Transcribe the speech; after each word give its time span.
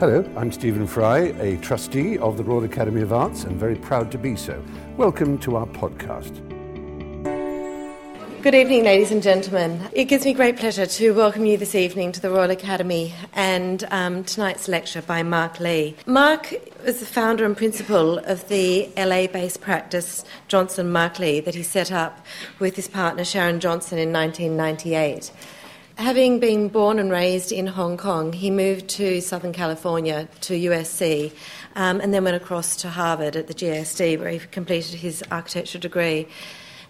Hello, 0.00 0.24
I'm 0.36 0.52
Stephen 0.52 0.86
Fry, 0.86 1.34
a 1.40 1.56
trustee 1.56 2.18
of 2.18 2.36
the 2.36 2.44
Royal 2.44 2.62
Academy 2.62 3.00
of 3.00 3.12
Arts 3.12 3.42
and 3.42 3.58
very 3.58 3.74
proud 3.74 4.12
to 4.12 4.18
be 4.18 4.36
so. 4.36 4.62
Welcome 4.96 5.38
to 5.38 5.56
our 5.56 5.66
podcast. 5.66 6.36
Good 8.40 8.54
evening, 8.54 8.84
ladies 8.84 9.10
and 9.10 9.20
gentlemen. 9.20 9.82
It 9.92 10.04
gives 10.04 10.24
me 10.24 10.34
great 10.34 10.56
pleasure 10.56 10.86
to 10.86 11.10
welcome 11.14 11.44
you 11.46 11.56
this 11.56 11.74
evening 11.74 12.12
to 12.12 12.20
the 12.20 12.30
Royal 12.30 12.52
Academy 12.52 13.12
and 13.34 13.82
um, 13.90 14.22
tonight's 14.22 14.68
lecture 14.68 15.02
by 15.02 15.24
Mark 15.24 15.58
Lee. 15.58 15.96
Mark 16.06 16.52
is 16.84 17.00
the 17.00 17.06
founder 17.06 17.44
and 17.44 17.56
principal 17.56 18.18
of 18.18 18.46
the 18.46 18.88
LA 18.96 19.26
based 19.26 19.60
practice 19.60 20.24
Johnston 20.46 20.92
Marklee 20.92 21.44
that 21.44 21.56
he 21.56 21.64
set 21.64 21.90
up 21.90 22.24
with 22.60 22.76
his 22.76 22.86
partner 22.86 23.24
Sharon 23.24 23.58
Johnston 23.58 23.98
in 23.98 24.12
1998. 24.12 25.32
Having 25.98 26.38
been 26.38 26.68
born 26.68 27.00
and 27.00 27.10
raised 27.10 27.50
in 27.50 27.66
Hong 27.66 27.96
Kong, 27.96 28.32
he 28.32 28.52
moved 28.52 28.86
to 28.90 29.20
Southern 29.20 29.52
California 29.52 30.28
to 30.42 30.54
USC 30.54 31.32
um, 31.74 32.00
and 32.00 32.14
then 32.14 32.22
went 32.22 32.36
across 32.36 32.76
to 32.76 32.88
Harvard 32.88 33.34
at 33.34 33.48
the 33.48 33.54
GSD 33.54 34.16
where 34.20 34.30
he 34.30 34.38
completed 34.38 34.94
his 34.94 35.24
architecture 35.32 35.80
degree. 35.80 36.28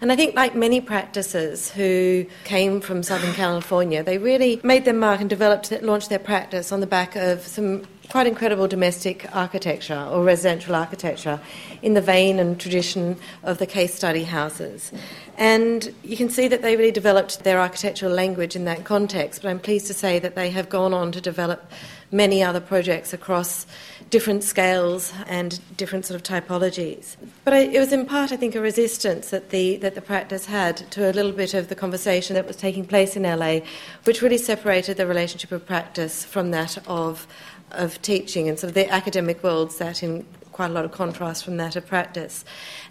And 0.01 0.13
I 0.13 0.15
think, 0.15 0.33
like 0.33 0.55
many 0.55 0.79
practices 0.79 1.69
who 1.71 2.25
came 2.45 2.79
from 2.79 3.03
Southern 3.03 3.33
California, 3.33 4.01
they 4.01 4.17
really 4.17 4.61
made 4.63 4.85
their 4.85 4.93
mark 4.93 5.19
and 5.19 5.29
developed, 5.29 5.71
launched 5.81 6.09
their 6.09 6.19
practice 6.19 6.71
on 6.71 6.79
the 6.79 6.87
back 6.87 7.17
of 7.17 7.41
some 7.41 7.85
quite 8.09 8.25
incredible 8.25 8.67
domestic 8.67 9.27
architecture 9.35 10.07
or 10.09 10.23
residential 10.23 10.73
architecture 10.73 11.39
in 11.81 11.93
the 11.93 12.01
vein 12.01 12.39
and 12.39 12.59
tradition 12.59 13.15
of 13.43 13.59
the 13.59 13.67
case 13.67 13.93
study 13.93 14.23
houses. 14.23 14.91
And 15.37 15.93
you 16.03 16.17
can 16.17 16.29
see 16.29 16.47
that 16.47 16.61
they 16.61 16.75
really 16.75 16.91
developed 16.91 17.43
their 17.43 17.59
architectural 17.59 18.11
language 18.11 18.55
in 18.55 18.65
that 18.65 18.83
context, 18.83 19.41
but 19.41 19.49
I'm 19.49 19.59
pleased 19.59 19.87
to 19.87 19.93
say 19.93 20.17
that 20.19 20.33
they 20.33 20.49
have 20.49 20.69
gone 20.69 20.93
on 20.93 21.11
to 21.11 21.21
develop 21.21 21.71
many 22.11 22.41
other 22.41 22.59
projects 22.59 23.13
across 23.13 23.67
different 24.09 24.43
scales 24.43 25.13
and 25.27 25.59
different 25.77 26.05
sort 26.05 26.19
of 26.19 26.23
typologies. 26.23 27.15
But 27.43 27.53
I, 27.53 27.57
it 27.59 27.79
was 27.79 27.93
in 27.93 28.05
part, 28.05 28.31
I 28.31 28.37
think, 28.37 28.55
a 28.55 28.61
resistance 28.61 29.29
that 29.29 29.49
the, 29.49 29.77
that 29.77 29.95
the 29.95 30.01
practice 30.01 30.45
had 30.45 30.77
to 30.91 31.09
a 31.09 31.13
little 31.13 31.31
bit 31.31 31.53
of 31.53 31.67
the 31.67 31.75
conversation 31.75 32.33
that 32.35 32.47
was 32.47 32.55
taking 32.55 32.85
place 32.85 33.15
in 33.15 33.23
LA, 33.23 33.59
which 34.05 34.21
really 34.21 34.37
separated 34.37 34.97
the 34.97 35.05
relationship 35.05 35.51
of 35.51 35.65
practice 35.65 36.23
from 36.23 36.51
that 36.51 36.77
of, 36.87 37.27
of 37.71 38.01
teaching 38.01 38.49
and 38.49 38.57
sort 38.57 38.69
of 38.69 38.75
the 38.75 38.89
academic 38.89 39.43
world 39.43 39.71
sat 39.71 40.01
in 40.01 40.25
quite 40.51 40.71
a 40.71 40.73
lot 40.73 40.85
of 40.85 40.91
contrast 40.91 41.45
from 41.45 41.57
that 41.57 41.75
of 41.75 41.85
practice. 41.85 42.43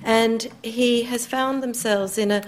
And 0.03 0.49
he 0.63 1.03
has 1.03 1.27
found 1.27 1.63
themselves 1.63 2.17
in 2.17 2.31
a 2.31 2.45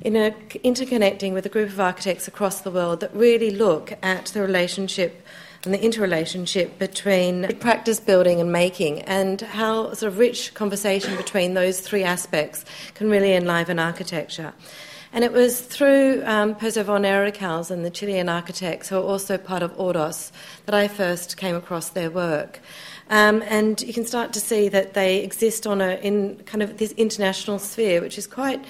in 0.00 0.14
a, 0.14 0.30
interconnecting 0.30 1.32
with 1.32 1.44
a 1.44 1.48
group 1.48 1.70
of 1.70 1.80
architects 1.80 2.28
across 2.28 2.60
the 2.60 2.70
world 2.70 3.00
that 3.00 3.12
really 3.12 3.50
look 3.50 3.94
at 4.00 4.26
the 4.26 4.40
relationship 4.40 5.26
and 5.64 5.74
the 5.74 5.82
interrelationship 5.82 6.78
between 6.78 7.48
practice 7.58 8.00
building 8.00 8.40
and 8.40 8.52
making, 8.52 9.02
and 9.02 9.40
how 9.40 9.92
sort 9.94 10.12
of 10.12 10.18
rich 10.18 10.54
conversation 10.54 11.16
between 11.16 11.54
those 11.54 11.80
three 11.80 12.04
aspects 12.04 12.64
can 12.94 13.10
really 13.10 13.34
enliven 13.34 13.78
architecture. 13.78 14.52
And 15.12 15.24
it 15.24 15.32
was 15.32 15.60
through 15.60 16.22
um, 16.26 16.54
Pezo 16.54 16.84
von 16.84 17.04
and 17.04 17.84
the 17.84 17.90
Chilean 17.90 18.28
architects, 18.28 18.88
who 18.88 18.96
are 18.96 19.02
also 19.02 19.38
part 19.38 19.62
of 19.62 19.74
Ordos, 19.76 20.30
that 20.66 20.74
I 20.74 20.86
first 20.86 21.36
came 21.38 21.56
across 21.56 21.90
their 21.90 22.10
work. 22.10 22.60
Um, 23.10 23.42
and 23.46 23.80
you 23.80 23.94
can 23.94 24.04
start 24.04 24.34
to 24.34 24.40
see 24.40 24.68
that 24.68 24.92
they 24.92 25.22
exist 25.22 25.66
on 25.66 25.80
a 25.80 25.94
in 26.02 26.36
kind 26.44 26.62
of 26.62 26.76
this 26.76 26.92
international 26.92 27.58
sphere, 27.58 28.02
which 28.02 28.18
is 28.18 28.26
quite 28.26 28.62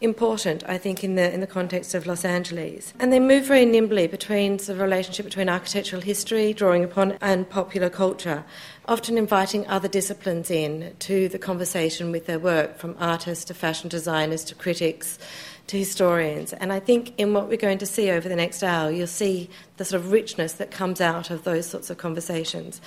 important, 0.00 0.64
I 0.68 0.78
think, 0.78 1.02
in 1.02 1.14
the 1.14 1.32
in 1.32 1.40
the 1.40 1.46
context 1.46 1.94
of 1.94 2.06
Los 2.06 2.24
Angeles. 2.24 2.94
And 2.98 3.12
they 3.12 3.20
move 3.20 3.46
very 3.46 3.64
nimbly 3.64 4.06
between 4.06 4.56
the 4.58 4.74
relationship 4.74 5.24
between 5.24 5.48
architectural 5.48 6.02
history, 6.02 6.52
drawing 6.52 6.84
upon, 6.84 7.18
and 7.20 7.48
popular 7.48 7.90
culture, 7.90 8.44
often 8.86 9.18
inviting 9.18 9.66
other 9.66 9.88
disciplines 9.88 10.50
in 10.50 10.94
to 11.00 11.28
the 11.28 11.38
conversation 11.38 12.12
with 12.12 12.26
their 12.26 12.38
work, 12.38 12.78
from 12.78 12.96
artists 12.98 13.44
to 13.46 13.54
fashion 13.54 13.88
designers 13.88 14.44
to 14.44 14.54
critics 14.54 15.18
to 15.68 15.78
historians. 15.78 16.52
And 16.54 16.72
I 16.72 16.80
think 16.80 17.12
in 17.18 17.34
what 17.34 17.48
we're 17.48 17.56
going 17.56 17.78
to 17.78 17.86
see 17.86 18.10
over 18.10 18.28
the 18.28 18.36
next 18.36 18.62
hour, 18.62 18.90
you'll 18.90 19.06
see 19.06 19.50
the 19.76 19.84
sort 19.84 20.00
of 20.02 20.10
richness 20.10 20.54
that 20.54 20.70
comes 20.70 21.00
out 21.00 21.30
of 21.30 21.44
those 21.44 21.66
sorts 21.66 21.90
of 21.90 21.98
conversations. 21.98 22.80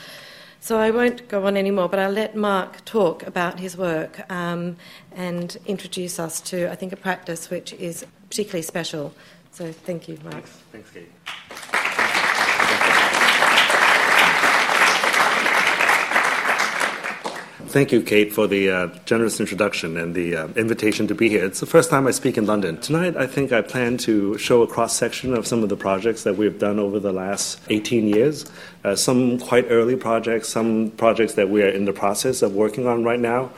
So 0.63 0.77
I 0.77 0.91
won't 0.91 1.27
go 1.27 1.47
on 1.47 1.57
anymore, 1.57 1.89
but 1.89 1.97
I'll 1.97 2.11
let 2.11 2.35
Mark 2.35 2.85
talk 2.85 3.23
about 3.23 3.59
his 3.59 3.75
work 3.75 4.21
um, 4.31 4.77
and 5.11 5.57
introduce 5.65 6.19
us 6.19 6.39
to, 6.41 6.71
I 6.71 6.75
think, 6.75 6.93
a 6.93 6.95
practice 6.95 7.49
which 7.49 7.73
is 7.73 8.05
particularly 8.29 8.61
special. 8.61 9.11
So 9.49 9.71
thank 9.71 10.07
you, 10.07 10.19
Mark. 10.23 10.45
Thanks, 10.45 10.61
Thanks 10.71 10.91
Kate. 10.91 11.70
Thank 17.71 17.93
you, 17.93 18.01
Kate, 18.01 18.33
for 18.33 18.47
the 18.47 18.69
uh, 18.69 18.87
generous 19.05 19.39
introduction 19.39 19.95
and 19.95 20.13
the 20.13 20.35
uh, 20.35 20.47
invitation 20.57 21.07
to 21.07 21.15
be 21.15 21.29
here. 21.29 21.45
It's 21.45 21.61
the 21.61 21.65
first 21.65 21.89
time 21.89 22.05
I 22.05 22.11
speak 22.11 22.37
in 22.37 22.45
London. 22.45 22.75
Tonight, 22.81 23.15
I 23.15 23.25
think 23.25 23.53
I 23.53 23.61
plan 23.61 23.95
to 23.99 24.37
show 24.37 24.61
a 24.61 24.67
cross 24.67 24.93
section 24.93 25.33
of 25.33 25.47
some 25.47 25.63
of 25.63 25.69
the 25.69 25.77
projects 25.77 26.23
that 26.23 26.35
we've 26.35 26.59
done 26.59 26.79
over 26.79 26.99
the 26.99 27.13
last 27.13 27.61
18 27.69 28.09
years. 28.09 28.45
Uh, 28.83 28.97
some 28.97 29.39
quite 29.39 29.67
early 29.69 29.95
projects, 29.95 30.49
some 30.49 30.91
projects 30.97 31.35
that 31.35 31.49
we 31.49 31.63
are 31.63 31.69
in 31.69 31.85
the 31.85 31.93
process 31.93 32.41
of 32.41 32.53
working 32.55 32.87
on 32.87 33.05
right 33.05 33.21
now. 33.21 33.49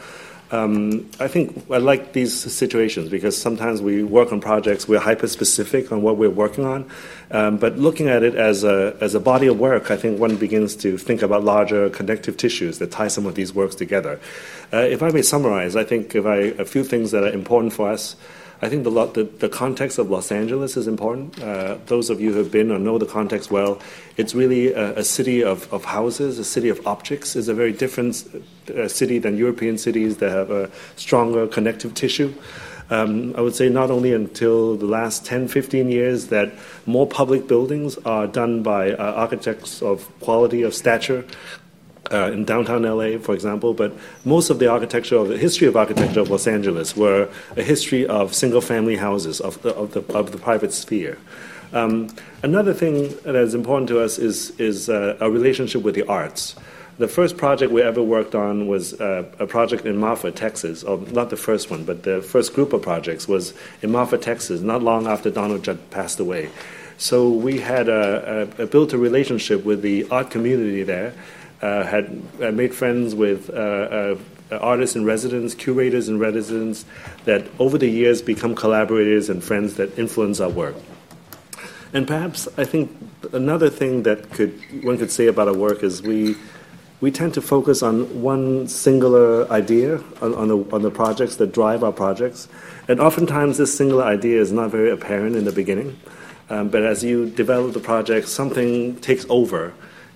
Um, 0.54 1.10
I 1.20 1.28
think 1.28 1.66
I 1.72 1.78
like 1.78 2.14
these 2.14 2.32
situations 2.32 3.10
because 3.10 3.36
sometimes 3.36 3.82
we 3.82 4.04
work 4.04 4.32
on 4.32 4.40
projects, 4.40 4.88
we're 4.88 5.00
hyper 5.00 5.26
specific 5.26 5.92
on 5.92 6.04
what 6.04 6.18
we're 6.18 6.30
working 6.30 6.64
on. 6.64 6.88
Um, 7.32 7.58
but 7.58 7.80
looking 7.80 8.08
at 8.08 8.22
it 8.22 8.36
as 8.36 8.64
a, 8.64 8.96
as 9.02 9.16
a 9.16 9.20
body 9.20 9.48
of 9.48 9.60
work, 9.60 9.90
I 9.90 9.98
think 9.98 10.20
one 10.20 10.36
begins 10.36 10.76
to 10.76 10.96
think 11.00 11.24
about 11.24 11.44
larger 11.44 11.90
connective 11.90 12.38
tissues 12.38 12.78
that 12.78 12.92
tie 12.92 13.08
some 13.08 13.26
of 13.26 13.34
these 13.34 13.52
works 13.52 13.74
together. 13.74 14.20
Uh, 14.72 14.78
if 14.78 15.02
I 15.02 15.10
may 15.10 15.24
summarize, 15.24 15.76
I 15.76 15.86
think 15.86 16.14
if 16.14 16.28
I, 16.28 16.38
a 16.62 16.66
few 16.66 16.84
things 16.84 17.10
that 17.12 17.24
are 17.24 17.34
important 17.34 17.74
for 17.74 17.90
us. 17.90 18.16
I 18.64 18.70
think 18.70 18.86
the, 18.86 18.92
the, 19.08 19.24
the, 19.26 19.50
context 19.50 19.98
of 19.98 20.10
Los 20.10 20.32
Angeles 20.32 20.78
is 20.78 20.88
important. 20.88 21.38
Uh, 21.44 21.78
those 21.88 22.10
of 22.10 22.22
you 22.22 22.32
who 22.32 22.38
have 22.38 22.50
been 22.50 22.72
or 22.72 22.80
know 22.80 22.98
the 22.98 23.06
context 23.06 23.52
well, 23.52 23.82
it's 24.16 24.34
really 24.34 24.72
a, 24.72 25.00
a 25.00 25.04
city 25.04 25.44
of, 25.44 25.72
of, 25.74 25.84
houses, 25.84 26.40
a 26.40 26.46
city 26.46 26.70
of 26.70 26.88
objects. 26.88 27.36
It's 27.36 27.50
a 27.50 27.54
very 27.54 27.74
different 27.74 28.24
uh, 28.70 28.88
city 28.88 29.20
than 29.20 29.36
European 29.36 29.78
cities 29.78 30.16
that 30.18 30.32
have 30.32 30.50
a 30.50 30.72
stronger 30.96 31.46
connective 31.46 31.94
tissue. 31.94 32.34
Um, 32.90 33.36
I 33.36 33.42
would 33.42 33.54
say 33.54 33.68
not 33.68 33.92
only 33.92 34.14
until 34.14 34.78
the 34.78 34.86
last 34.86 35.26
10, 35.26 35.50
15 35.50 35.90
years 35.90 36.28
that 36.28 36.54
more 36.86 37.06
public 37.06 37.48
buildings 37.50 37.98
are 38.06 38.28
done 38.28 38.64
by 38.64 38.94
uh, 38.94 39.14
architects 39.14 39.82
of 39.82 40.08
quality, 40.22 40.64
of 40.64 40.74
stature, 40.74 41.26
uh, 42.12 42.32
in 42.32 42.46
downtown 42.46 42.84
LA, 42.84 43.18
for 43.18 43.34
example, 43.34 43.74
but 43.74 43.94
most 44.26 44.50
of 44.50 44.60
the 44.60 44.68
architecture, 44.68 45.16
of 45.16 45.30
the 45.30 45.38
history 45.38 45.68
of 45.68 45.76
architecture 45.76 46.20
of 46.20 46.30
Los 46.30 46.48
Angeles, 46.48 46.96
were 46.96 47.30
a 47.56 47.64
history 47.64 48.06
of 48.08 48.34
single-family 48.34 48.98
houses 48.98 49.40
of 49.40 49.62
the, 49.62 49.74
of 49.76 49.94
the, 49.94 50.02
of 50.14 50.32
the 50.32 50.38
private 50.38 50.74
sphere. 50.74 51.18
Um, 51.72 52.14
another 52.44 52.74
thing 52.74 53.16
that 53.24 53.36
is 53.36 53.56
important 53.56 53.88
to 53.90 54.02
us 54.02 54.20
is, 54.20 54.52
is 54.60 54.90
uh, 54.90 55.18
our 55.22 55.30
relationship 55.30 55.82
with 55.82 55.96
the 55.96 56.08
arts. 56.08 56.56
The 57.00 57.08
first 57.08 57.38
project 57.38 57.72
we 57.72 57.82
ever 57.82 58.04
worked 58.04 58.36
on 58.36 58.68
was 58.68 58.94
uh, 59.02 59.26
a 59.40 59.48
project 59.48 59.86
in 59.86 59.98
Marfa, 59.98 60.32
Texas. 60.32 60.84
Or 60.84 61.00
not 61.00 61.32
the 61.32 61.38
first 61.38 61.72
one, 61.72 61.86
but 61.86 62.04
the 62.04 62.22
first 62.22 62.54
group 62.54 62.72
of 62.72 62.84
projects 62.84 63.28
was 63.28 63.56
in 63.82 63.92
Marfa, 63.92 64.20
Texas, 64.20 64.62
not 64.62 64.84
long 64.84 65.08
after 65.08 65.32
Donald 65.32 65.64
Judd 65.64 65.80
passed 65.90 66.20
away. 66.20 66.52
So 66.98 67.30
we 67.30 67.58
had 67.58 67.90
a, 67.90 68.48
a, 68.60 68.64
a 68.64 68.68
built 68.68 68.94
a 68.94 69.00
relationship 69.00 69.66
with 69.66 69.82
the 69.82 70.08
art 70.12 70.30
community 70.30 70.84
there 70.84 71.16
had 71.64 72.22
uh, 72.42 72.52
made 72.52 72.74
friends 72.74 73.16
with 73.16 73.50
uh, 73.50 74.16
artists 74.52 74.96
in 74.96 75.06
residence, 75.06 75.56
curators 75.56 76.10
in 76.10 76.20
residence, 76.20 76.86
that 77.26 77.46
over 77.60 77.78
the 77.78 77.90
years 77.90 78.22
become 78.22 78.56
collaborators 78.56 79.30
and 79.30 79.44
friends 79.44 79.76
that 79.76 79.98
influence 79.98 80.40
our 80.40 80.50
work. 80.50 80.76
And 81.94 82.08
perhaps 82.08 82.48
I 82.58 82.66
think 82.66 82.92
another 83.34 83.70
thing 83.70 84.04
that 84.04 84.32
could 84.32 84.60
one 84.84 84.98
could 84.98 85.12
say 85.12 85.28
about 85.28 85.48
our 85.48 85.56
work 85.56 85.84
is 85.84 86.02
we 86.02 86.36
we 87.02 87.12
tend 87.12 87.34
to 87.34 87.42
focus 87.42 87.84
on 87.84 88.22
one 88.22 88.66
singular 88.68 89.46
idea 89.52 89.98
on, 90.22 90.34
on, 90.36 90.48
the, 90.48 90.58
on 90.72 90.82
the 90.84 90.90
projects 90.90 91.36
that 91.36 91.52
drive 91.52 91.84
our 91.84 91.92
projects. 91.92 92.48
And 92.88 93.02
oftentimes, 93.02 93.58
this 93.58 93.76
singular 93.76 94.06
idea 94.06 94.40
is 94.40 94.54
not 94.54 94.72
very 94.72 94.90
apparent 94.90 95.36
in 95.36 95.44
the 95.44 95.52
beginning. 95.52 96.00
Um, 96.50 96.70
but 96.70 96.84
as 96.84 97.04
you 97.04 97.30
develop 97.30 97.74
the 97.74 97.82
project, 97.82 98.30
something 98.30 98.96
takes 99.02 99.26
over 99.30 99.74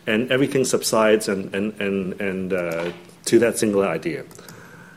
and 0.07 0.31
everything 0.31 0.65
subsides 0.65 1.27
and, 1.27 1.54
and, 1.54 1.80
and, 1.80 2.19
and 2.19 2.54
uh, 2.54 2.92
to 3.25 3.39
that 3.39 3.59
single 3.59 3.83
idea. 3.83 4.24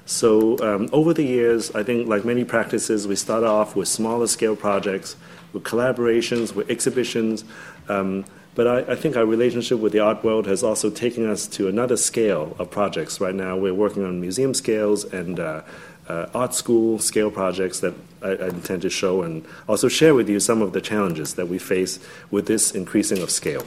So 0.07 0.59
um, 0.61 0.89
over 0.93 1.13
the 1.13 1.25
years, 1.25 1.71
I 1.73 1.83
think 1.83 2.09
like 2.09 2.25
many 2.25 2.45
practices, 2.45 3.07
we 3.07 3.17
start 3.17 3.45
off 3.45 3.77
with 3.77 3.89
smaller 3.89 4.27
scale 4.27 4.57
projects, 4.57 5.17
with 5.53 5.65
collaborations, 5.65 6.55
with 6.55 6.71
exhibitions. 6.71 7.45
Um, 7.89 8.25
but 8.55 8.67
I, 8.67 8.93
I, 8.93 8.97
think 8.97 9.17
our 9.17 9.25
relationship 9.25 9.79
with 9.79 9.93
the 9.93 10.01
art 10.01 10.25
world 10.25 10.47
has 10.47 10.65
also 10.65 10.91
taken 10.91 11.29
us 11.29 11.47
to 11.49 11.69
another 11.69 11.97
scale 11.97 12.57
of 12.59 12.71
projects. 12.71 13.21
Right 13.21 13.35
now, 13.35 13.57
we're 13.57 13.75
working 13.75 14.05
on 14.05 14.21
museum 14.21 14.55
scales 14.55 15.05
and 15.05 15.39
uh, 15.39 15.63
uh, 16.09 16.27
art 16.35 16.55
school 16.55 16.99
scale 16.99 17.31
projects 17.31 17.81
that 17.81 17.95
I, 18.21 18.31
I, 18.31 18.49
intend 18.49 18.83
to 18.83 18.91
show 18.91 19.23
and 19.23 19.47
also 19.69 19.89
share 19.89 20.15
with 20.15 20.29
you 20.29 20.41
some 20.41 20.61
of 20.61 20.73
the 20.73 20.81
challenges 20.81 21.35
that 21.35 21.47
we 21.47 21.59
face 21.59 22.01
with 22.33 22.47
this 22.47 22.73
increasing 22.73 23.23
of 23.23 23.31
scale. 23.31 23.65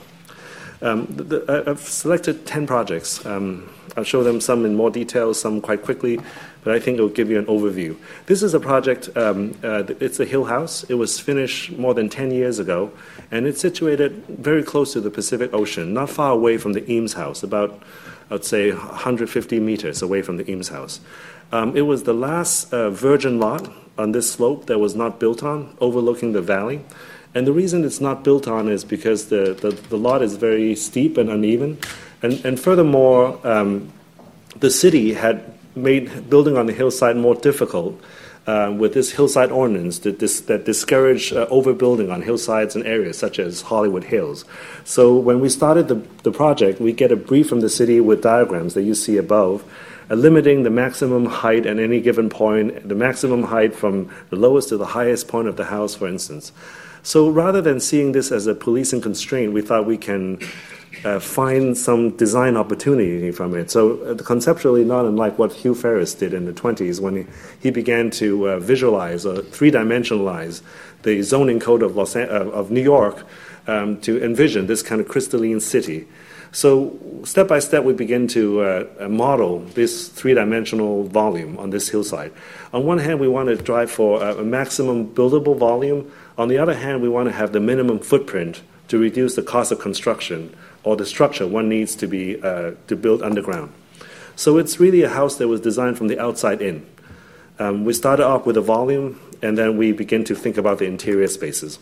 Um, 0.83 1.05
the, 1.05 1.23
the, 1.23 1.63
I've 1.67 1.79
selected 1.79 2.45
10 2.45 2.67
projects. 2.67 3.25
Um, 3.25 3.69
I'll 3.95 4.03
show 4.03 4.23
them 4.23 4.41
some 4.41 4.65
in 4.65 4.75
more 4.75 4.91
detail, 4.91 5.33
some 5.33 5.61
quite 5.61 5.83
quickly, 5.83 6.19
but 6.63 6.75
I 6.75 6.79
think 6.79 6.97
it 6.97 7.01
will 7.01 7.09
give 7.09 7.29
you 7.29 7.39
an 7.39 7.45
overview. 7.45 7.95
This 8.25 8.43
is 8.43 8.53
a 8.53 8.59
project, 8.59 9.15
um, 9.15 9.57
uh, 9.63 9.83
it's 9.99 10.19
a 10.19 10.25
hill 10.25 10.45
house. 10.45 10.83
It 10.85 10.95
was 10.95 11.19
finished 11.19 11.71
more 11.77 11.93
than 11.93 12.09
10 12.09 12.31
years 12.31 12.59
ago, 12.59 12.91
and 13.31 13.45
it's 13.45 13.61
situated 13.61 14.25
very 14.27 14.63
close 14.63 14.93
to 14.93 15.01
the 15.01 15.11
Pacific 15.11 15.53
Ocean, 15.53 15.93
not 15.93 16.09
far 16.09 16.31
away 16.31 16.57
from 16.57 16.73
the 16.73 16.89
Eames 16.91 17.13
House, 17.13 17.43
about, 17.43 17.81
I'd 18.29 18.43
say, 18.43 18.71
150 18.71 19.59
meters 19.59 20.01
away 20.01 20.21
from 20.21 20.37
the 20.37 20.49
Eames 20.49 20.69
House. 20.69 20.99
Um, 21.51 21.77
it 21.77 21.81
was 21.81 22.03
the 22.03 22.13
last 22.13 22.73
uh, 22.73 22.89
virgin 22.89 23.39
lot 23.39 23.71
on 23.97 24.11
this 24.11 24.31
slope 24.31 24.65
that 24.65 24.79
was 24.79 24.95
not 24.95 25.19
built 25.19 25.43
on, 25.43 25.77
overlooking 25.79 26.33
the 26.33 26.41
valley. 26.41 26.81
And 27.35 27.47
the 27.47 27.53
reason 27.53 27.83
it's 27.83 28.01
not 28.01 28.23
built 28.23 28.47
on 28.47 28.67
is 28.67 28.83
because 28.83 29.29
the, 29.29 29.53
the, 29.53 29.71
the 29.89 29.97
lot 29.97 30.21
is 30.21 30.35
very 30.35 30.75
steep 30.75 31.17
and 31.17 31.29
uneven. 31.29 31.79
And, 32.21 32.33
and 32.45 32.59
furthermore, 32.59 33.39
um, 33.45 33.91
the 34.59 34.69
city 34.69 35.13
had 35.13 35.53
made 35.75 36.29
building 36.29 36.57
on 36.57 36.67
the 36.67 36.73
hillside 36.73 37.17
more 37.17 37.35
difficult 37.35 37.99
uh, 38.45 38.73
with 38.77 38.93
this 38.93 39.11
hillside 39.11 39.51
ordinance 39.51 39.99
that, 39.99 40.19
dis- 40.19 40.41
that 40.41 40.65
discourage 40.65 41.31
uh, 41.31 41.47
overbuilding 41.47 42.11
on 42.11 42.21
hillsides 42.21 42.75
and 42.75 42.85
areas 42.85 43.17
such 43.17 43.39
as 43.39 43.61
Hollywood 43.61 44.03
Hills. 44.03 44.45
So 44.83 45.15
when 45.15 45.39
we 45.39 45.49
started 45.49 45.87
the, 45.87 45.95
the 46.23 46.31
project, 46.31 46.81
we 46.81 46.91
get 46.91 47.11
a 47.11 47.15
brief 47.15 47.47
from 47.47 47.61
the 47.61 47.69
city 47.69 47.99
with 48.01 48.21
diagrams 48.21 48.73
that 48.73 48.83
you 48.83 48.95
see 48.95 49.17
above, 49.17 49.63
uh, 50.09 50.15
limiting 50.15 50.63
the 50.63 50.69
maximum 50.69 51.25
height 51.25 51.65
at 51.65 51.79
any 51.79 52.01
given 52.01 52.29
point, 52.29 52.87
the 52.87 52.95
maximum 52.95 53.43
height 53.43 53.73
from 53.73 54.11
the 54.29 54.35
lowest 54.35 54.69
to 54.69 54.77
the 54.77 54.87
highest 54.87 55.27
point 55.27 55.47
of 55.47 55.55
the 55.55 55.65
house, 55.65 55.95
for 55.95 56.07
instance. 56.07 56.51
So 57.01 57.29
rather 57.29 57.61
than 57.61 57.79
seeing 57.79 58.13
this 58.13 58.31
as 58.31 58.47
a 58.47 58.55
policing 58.55 59.01
constraint, 59.01 59.53
we 59.53 59.61
thought 59.61 59.85
we 59.85 59.97
can 59.97 60.39
uh, 61.03 61.19
find 61.19 61.77
some 61.77 62.11
design 62.17 62.55
opportunity 62.55 63.31
from 63.31 63.55
it. 63.55 63.69
So, 63.71 64.01
uh, 64.03 64.15
conceptually, 64.15 64.83
not 64.85 65.05
unlike 65.05 65.37
what 65.37 65.51
Hugh 65.53 65.75
Ferriss 65.75 66.13
did 66.13 66.33
in 66.33 66.45
the 66.45 66.53
20s 66.53 66.99
when 66.99 67.15
he, 67.15 67.25
he 67.59 67.71
began 67.71 68.09
to 68.11 68.49
uh, 68.49 68.59
visualize 68.59 69.25
or 69.25 69.41
three 69.41 69.71
dimensionalize 69.71 70.61
the 71.03 71.21
zoning 71.21 71.59
code 71.59 71.83
of, 71.83 71.95
Los 71.95 72.15
uh, 72.15 72.27
of 72.27 72.71
New 72.71 72.81
York 72.81 73.25
um, 73.67 73.99
to 74.01 74.23
envision 74.23 74.67
this 74.67 74.81
kind 74.81 75.01
of 75.01 75.07
crystalline 75.07 75.59
city. 75.59 76.07
So, 76.51 76.99
step 77.23 77.47
by 77.47 77.59
step, 77.59 77.83
we 77.83 77.93
begin 77.93 78.27
to 78.29 78.61
uh, 78.61 78.87
uh, 78.99 79.09
model 79.09 79.59
this 79.59 80.07
three 80.07 80.35
dimensional 80.35 81.03
volume 81.05 81.57
on 81.57 81.71
this 81.71 81.89
hillside. 81.89 82.31
On 82.71 82.85
one 82.85 82.99
hand, 82.99 83.19
we 83.19 83.27
want 83.27 83.49
to 83.49 83.55
drive 83.55 83.89
for 83.89 84.21
a 84.21 84.43
maximum 84.43 85.07
buildable 85.07 85.57
volume. 85.57 86.11
On 86.37 86.49
the 86.49 86.59
other 86.59 86.75
hand, 86.75 87.01
we 87.01 87.09
want 87.09 87.27
to 87.27 87.33
have 87.33 87.53
the 87.53 87.59
minimum 87.59 87.99
footprint 87.99 88.61
to 88.89 88.99
reduce 88.99 89.35
the 89.35 89.41
cost 89.41 89.71
of 89.71 89.79
construction 89.79 90.55
or 90.83 90.95
the 90.95 91.05
structure 91.05 91.47
one 91.47 91.69
needs 91.69 91.95
to 91.95 92.07
be 92.07 92.41
uh, 92.41 92.71
to 92.87 92.95
build 92.95 93.21
underground. 93.21 93.71
So 94.35 94.57
it's 94.57 94.79
really 94.79 95.03
a 95.03 95.09
house 95.09 95.37
that 95.37 95.47
was 95.47 95.61
designed 95.61 95.97
from 95.97 96.07
the 96.07 96.19
outside 96.19 96.61
in. 96.61 96.85
Um, 97.59 97.85
we 97.85 97.93
started 97.93 98.25
off 98.25 98.45
with 98.45 98.57
a 98.57 98.61
volume, 98.61 99.19
and 99.41 99.57
then 99.57 99.77
we 99.77 99.91
begin 99.91 100.23
to 100.25 100.35
think 100.35 100.57
about 100.57 100.79
the 100.79 100.85
interior 100.85 101.27
spaces. 101.27 101.79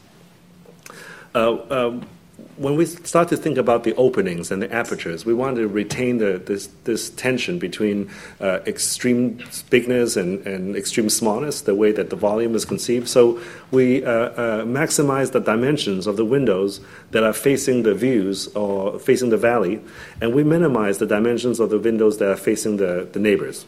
Uh, 1.34 1.58
um, 1.70 2.08
when 2.62 2.76
we 2.76 2.86
start 2.86 3.28
to 3.30 3.38
think 3.38 3.58
about 3.58 3.84
the 3.84 3.96
openings 3.96 4.52
and 4.52 4.62
the 4.62 4.72
apertures, 4.72 5.26
we 5.26 5.34
want 5.34 5.56
to 5.56 5.68
retain 5.68 6.20
the, 6.20 6.38
this, 6.38 6.68
this 6.84 7.10
tension 7.10 7.58
between 7.58 8.10
uh, 8.40 8.60
extreme 8.68 9.44
bigness 9.72 10.16
and, 10.16 10.46
and 10.46 10.76
extreme 10.76 11.10
smallness, 11.10 11.62
the 11.62 11.74
way 11.74 11.92
that 11.92 12.12
the 12.12 12.16
volume 12.16 12.54
is 12.54 12.64
conceived. 12.64 13.08
So 13.08 13.42
we 13.72 14.06
uh, 14.06 14.10
uh, 14.12 14.64
maximize 14.66 15.32
the 15.32 15.40
dimensions 15.40 16.06
of 16.06 16.18
the 16.18 16.26
windows 16.26 16.82
that 17.10 17.24
are 17.24 17.34
facing 17.34 17.82
the 17.82 17.96
views 17.96 18.48
or 18.50 19.00
facing 19.00 19.32
the 19.32 19.38
valley, 19.38 19.82
and 20.22 20.36
we 20.36 20.44
minimize 20.44 21.00
the 21.00 21.08
dimensions 21.08 21.60
of 21.60 21.72
the 21.72 21.80
windows 21.80 22.20
that 22.20 22.30
are 22.30 22.38
facing 22.38 22.78
the, 22.78 23.10
the 23.12 23.20
neighbors. 23.20 23.66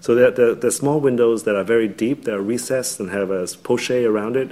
So 0.00 0.14
the, 0.14 0.54
the, 0.58 0.72
small 0.72 0.98
windows 0.98 1.42
that 1.44 1.56
are 1.56 1.64
very 1.64 1.86
deep, 1.86 2.24
that 2.24 2.32
are 2.32 2.42
recessed 2.42 3.00
and 3.00 3.10
have 3.10 3.30
a 3.30 3.46
poche 3.62 3.90
around 3.90 4.34
it, 4.36 4.50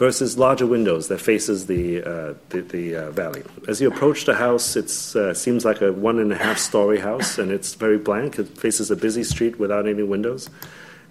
versus 0.00 0.38
larger 0.38 0.66
windows 0.66 1.08
that 1.08 1.20
faces 1.20 1.66
the 1.66 2.02
uh, 2.02 2.32
the, 2.48 2.62
the 2.62 2.96
uh, 2.96 3.10
valley. 3.10 3.42
As 3.68 3.82
you 3.82 3.88
approach 3.88 4.24
the 4.24 4.34
house, 4.34 4.74
it 4.74 4.90
uh, 5.14 5.34
seems 5.34 5.62
like 5.66 5.82
a 5.82 5.92
one 5.92 6.18
and 6.18 6.32
a 6.32 6.38
half 6.46 6.58
story 6.58 6.98
house, 6.98 7.36
and 7.36 7.52
it's 7.52 7.74
very 7.74 7.98
blank. 7.98 8.38
It 8.38 8.48
faces 8.56 8.90
a 8.90 8.96
busy 8.96 9.22
street 9.22 9.58
without 9.58 9.86
any 9.86 10.02
windows. 10.02 10.48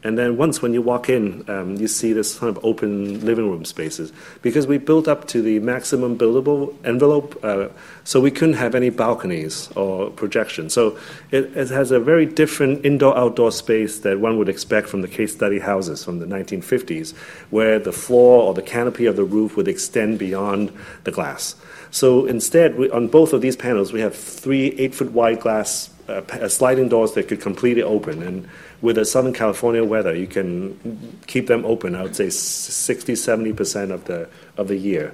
And 0.04 0.18
then 0.18 0.38
once 0.38 0.62
when 0.62 0.74
you 0.74 0.82
walk 0.82 1.10
in, 1.10 1.44
um, 1.50 1.76
you 1.76 1.88
see 1.88 2.14
this 2.14 2.40
kind 2.40 2.56
of 2.56 2.64
open 2.64 3.26
living 3.26 3.50
room 3.50 3.66
spaces 3.66 4.14
because 4.42 4.66
we 4.66 4.78
built 4.78 5.10
up 5.10 5.28
to 5.30 5.42
the 5.42 5.60
maximum 5.60 6.18
buildable 6.18 6.74
envelope, 6.86 7.38
uh, 7.44 7.68
so 8.06 8.22
we 8.22 8.32
couldn't 8.32 8.56
have 8.56 8.76
any 8.76 8.90
balconies 8.90 9.70
or 9.76 10.10
projection. 10.12 10.70
So 10.70 10.98
it, 11.32 11.56
it 11.58 11.70
has 11.70 11.92
a 11.92 12.00
very 12.00 12.26
different 12.26 12.86
indoor-outdoor 12.86 13.52
space 13.52 14.00
that 14.00 14.22
one 14.22 14.38
would 14.38 14.48
expect 14.48 14.88
from 14.88 15.02
the 15.02 15.08
case 15.10 15.34
study 15.34 15.60
houses 15.60 16.04
from 16.04 16.20
the 16.20 16.26
1950s, 16.26 17.14
where 17.50 17.78
the 17.78 17.92
floor 17.92 18.44
or 18.44 18.54
the 18.54 18.62
canopy 18.62 19.06
of 19.06 19.18
the 19.18 19.26
roof 19.26 19.58
would 19.58 19.68
extend 19.68 20.18
beyond 20.18 20.72
the 21.04 21.12
glass. 21.12 21.56
So 21.92 22.26
instead, 22.26 22.78
we, 22.78 22.90
on 22.90 23.08
both 23.08 23.34
of 23.34 23.42
these 23.42 23.58
panels, 23.58 23.92
we 23.92 24.00
have 24.00 24.16
three 24.16 24.70
eight-foot 24.78 25.12
wide 25.12 25.42
glass 25.42 25.90
uh, 26.10 26.50
sliding 26.50 26.90
doors 26.90 27.14
that 27.14 27.28
could 27.28 27.42
completely 27.42 27.84
open 27.84 28.24
and 28.24 28.48
with 28.82 28.96
the 28.96 29.06
Southern 29.06 29.34
California 29.34 29.84
weather, 29.84 30.16
you 30.16 30.28
can 30.28 31.20
keep 31.28 31.48
them 31.48 31.66
open, 31.66 31.96
I 31.96 32.04
would 32.04 32.16
say 32.16 32.30
60, 32.30 33.14
70% 33.14 33.92
of 33.92 34.06
the, 34.06 34.30
of 34.58 34.68
the 34.68 34.78
year. 34.78 35.14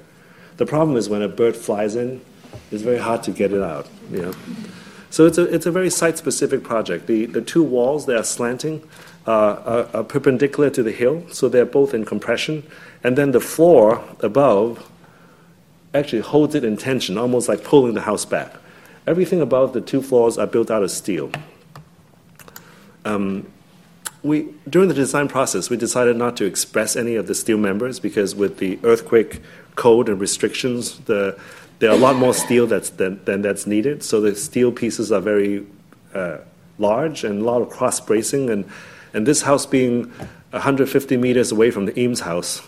The 0.57 0.65
problem 0.65 0.97
is 0.97 1.09
when 1.09 1.21
a 1.21 1.27
bird 1.27 1.55
flies 1.55 1.95
in, 1.95 2.21
it's 2.71 2.83
very 2.83 2.99
hard 2.99 3.23
to 3.23 3.31
get 3.31 3.51
it 3.51 3.61
out. 3.61 3.87
You 4.11 4.21
know? 4.21 4.33
So 5.09 5.25
it's 5.25 5.37
a, 5.37 5.43
it's 5.53 5.65
a 5.65 5.71
very 5.71 5.89
site 5.89 6.17
specific 6.17 6.63
project. 6.63 7.07
The, 7.07 7.25
the 7.25 7.41
two 7.41 7.63
walls 7.63 8.05
that 8.05 8.17
are 8.17 8.23
slanting 8.23 8.87
uh, 9.25 9.31
are, 9.31 9.89
are 9.93 10.03
perpendicular 10.03 10.69
to 10.69 10.83
the 10.83 10.91
hill, 10.91 11.23
so 11.31 11.49
they're 11.49 11.65
both 11.65 11.93
in 11.93 12.05
compression. 12.05 12.63
And 13.03 13.17
then 13.17 13.31
the 13.31 13.39
floor 13.39 14.03
above 14.19 14.89
actually 15.93 16.21
holds 16.21 16.53
it 16.53 16.63
in 16.63 16.77
tension, 16.77 17.17
almost 17.17 17.49
like 17.49 17.63
pulling 17.63 17.93
the 17.93 18.01
house 18.01 18.25
back. 18.25 18.53
Everything 19.07 19.41
above 19.41 19.73
the 19.73 19.81
two 19.81 20.01
floors 20.01 20.37
are 20.37 20.47
built 20.47 20.71
out 20.71 20.83
of 20.83 20.91
steel. 20.91 21.31
Um, 23.03 23.51
we, 24.23 24.47
during 24.67 24.87
the 24.87 24.95
design 24.95 25.27
process, 25.27 25.69
we 25.69 25.77
decided 25.77 26.17
not 26.17 26.35
to 26.37 26.45
express 26.45 26.95
any 26.95 27.15
of 27.15 27.27
the 27.27 27.35
steel 27.35 27.59
members 27.59 27.99
because 27.99 28.33
with 28.33 28.57
the 28.57 28.79
earthquake 28.83 29.41
code 29.75 30.09
and 30.09 30.19
restrictions, 30.19 30.97
the, 31.01 31.39
there 31.77 31.91
are 31.91 31.95
a 31.95 31.99
lot 31.99 32.15
more 32.15 32.33
steel 32.33 32.65
that's, 32.65 32.89
than, 32.89 33.23
than 33.25 33.43
that's 33.43 33.67
needed. 33.67 34.01
So 34.01 34.21
the 34.21 34.35
steel 34.35 34.71
pieces 34.71 35.11
are 35.11 35.21
very 35.21 35.67
uh, 36.15 36.37
large 36.79 37.23
and 37.23 37.41
a 37.41 37.45
lot 37.45 37.61
of 37.61 37.69
cross 37.69 37.99
bracing. 37.99 38.49
And, 38.49 38.65
and 39.13 39.27
this 39.27 39.43
house 39.43 39.67
being 39.67 40.09
150 40.49 41.17
meters 41.17 41.51
away 41.51 41.69
from 41.69 41.85
the 41.85 41.99
Eames 41.99 42.21
house, 42.21 42.63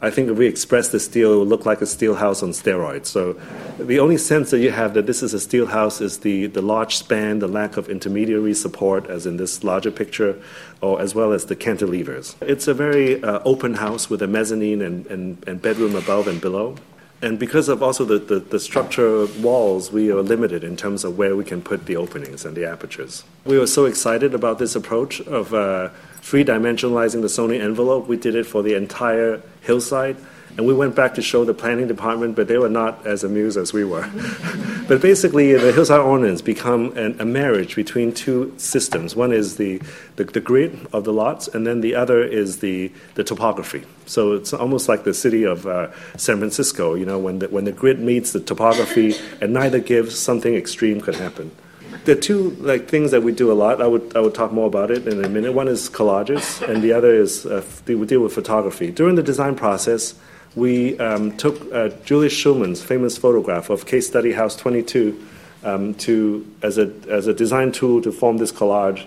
I 0.00 0.10
think 0.10 0.28
if 0.28 0.36
we 0.36 0.46
express 0.46 0.90
the 0.90 1.00
steel, 1.00 1.42
it 1.42 1.46
look 1.46 1.66
like 1.66 1.80
a 1.80 1.86
steel 1.86 2.14
house 2.14 2.42
on 2.42 2.50
steroids. 2.50 3.06
So 3.06 3.32
the 3.78 3.98
only 3.98 4.16
sense 4.16 4.52
that 4.52 4.60
you 4.60 4.70
have 4.70 4.94
that 4.94 5.06
this 5.06 5.24
is 5.24 5.34
a 5.34 5.40
steel 5.40 5.66
house 5.66 6.00
is 6.00 6.18
the, 6.18 6.46
the 6.46 6.62
large 6.62 6.96
span, 6.96 7.40
the 7.40 7.48
lack 7.48 7.76
of 7.76 7.88
intermediary 7.88 8.54
support, 8.54 9.08
as 9.08 9.26
in 9.26 9.38
this 9.38 9.64
larger 9.64 9.90
picture, 9.90 10.40
or 10.80 11.00
as 11.00 11.16
well 11.16 11.32
as 11.32 11.46
the 11.46 11.56
cantilevers. 11.56 12.36
It's 12.40 12.68
a 12.68 12.74
very 12.74 13.20
uh, 13.24 13.40
open 13.44 13.74
house 13.74 14.08
with 14.08 14.22
a 14.22 14.28
mezzanine 14.28 14.82
and, 14.82 15.04
and, 15.08 15.48
and 15.48 15.60
bedroom 15.60 15.96
above 15.96 16.28
and 16.28 16.40
below. 16.40 16.76
And 17.20 17.36
because 17.36 17.68
of 17.68 17.82
also 17.82 18.04
the, 18.04 18.20
the, 18.20 18.38
the, 18.38 18.60
structure 18.60 19.26
walls, 19.40 19.90
we 19.90 20.12
are 20.12 20.22
limited 20.22 20.62
in 20.62 20.76
terms 20.76 21.02
of 21.02 21.18
where 21.18 21.34
we 21.34 21.42
can 21.42 21.60
put 21.60 21.86
the 21.86 21.96
openings 21.96 22.44
and 22.44 22.56
the 22.56 22.64
apertures. 22.64 23.24
We 23.44 23.58
were 23.58 23.66
so 23.66 23.86
excited 23.86 24.34
about 24.34 24.60
this 24.60 24.76
approach 24.76 25.20
of 25.22 25.52
uh, 25.52 25.88
three 26.28 26.44
dimensionalizing 26.44 27.22
the 27.22 27.28
zoning 27.28 27.62
envelope. 27.62 28.06
We 28.06 28.18
did 28.18 28.34
it 28.34 28.44
for 28.44 28.62
the 28.62 28.74
entire 28.74 29.40
hillside. 29.62 30.18
And 30.58 30.66
we 30.66 30.74
went 30.74 30.94
back 30.94 31.14
to 31.14 31.22
show 31.22 31.44
the 31.46 31.54
planning 31.54 31.86
department, 31.86 32.36
but 32.36 32.48
they 32.48 32.58
were 32.58 32.68
not 32.68 33.06
as 33.06 33.24
amused 33.24 33.56
as 33.56 33.72
we 33.72 33.82
were. 33.82 34.10
but 34.88 35.00
basically, 35.00 35.54
the 35.54 35.72
hillside 35.72 36.00
ordinance 36.00 36.42
become 36.42 36.94
an, 36.98 37.18
a 37.18 37.24
marriage 37.24 37.76
between 37.76 38.12
two 38.12 38.52
systems. 38.58 39.16
One 39.16 39.32
is 39.32 39.56
the, 39.56 39.80
the, 40.16 40.24
the, 40.24 40.40
grid 40.40 40.86
of 40.92 41.04
the 41.04 41.12
lots, 41.14 41.48
and 41.48 41.66
then 41.66 41.80
the 41.80 41.94
other 41.94 42.22
is 42.22 42.58
the, 42.58 42.92
the 43.14 43.24
topography. 43.24 43.84
So 44.04 44.32
it's 44.32 44.52
almost 44.52 44.86
like 44.86 45.04
the 45.04 45.14
city 45.14 45.44
of 45.44 45.66
uh, 45.66 45.92
San 46.18 46.38
Francisco, 46.38 46.94
you 46.94 47.06
know, 47.06 47.18
when 47.18 47.38
the, 47.38 47.48
when 47.48 47.64
the 47.64 47.72
grid 47.72 48.00
meets 48.00 48.32
the 48.32 48.40
topography 48.40 49.14
and 49.40 49.54
neither 49.54 49.78
gives, 49.78 50.18
something 50.18 50.54
extreme 50.54 51.00
could 51.00 51.14
happen 51.14 51.52
the 52.08 52.16
two 52.16 52.56
like 52.60 52.88
things 52.88 53.10
that 53.10 53.22
we 53.22 53.32
do 53.32 53.52
a 53.52 53.56
lot. 53.62 53.82
I 53.82 53.86
would 53.86 54.16
I 54.16 54.20
would 54.20 54.34
talk 54.34 54.50
more 54.50 54.66
about 54.66 54.90
it 54.90 55.06
in 55.06 55.22
a 55.22 55.28
minute. 55.28 55.52
One 55.52 55.68
is 55.68 55.90
collages, 55.90 56.66
and 56.66 56.82
the 56.82 56.94
other 56.94 57.14
is 57.14 57.44
uh, 57.44 57.62
we 57.86 58.06
deal 58.06 58.20
with 58.20 58.32
photography. 58.32 58.90
During 58.90 59.14
the 59.14 59.22
design 59.22 59.54
process, 59.54 60.14
we 60.56 60.98
um, 60.98 61.36
took 61.36 61.70
uh, 61.70 61.90
Julius 62.06 62.32
Shulman's 62.32 62.82
famous 62.82 63.18
photograph 63.18 63.68
of 63.68 63.84
Case 63.84 64.06
Study 64.06 64.32
House 64.32 64.56
22 64.56 65.22
um, 65.64 65.92
to 66.06 66.46
as 66.62 66.78
a 66.78 66.86
as 67.10 67.26
a 67.26 67.34
design 67.34 67.72
tool 67.72 68.00
to 68.00 68.10
form 68.10 68.38
this 68.38 68.52
collage. 68.52 69.04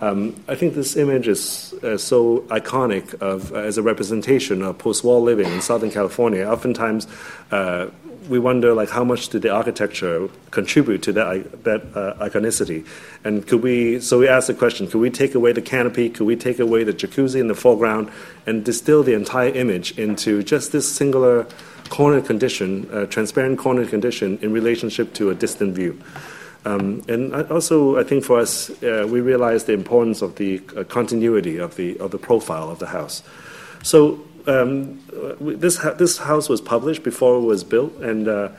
Um, 0.00 0.40
I 0.46 0.54
think 0.54 0.74
this 0.74 0.96
image 0.96 1.26
is 1.26 1.74
uh, 1.82 1.98
so 1.98 2.40
iconic 2.50 3.14
of 3.20 3.52
uh, 3.52 3.56
as 3.56 3.78
a 3.78 3.82
representation 3.82 4.62
of 4.62 4.78
post-war 4.78 5.20
living 5.20 5.50
in 5.50 5.60
Southern 5.60 5.90
California. 5.90 6.44
Oftentimes, 6.46 7.08
uh, 7.50 7.88
we 8.28 8.38
wonder 8.38 8.74
like 8.74 8.90
how 8.90 9.04
much 9.04 9.28
did 9.28 9.42
the 9.42 9.50
architecture 9.50 10.28
contribute 10.50 11.02
to 11.02 11.12
that 11.12 11.64
that 11.64 11.82
uh, 11.94 12.14
iconicity, 12.24 12.86
and 13.24 13.46
could 13.46 13.62
we? 13.62 14.00
So 14.00 14.18
we 14.18 14.28
asked 14.28 14.46
the 14.46 14.54
question: 14.54 14.86
Could 14.88 15.00
we 15.00 15.10
take 15.10 15.34
away 15.34 15.52
the 15.52 15.62
canopy? 15.62 16.10
Could 16.10 16.26
we 16.26 16.36
take 16.36 16.58
away 16.58 16.84
the 16.84 16.92
jacuzzi 16.92 17.40
in 17.40 17.48
the 17.48 17.54
foreground 17.54 18.10
and 18.46 18.64
distill 18.64 19.02
the 19.02 19.14
entire 19.14 19.50
image 19.50 19.98
into 19.98 20.42
just 20.42 20.72
this 20.72 20.90
singular 20.90 21.46
corner 21.90 22.20
condition, 22.20 22.88
uh, 22.92 23.06
transparent 23.06 23.58
corner 23.58 23.86
condition 23.86 24.38
in 24.42 24.52
relationship 24.52 25.14
to 25.14 25.30
a 25.30 25.34
distant 25.34 25.74
view? 25.74 26.00
Um, 26.66 27.02
and 27.08 27.34
also, 27.50 27.98
I 27.98 28.04
think 28.04 28.24
for 28.24 28.38
us, 28.40 28.70
uh, 28.82 29.06
we 29.08 29.20
realized 29.20 29.66
the 29.66 29.74
importance 29.74 30.22
of 30.22 30.36
the 30.36 30.62
uh, 30.76 30.84
continuity 30.84 31.58
of 31.58 31.76
the 31.76 31.98
of 31.98 32.10
the 32.10 32.18
profile 32.18 32.70
of 32.70 32.78
the 32.78 32.86
house. 32.86 33.22
So 33.82 34.24
um, 34.46 35.00
this 35.40 35.78
this 35.98 36.18
house 36.18 36.48
was 36.48 36.60
published 36.60 37.02
before 37.02 37.36
it 37.38 37.42
was 37.44 37.64
built, 37.64 37.94
and 37.96 38.28
uh, 38.28 38.50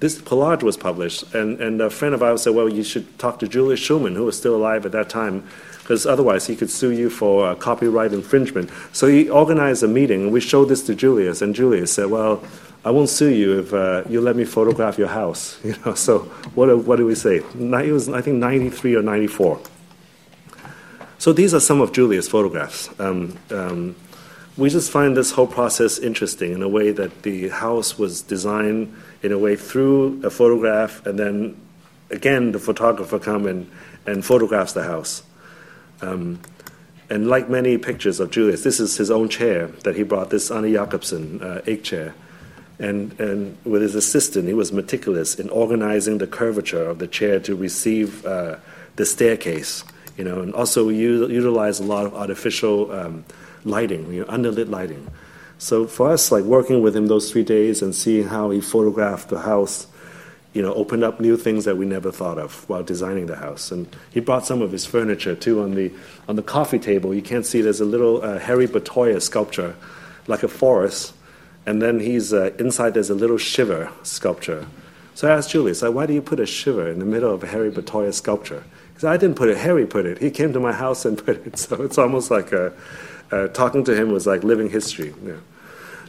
this 0.00 0.20
collage 0.20 0.62
was 0.62 0.76
published. 0.76 1.32
And, 1.34 1.60
and 1.60 1.80
a 1.80 1.90
friend 1.90 2.14
of 2.14 2.22
ours 2.22 2.42
said, 2.42 2.54
"Well, 2.54 2.68
you 2.68 2.82
should 2.82 3.18
talk 3.18 3.38
to 3.40 3.48
Julius 3.48 3.80
Shulman, 3.80 4.14
who 4.14 4.24
was 4.24 4.36
still 4.36 4.54
alive 4.54 4.86
at 4.86 4.92
that 4.92 5.08
time." 5.08 5.44
Because 5.78 6.06
otherwise, 6.06 6.46
he 6.46 6.54
could 6.54 6.70
sue 6.70 6.92
you 6.92 7.10
for 7.10 7.48
uh, 7.48 7.54
copyright 7.56 8.12
infringement. 8.12 8.70
So 8.92 9.08
he 9.08 9.28
organized 9.28 9.82
a 9.82 9.88
meeting, 9.88 10.22
and 10.22 10.32
we 10.32 10.40
showed 10.40 10.66
this 10.66 10.86
to 10.86 10.94
Julius. 10.94 11.42
And 11.42 11.54
Julius 11.54 11.92
said, 11.92 12.06
"Well, 12.06 12.42
I 12.84 12.90
won't 12.90 13.08
sue 13.08 13.30
you 13.30 13.58
if 13.58 13.74
uh, 13.74 14.04
you 14.08 14.20
let 14.20 14.36
me 14.36 14.44
photograph 14.44 14.98
your 14.98 15.08
house." 15.08 15.58
You 15.64 15.74
know. 15.84 15.94
So 15.94 16.20
what 16.54 16.66
what 16.84 16.96
do 16.96 17.06
we 17.06 17.14
say? 17.14 17.36
It 17.36 17.92
was 17.92 18.08
I 18.08 18.20
think 18.20 18.36
ninety 18.36 18.70
three 18.70 18.94
or 18.94 19.02
ninety 19.02 19.28
four. 19.28 19.60
So 21.18 21.32
these 21.32 21.54
are 21.54 21.60
some 21.60 21.80
of 21.80 21.92
Julius' 21.92 22.26
photographs. 22.26 22.90
Um, 22.98 23.38
um, 23.50 23.94
we 24.56 24.68
just 24.68 24.90
find 24.90 25.16
this 25.16 25.32
whole 25.32 25.46
process 25.46 25.98
interesting 25.98 26.52
in 26.52 26.62
a 26.62 26.68
way 26.68 26.90
that 26.90 27.22
the 27.22 27.48
house 27.48 27.98
was 27.98 28.22
designed 28.22 28.94
in 29.22 29.32
a 29.32 29.38
way 29.38 29.56
through 29.56 30.20
a 30.24 30.30
photograph, 30.30 31.04
and 31.06 31.18
then 31.18 31.56
again 32.10 32.52
the 32.52 32.58
photographer 32.58 33.18
come 33.18 33.46
and, 33.46 33.70
and 34.06 34.24
photographs 34.24 34.72
the 34.72 34.82
house. 34.82 35.22
Um, 36.02 36.40
and 37.08 37.28
like 37.28 37.48
many 37.48 37.78
pictures 37.78 38.20
of 38.20 38.30
Julius, 38.30 38.62
this 38.62 38.80
is 38.80 38.96
his 38.96 39.10
own 39.10 39.28
chair 39.28 39.68
that 39.84 39.96
he 39.96 40.02
brought, 40.02 40.30
this 40.30 40.50
Arne 40.50 40.72
Jacobsen 40.72 41.42
uh, 41.42 41.60
egg 41.66 41.84
chair. 41.84 42.14
And, 42.78 43.18
and 43.20 43.56
with 43.64 43.82
his 43.82 43.94
assistant, 43.94 44.48
he 44.48 44.54
was 44.54 44.72
meticulous 44.72 45.36
in 45.36 45.48
organizing 45.50 46.18
the 46.18 46.26
curvature 46.26 46.84
of 46.84 46.98
the 46.98 47.06
chair 47.06 47.38
to 47.40 47.54
receive 47.54 48.24
uh, 48.26 48.56
the 48.96 49.06
staircase, 49.06 49.84
you 50.16 50.24
know, 50.24 50.40
and 50.40 50.54
also 50.54 50.88
u- 50.88 51.28
utilize 51.28 51.80
a 51.80 51.84
lot 51.84 52.06
of 52.06 52.14
artificial 52.14 52.90
um, 52.90 53.24
lighting, 53.64 54.12
you 54.12 54.20
know, 54.20 54.26
underlit 54.26 54.68
lighting. 54.68 55.10
So 55.58 55.86
for 55.86 56.10
us, 56.10 56.32
like 56.32 56.44
working 56.44 56.82
with 56.82 56.96
him 56.96 57.06
those 57.06 57.30
three 57.30 57.44
days 57.44 57.82
and 57.82 57.94
seeing 57.94 58.26
how 58.26 58.50
he 58.50 58.60
photographed 58.60 59.28
the 59.28 59.40
house, 59.40 59.86
you 60.52 60.60
know, 60.60 60.74
opened 60.74 61.04
up 61.04 61.20
new 61.20 61.36
things 61.36 61.64
that 61.64 61.76
we 61.76 61.86
never 61.86 62.10
thought 62.10 62.38
of 62.38 62.68
while 62.68 62.82
designing 62.82 63.26
the 63.26 63.36
house. 63.36 63.70
And 63.70 63.86
he 64.10 64.20
brought 64.20 64.44
some 64.44 64.60
of 64.60 64.72
his 64.72 64.84
furniture 64.84 65.34
too. 65.34 65.62
On 65.62 65.74
the 65.74 65.92
on 66.28 66.36
the 66.36 66.42
coffee 66.42 66.78
table, 66.78 67.14
you 67.14 67.22
can't 67.22 67.46
see 67.46 67.62
there's 67.62 67.80
a 67.80 67.84
little 67.84 68.22
uh, 68.22 68.38
Harry 68.38 68.66
Bertoia 68.66 69.22
sculpture, 69.22 69.76
like 70.26 70.42
a 70.42 70.48
forest, 70.48 71.14
and 71.64 71.80
then 71.80 72.00
he's 72.00 72.32
uh, 72.32 72.50
inside. 72.58 72.94
There's 72.94 73.10
a 73.10 73.14
little 73.14 73.38
shiver 73.38 73.90
sculpture. 74.02 74.66
So 75.14 75.28
I 75.28 75.36
asked 75.36 75.50
Julius, 75.50 75.82
I 75.82 75.88
why 75.90 76.06
do 76.06 76.12
you 76.12 76.22
put 76.22 76.40
a 76.40 76.46
shiver 76.46 76.88
in 76.88 76.98
the 76.98 77.04
middle 77.04 77.32
of 77.32 77.44
a 77.44 77.46
Harry 77.46 77.70
Bertoia 77.70 78.12
sculpture? 78.12 78.64
Because 78.88 79.04
I 79.04 79.16
didn't 79.16 79.36
put 79.36 79.48
it. 79.48 79.58
Harry 79.58 79.86
put 79.86 80.06
it. 80.06 80.18
He 80.18 80.30
came 80.30 80.52
to 80.52 80.60
my 80.60 80.72
house 80.72 81.04
and 81.04 81.16
put 81.24 81.46
it. 81.46 81.58
So 81.58 81.82
it's 81.82 81.98
almost 81.98 82.30
like 82.30 82.52
a 82.52 82.72
uh, 83.32 83.48
talking 83.48 83.82
to 83.84 83.94
him 83.94 84.12
was 84.12 84.26
like 84.26 84.44
living 84.44 84.70
history. 84.70 85.14
Yeah. 85.24 85.36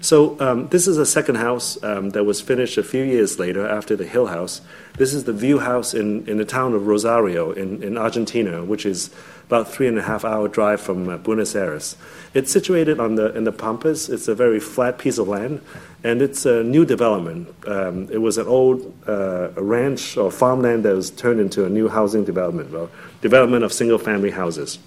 So 0.03 0.37
um, 0.41 0.67
this 0.67 0.85
is 0.85 0.97
a 0.97 1.05
second 1.05 1.35
house 1.35 1.81
um, 1.81 2.09
that 2.09 2.25
was 2.25 2.41
finished 2.41 2.77
a 2.77 2.83
few 2.83 3.03
years 3.03 3.39
later 3.39 3.65
after 3.65 3.95
the 3.95 4.05
Hill 4.05 4.25
House. 4.27 4.59
This 4.97 5.13
is 5.13 5.23
the 5.23 5.31
View 5.31 5.59
House 5.59 5.93
in, 5.93 6.27
in 6.27 6.37
the 6.37 6.43
town 6.43 6.73
of 6.73 6.87
Rosario 6.87 7.51
in, 7.51 7.81
in 7.81 7.97
Argentina, 7.97 8.65
which 8.65 8.85
is 8.85 9.09
about 9.47 9.71
three 9.71 9.87
and 9.87 9.97
a 9.97 10.01
half 10.01 10.25
hour 10.25 10.49
drive 10.49 10.81
from 10.81 11.07
uh, 11.07 11.17
Buenos 11.17 11.55
Aires. 11.55 11.95
It's 12.33 12.51
situated 12.51 12.99
on 12.99 13.15
the 13.15 13.33
in 13.33 13.45
the 13.45 13.53
Pampas. 13.53 14.09
It's 14.09 14.27
a 14.27 14.35
very 14.35 14.59
flat 14.59 14.97
piece 14.97 15.17
of 15.17 15.29
land, 15.29 15.61
and 16.03 16.21
it's 16.21 16.45
a 16.45 16.63
new 16.63 16.85
development. 16.85 17.47
Um, 17.65 18.09
it 18.11 18.19
was 18.19 18.37
an 18.37 18.47
old 18.47 18.93
uh, 19.07 19.51
ranch 19.55 20.17
or 20.17 20.31
farmland 20.31 20.83
that 20.83 20.95
was 20.95 21.11
turned 21.11 21.39
into 21.39 21.65
a 21.65 21.69
new 21.69 21.87
housing 21.87 22.25
development, 22.25 22.73
or 22.73 22.89
development 23.21 23.63
of 23.63 23.71
single 23.71 23.99
family 23.99 24.31
houses. 24.31 24.79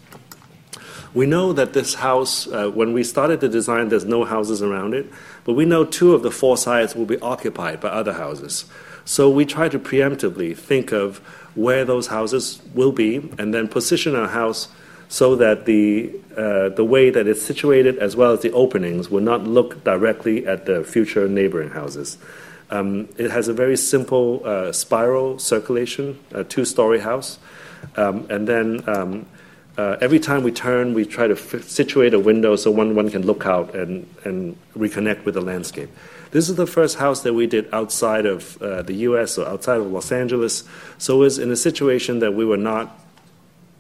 We 1.16 1.24
know 1.24 1.54
that 1.54 1.72
this 1.72 1.94
house, 1.94 2.46
uh, 2.46 2.68
when 2.68 2.92
we 2.92 3.02
started 3.02 3.40
the 3.40 3.48
design, 3.48 3.88
there's 3.88 4.04
no 4.04 4.26
houses 4.26 4.60
around 4.60 4.92
it, 4.92 5.06
but 5.44 5.54
we 5.54 5.64
know 5.64 5.82
two 5.82 6.12
of 6.12 6.22
the 6.22 6.30
four 6.30 6.58
sides 6.58 6.94
will 6.94 7.06
be 7.06 7.18
occupied 7.20 7.80
by 7.80 7.88
other 7.88 8.12
houses. 8.12 8.66
So 9.06 9.30
we 9.30 9.46
try 9.46 9.70
to 9.70 9.78
preemptively 9.78 10.54
think 10.54 10.92
of 10.92 11.16
where 11.54 11.86
those 11.86 12.08
houses 12.08 12.60
will 12.74 12.92
be 12.92 13.16
and 13.38 13.54
then 13.54 13.66
position 13.66 14.14
our 14.14 14.28
house 14.28 14.68
so 15.08 15.36
that 15.36 15.64
the, 15.64 16.12
uh, 16.36 16.68
the 16.68 16.84
way 16.84 17.08
that 17.08 17.26
it's 17.26 17.40
situated 17.40 17.96
as 17.96 18.14
well 18.14 18.32
as 18.32 18.42
the 18.42 18.52
openings 18.52 19.08
will 19.08 19.22
not 19.22 19.42
look 19.42 19.82
directly 19.84 20.46
at 20.46 20.66
the 20.66 20.84
future 20.84 21.26
neighboring 21.26 21.70
houses. 21.70 22.18
Um, 22.68 23.08
it 23.16 23.30
has 23.30 23.48
a 23.48 23.54
very 23.54 23.78
simple 23.78 24.42
uh, 24.44 24.70
spiral 24.70 25.38
circulation, 25.38 26.18
a 26.32 26.44
two 26.44 26.66
story 26.66 27.00
house. 27.00 27.38
Um, 27.96 28.26
and 28.28 28.46
then 28.46 28.86
um, 28.86 29.26
uh, 29.76 29.96
every 30.00 30.18
time 30.18 30.42
we 30.42 30.50
turn, 30.50 30.94
we 30.94 31.04
try 31.04 31.26
to 31.26 31.34
f- 31.34 31.64
situate 31.64 32.14
a 32.14 32.18
window 32.18 32.56
so 32.56 32.70
one, 32.70 32.94
one 32.94 33.10
can 33.10 33.26
look 33.26 33.44
out 33.44 33.74
and, 33.74 34.08
and 34.24 34.56
reconnect 34.76 35.24
with 35.24 35.34
the 35.34 35.40
landscape. 35.40 35.90
This 36.30 36.48
is 36.48 36.56
the 36.56 36.66
first 36.66 36.96
house 36.96 37.22
that 37.22 37.34
we 37.34 37.46
did 37.46 37.68
outside 37.72 38.26
of 38.26 38.60
uh, 38.62 38.82
the 38.82 38.94
US 38.94 39.38
or 39.38 39.46
outside 39.46 39.78
of 39.78 39.86
Los 39.86 40.10
Angeles, 40.10 40.64
so 40.98 41.16
it 41.16 41.18
was 41.18 41.38
in 41.38 41.50
a 41.50 41.56
situation 41.56 42.18
that 42.20 42.34
we 42.34 42.44
were 42.44 42.56
not 42.56 43.05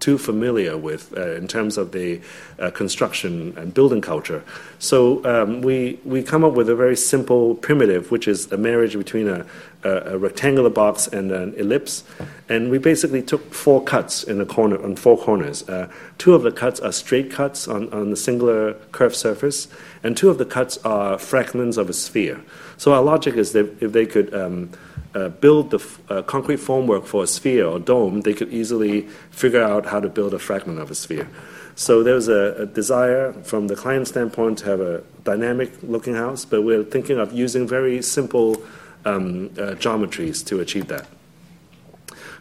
too 0.00 0.18
familiar 0.18 0.76
with 0.76 1.16
uh, 1.16 1.32
in 1.32 1.48
terms 1.48 1.78
of 1.78 1.92
the 1.92 2.20
uh, 2.58 2.70
construction 2.70 3.54
and 3.56 3.72
building 3.72 4.00
culture. 4.00 4.44
So 4.78 5.24
um, 5.24 5.62
we, 5.62 5.98
we 6.04 6.22
come 6.22 6.44
up 6.44 6.52
with 6.52 6.68
a 6.68 6.76
very 6.76 6.96
simple 6.96 7.54
primitive, 7.54 8.10
which 8.10 8.28
is 8.28 8.52
a 8.52 8.56
marriage 8.56 8.96
between 8.96 9.28
a, 9.28 9.46
a, 9.84 9.90
a, 10.14 10.18
rectangular 10.18 10.70
box 10.70 11.06
and 11.06 11.32
an 11.32 11.54
ellipse. 11.54 12.04
And 12.48 12.70
we 12.70 12.78
basically 12.78 13.22
took 13.22 13.54
four 13.54 13.82
cuts 13.82 14.22
in 14.22 14.38
the 14.38 14.46
corner 14.46 14.82
on 14.82 14.96
four 14.96 15.16
corners. 15.16 15.68
Uh, 15.68 15.90
two 16.18 16.34
of 16.34 16.42
the 16.42 16.52
cuts 16.52 16.78
are 16.80 16.92
straight 16.92 17.30
cuts 17.30 17.66
on, 17.66 17.92
on 17.92 18.12
a 18.12 18.16
singular 18.16 18.74
curved 18.92 19.16
surface, 19.16 19.68
and 20.02 20.16
two 20.16 20.28
of 20.28 20.38
the 20.38 20.44
cuts 20.44 20.76
are 20.84 21.18
fragments 21.18 21.78
of 21.78 21.88
a 21.88 21.94
sphere. 21.94 22.40
So 22.76 22.92
our 22.92 23.02
logic 23.02 23.36
is 23.36 23.52
that 23.52 23.82
if 23.82 23.92
they 23.92 24.06
could 24.06 24.34
um, 24.34 24.70
uh, 25.16 25.30
build 25.30 25.70
the 25.70 25.78
f- 25.78 26.00
uh, 26.10 26.22
concrete 26.22 26.58
formwork 26.58 27.06
for 27.06 27.24
a 27.24 27.26
sphere 27.26 27.64
or 27.64 27.78
dome, 27.78 28.20
they 28.20 28.34
could 28.34 28.52
easily 28.52 29.08
figure 29.30 29.62
out 29.62 29.86
how 29.86 29.98
to 29.98 30.10
build 30.10 30.34
a 30.34 30.38
fragment 30.38 30.78
of 30.78 30.90
a 30.90 30.94
sphere. 30.94 31.26
So 31.74 32.02
there 32.02 32.14
was 32.14 32.28
a, 32.28 32.54
a, 32.62 32.66
desire 32.66 33.32
from 33.32 33.68
the 33.68 33.76
client 33.76 34.08
standpoint 34.08 34.58
to 34.58 34.66
have 34.66 34.80
a 34.80 35.02
dynamic 35.24 35.72
looking 35.82 36.14
house, 36.14 36.44
but 36.44 36.62
we're 36.62 36.84
thinking 36.84 37.18
of 37.18 37.32
using 37.32 37.66
very 37.66 38.02
simple 38.02 38.62
um, 39.06 39.46
uh, 39.58 39.74
geometries 39.76 40.44
to 40.46 40.60
achieve 40.60 40.88
that. 40.88 41.06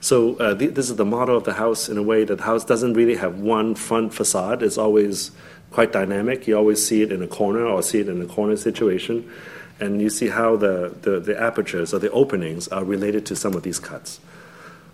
So 0.01 0.35
uh, 0.35 0.55
th- 0.55 0.73
this 0.73 0.89
is 0.89 0.97
the 0.97 1.05
model 1.05 1.37
of 1.37 1.45
the 1.45 1.53
house 1.53 1.87
in 1.87 1.97
a 1.97 2.03
way 2.03 2.25
that 2.25 2.35
the 2.35 2.43
house 2.43 2.65
doesn't 2.65 2.93
really 2.93 3.15
have 3.15 3.39
one 3.39 3.75
front 3.75 4.13
facade. 4.13 4.61
It's 4.61 4.77
always 4.77 5.31
quite 5.71 5.93
dynamic. 5.93 6.45
You 6.45 6.57
always 6.57 6.85
see 6.85 7.01
it 7.03 7.11
in 7.11 7.23
a 7.23 7.27
corner 7.27 7.65
or 7.65 7.81
see 7.81 7.99
it 7.99 8.09
in 8.09 8.21
a 8.21 8.25
corner 8.25 8.57
situation 8.57 9.31
and 9.79 10.01
you 10.01 10.09
see 10.09 10.29
how 10.29 10.55
the, 10.55 10.95
the, 11.01 11.19
the, 11.19 11.41
apertures 11.41 11.93
or 11.93 11.99
the 11.99 12.11
openings 12.11 12.67
are 12.69 12.83
related 12.83 13.25
to 13.27 13.35
some 13.35 13.53
of 13.53 13.63
these 13.63 13.79
cuts. 13.79 14.19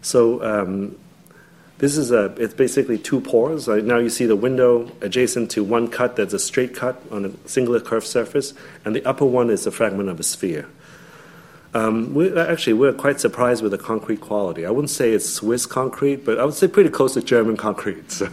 So 0.01 0.43
um, 0.43 0.97
this 1.77 1.97
is 1.97 2.11
a, 2.11 2.25
it's 2.37 2.53
basically 2.53 2.97
two 2.97 3.21
pores. 3.21 3.67
Right? 3.67 3.83
Now 3.83 3.97
you 3.97 4.09
see 4.09 4.25
the 4.25 4.35
window 4.35 4.91
adjacent 5.01 5.51
to 5.51 5.63
one 5.63 5.87
cut 5.87 6.15
that's 6.15 6.33
a 6.33 6.39
straight 6.39 6.75
cut 6.75 7.01
on 7.11 7.25
a 7.25 7.47
singular 7.47 7.79
curved 7.79 8.07
surface, 8.07 8.53
and 8.85 8.95
the 8.95 9.05
upper 9.05 9.25
one 9.25 9.49
is 9.49 9.67
a 9.67 9.71
fragment 9.71 10.09
of 10.09 10.19
a 10.19 10.23
sphere. 10.23 10.67
Um, 11.73 12.13
we 12.13 12.37
actually 12.37 12.73
we're 12.73 12.93
quite 12.93 13.21
surprised 13.21 13.63
with 13.63 13.71
the 13.71 13.77
concrete 13.77 14.19
quality. 14.19 14.65
I 14.65 14.71
wouldn't 14.71 14.89
say 14.89 15.13
it's 15.13 15.29
Swiss 15.29 15.65
concrete, 15.65 16.25
but 16.25 16.37
I 16.37 16.45
would 16.45 16.53
say 16.53 16.67
pretty 16.67 16.89
close 16.89 17.13
to 17.13 17.21
German 17.21 17.57
concrete. 17.57 18.21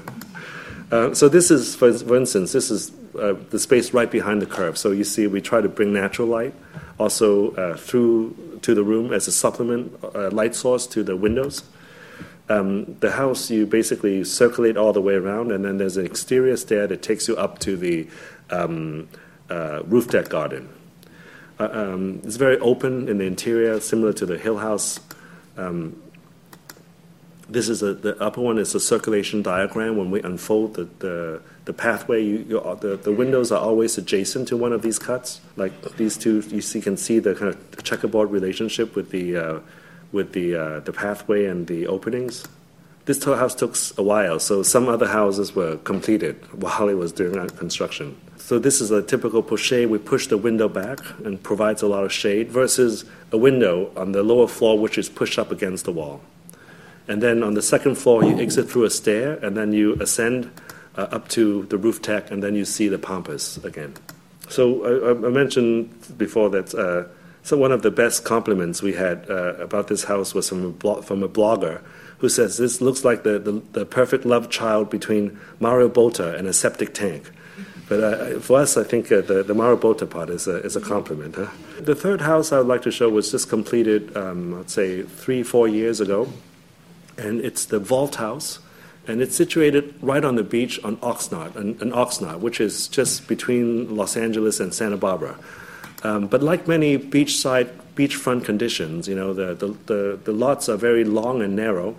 So, 0.90 0.96
uh, 0.96 1.12
so 1.12 1.28
this 1.28 1.50
is, 1.50 1.76
for, 1.76 1.92
for 1.92 2.16
instance, 2.16 2.52
this 2.52 2.70
is 2.70 2.90
uh, 3.18 3.34
the 3.50 3.58
space 3.58 3.92
right 3.92 4.10
behind 4.10 4.40
the 4.42 4.46
curve. 4.46 4.78
So 4.78 4.90
you 4.90 5.04
see, 5.04 5.26
we 5.26 5.40
try 5.40 5.60
to 5.60 5.68
bring 5.68 5.92
natural 5.92 6.28
light 6.28 6.54
also 6.98 7.52
uh, 7.52 7.76
through 7.76 8.58
to 8.62 8.74
the 8.74 8.82
room 8.82 9.12
as 9.12 9.28
a 9.28 9.32
supplement 9.32 9.92
uh, 10.02 10.30
light 10.30 10.54
source 10.54 10.86
to 10.88 11.02
the 11.02 11.16
windows. 11.16 11.62
Um, 12.48 12.96
the 13.00 13.12
house 13.12 13.50
you 13.50 13.66
basically 13.66 14.24
circulate 14.24 14.76
all 14.76 14.92
the 14.92 15.02
way 15.02 15.14
around, 15.14 15.52
and 15.52 15.64
then 15.64 15.76
there's 15.78 15.96
an 15.96 16.06
exterior 16.06 16.56
stair 16.56 16.86
that 16.86 17.02
takes 17.02 17.28
you 17.28 17.36
up 17.36 17.58
to 17.60 17.76
the 17.76 18.08
um, 18.50 19.08
uh, 19.50 19.82
roof 19.84 20.08
deck 20.08 20.28
garden. 20.30 20.68
Uh, 21.60 21.68
um, 21.72 22.20
it's 22.24 22.36
very 22.36 22.58
open 22.58 23.08
in 23.08 23.18
the 23.18 23.24
interior, 23.24 23.80
similar 23.80 24.12
to 24.14 24.24
the 24.24 24.38
Hill 24.38 24.58
House. 24.58 25.00
Um, 25.56 26.00
this 27.48 27.68
is 27.68 27.82
a, 27.82 27.94
the 27.94 28.20
upper 28.22 28.40
one 28.40 28.58
is 28.58 28.74
a 28.74 28.80
circulation 28.80 29.42
diagram. 29.42 29.96
When 29.96 30.10
we 30.10 30.22
unfold 30.22 30.74
the, 30.74 30.84
the, 30.98 31.42
the 31.68 31.74
pathway, 31.74 32.24
you, 32.24 32.38
you, 32.48 32.78
the, 32.80 32.96
the 32.96 33.12
windows 33.12 33.52
are 33.52 33.60
always 33.60 33.98
adjacent 33.98 34.48
to 34.48 34.56
one 34.56 34.72
of 34.72 34.80
these 34.80 34.98
cuts. 34.98 35.42
Like 35.54 35.74
these 35.98 36.16
two, 36.16 36.40
you 36.48 36.62
see, 36.62 36.80
can 36.80 36.96
see 36.96 37.18
the 37.18 37.34
kind 37.34 37.54
of 37.54 37.84
checkerboard 37.84 38.30
relationship 38.30 38.96
with 38.96 39.10
the, 39.10 39.36
uh, 39.36 39.60
with 40.10 40.32
the, 40.32 40.54
uh, 40.54 40.80
the 40.80 40.94
pathway 40.94 41.44
and 41.44 41.66
the 41.66 41.86
openings. 41.86 42.46
This 43.04 43.22
house 43.22 43.54
took 43.54 43.76
a 43.98 44.02
while, 44.02 44.38
so 44.38 44.62
some 44.62 44.88
other 44.88 45.08
houses 45.08 45.54
were 45.54 45.76
completed 45.76 46.36
while 46.58 46.88
it 46.88 46.94
was 46.94 47.12
during 47.12 47.46
construction. 47.50 48.16
So 48.38 48.58
this 48.58 48.80
is 48.80 48.90
a 48.90 49.02
typical 49.02 49.42
poché. 49.42 49.86
We 49.86 49.98
push 49.98 50.26
the 50.26 50.38
window 50.38 50.70
back 50.70 51.00
and 51.22 51.42
provides 51.42 51.82
a 51.82 51.86
lot 51.86 52.02
of 52.02 52.10
shade 52.10 52.50
versus 52.50 53.04
a 53.30 53.36
window 53.36 53.92
on 53.94 54.12
the 54.12 54.22
lower 54.22 54.48
floor 54.48 54.78
which 54.78 54.96
is 54.96 55.10
pushed 55.10 55.38
up 55.38 55.52
against 55.52 55.84
the 55.84 55.92
wall. 55.92 56.22
And 57.06 57.22
then 57.22 57.42
on 57.42 57.52
the 57.52 57.62
second 57.62 57.96
floor, 57.96 58.24
you 58.24 58.38
exit 58.38 58.70
through 58.70 58.84
a 58.84 58.90
stair, 58.90 59.34
and 59.44 59.54
then 59.54 59.74
you 59.74 60.00
ascend 60.00 60.46
uh, 60.46 60.68
up 61.02 61.28
to 61.28 61.64
the 61.66 61.78
roof 61.78 62.02
deck, 62.02 62.30
and 62.30 62.42
then 62.42 62.54
you 62.54 62.64
see 62.64 62.88
the 62.88 62.98
pampas 62.98 63.62
again. 63.64 63.94
So 64.48 64.84
I, 64.84 65.10
I 65.26 65.30
mentioned 65.30 66.18
before 66.18 66.50
that. 66.50 66.74
Uh, 66.74 67.08
so 67.42 67.56
one 67.56 67.72
of 67.72 67.82
the 67.82 67.90
best 67.90 68.24
compliments 68.24 68.82
we 68.82 68.92
had 68.92 69.24
uh, 69.30 69.54
about 69.54 69.88
this 69.88 70.04
house 70.04 70.34
was 70.34 70.48
from 70.48 70.78
a, 70.84 71.02
from 71.02 71.22
a 71.22 71.28
blogger 71.28 71.80
who 72.18 72.28
says 72.28 72.58
this 72.58 72.80
looks 72.80 73.04
like 73.04 73.22
the, 73.22 73.38
the, 73.38 73.62
the, 73.72 73.86
perfect 73.86 74.26
love 74.26 74.50
child 74.50 74.90
between 74.90 75.38
Mario 75.60 75.88
Botta 75.88 76.36
and 76.36 76.46
a 76.46 76.52
septic 76.52 76.92
tank. 76.92 77.30
But 77.88 78.02
uh, 78.02 78.40
for 78.40 78.58
us, 78.58 78.76
I 78.76 78.82
think 78.84 79.10
uh, 79.10 79.22
the, 79.22 79.42
the 79.42 79.54
Mario 79.54 79.78
Botta 79.78 80.10
part 80.10 80.28
is 80.28 80.46
a, 80.46 80.56
is 80.56 80.76
a 80.76 80.80
compliment. 80.80 81.36
Huh? 81.36 81.46
The 81.80 81.94
third 81.94 82.20
house 82.20 82.52
I 82.52 82.58
would 82.58 82.66
like 82.66 82.82
to 82.82 82.90
show 82.90 83.08
was 83.08 83.30
just 83.30 83.48
completed, 83.48 84.14
um, 84.14 84.60
I'd 84.60 84.68
say, 84.68 85.04
three, 85.04 85.42
four 85.42 85.68
years 85.68 86.00
ago 86.00 86.28
and 87.18 87.40
it's 87.40 87.66
the 87.66 87.78
Vault 87.78 88.14
House, 88.14 88.60
and 89.08 89.22
it's 89.22 89.34
situated 89.34 89.94
right 90.02 90.24
on 90.24 90.36
the 90.36 90.44
beach 90.44 90.78
on 90.84 90.98
Oxnard, 90.98 91.56
an, 91.56 91.78
an 91.80 91.92
Oxnard, 91.92 92.40
which 92.40 92.60
is 92.60 92.86
just 92.88 93.26
between 93.26 93.96
Los 93.96 94.16
Angeles 94.16 94.60
and 94.60 94.72
Santa 94.72 94.98
Barbara. 94.98 95.36
Um, 96.04 96.26
but 96.26 96.42
like 96.42 96.68
many 96.68 96.98
beachside, 96.98 97.70
beachfront 97.96 98.44
conditions, 98.44 99.08
you 99.08 99.16
know, 99.16 99.32
the, 99.32 99.54
the, 99.54 99.68
the, 99.86 100.20
the 100.24 100.32
lots 100.32 100.68
are 100.68 100.76
very 100.76 101.04
long 101.04 101.42
and 101.42 101.56
narrow. 101.56 101.96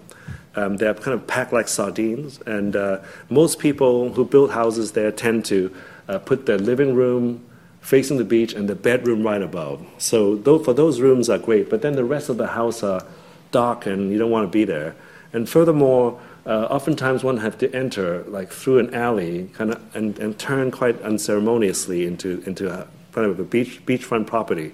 Um, 0.56 0.78
they're 0.78 0.94
kind 0.94 1.14
of 1.14 1.28
packed 1.28 1.52
like 1.52 1.68
sardines, 1.68 2.40
and 2.46 2.76
uh, 2.76 3.00
most 3.30 3.60
people 3.60 4.14
who 4.14 4.24
build 4.26 4.52
houses 4.52 4.94
there 4.94 5.12
tend 5.12 5.46
to 5.46 5.76
uh, 6.08 6.20
put 6.20 6.46
their 6.46 6.58
living 6.58 6.96
room 6.96 7.46
facing 7.82 8.18
the 8.18 8.24
beach 8.24 8.54
and 8.54 8.68
the 8.70 8.76
bedroom 8.76 9.24
right 9.24 9.42
above. 9.42 9.86
So 9.98 10.36
though, 10.36 10.60
for 10.60 10.74
those 10.74 11.02
rooms 11.02 11.30
are 11.30 11.38
great, 11.38 11.70
but 11.70 11.82
then 11.82 11.96
the 11.96 12.04
rest 12.04 12.30
of 12.30 12.38
the 12.38 12.48
house 12.48 12.84
are 12.84 13.06
dark 13.52 13.86
and 13.86 14.12
you 14.12 14.18
don't 14.18 14.32
want 14.32 14.46
to 14.46 14.52
be 14.52 14.64
there. 14.64 14.96
And 15.34 15.48
furthermore, 15.48 16.20
uh, 16.50 16.66
oftentimes 16.72 17.24
one 17.24 17.38
have 17.38 17.60
to 17.60 17.74
enter 17.76 18.24
like 18.24 18.52
through 18.52 18.80
an 18.80 18.94
alley, 18.96 19.52
kind 19.54 19.72
of, 19.72 19.96
and, 19.96 20.18
and 20.18 20.38
turn 20.40 20.72
quite 20.72 21.00
unceremoniously 21.04 22.08
into 22.08 22.42
into 22.48 22.68
a 22.68 22.88
kind 23.12 23.28
of 23.28 23.40
a 23.40 23.44
beach 23.44 23.86
beachfront 23.86 24.26
property. 24.26 24.74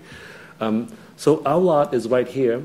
Um, 0.62 0.88
so 1.18 1.44
our 1.46 1.60
lot 1.60 1.94
is 1.94 2.08
right 2.08 2.28
here. 2.28 2.64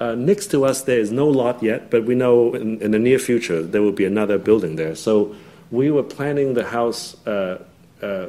Uh, 0.00 0.16
next 0.16 0.48
to 0.48 0.64
us, 0.64 0.82
there 0.82 0.98
is 0.98 1.12
no 1.12 1.28
lot 1.28 1.62
yet, 1.62 1.88
but 1.88 2.04
we 2.04 2.16
know 2.16 2.54
in, 2.54 2.82
in, 2.82 2.90
the 2.90 2.98
near 2.98 3.20
future 3.20 3.62
there 3.62 3.82
will 3.82 3.92
be 3.92 4.04
another 4.04 4.36
building 4.36 4.74
there. 4.74 4.96
So 4.96 5.36
we 5.70 5.92
were 5.92 6.02
planning 6.02 6.54
the 6.54 6.64
house 6.64 7.14
uh, 7.26 7.62
uh 8.02 8.28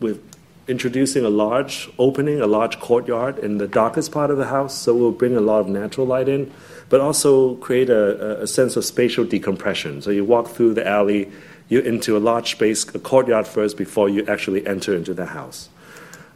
with 0.00 0.22
introducing 0.66 1.26
a 1.26 1.28
large 1.28 1.90
opening, 1.98 2.40
a 2.40 2.46
large 2.46 2.80
courtyard 2.80 3.38
in 3.38 3.58
the 3.58 3.68
darkest 3.68 4.10
part 4.12 4.30
of 4.30 4.38
the 4.38 4.46
house, 4.46 4.74
so 4.74 4.94
we'll 4.94 5.12
bring 5.12 5.36
a 5.36 5.40
lot 5.40 5.60
of 5.60 5.68
natural 5.68 6.06
light 6.06 6.28
in 6.28 6.50
but 6.90 7.00
also 7.00 7.54
create 7.56 7.88
a, 7.88 8.42
a 8.42 8.46
sense 8.46 8.76
of 8.76 8.84
spatial 8.84 9.24
decompression. 9.24 10.02
So 10.02 10.10
you 10.10 10.24
walk 10.24 10.48
through 10.48 10.74
the 10.74 10.86
alley, 10.86 11.30
you're 11.70 11.82
into 11.82 12.16
a 12.16 12.20
large 12.20 12.50
space, 12.50 12.86
a 12.94 12.98
courtyard 12.98 13.46
first, 13.46 13.78
before 13.78 14.10
you 14.10 14.26
actually 14.26 14.66
enter 14.66 14.94
into 14.94 15.14
the 15.14 15.26
house. 15.26 15.70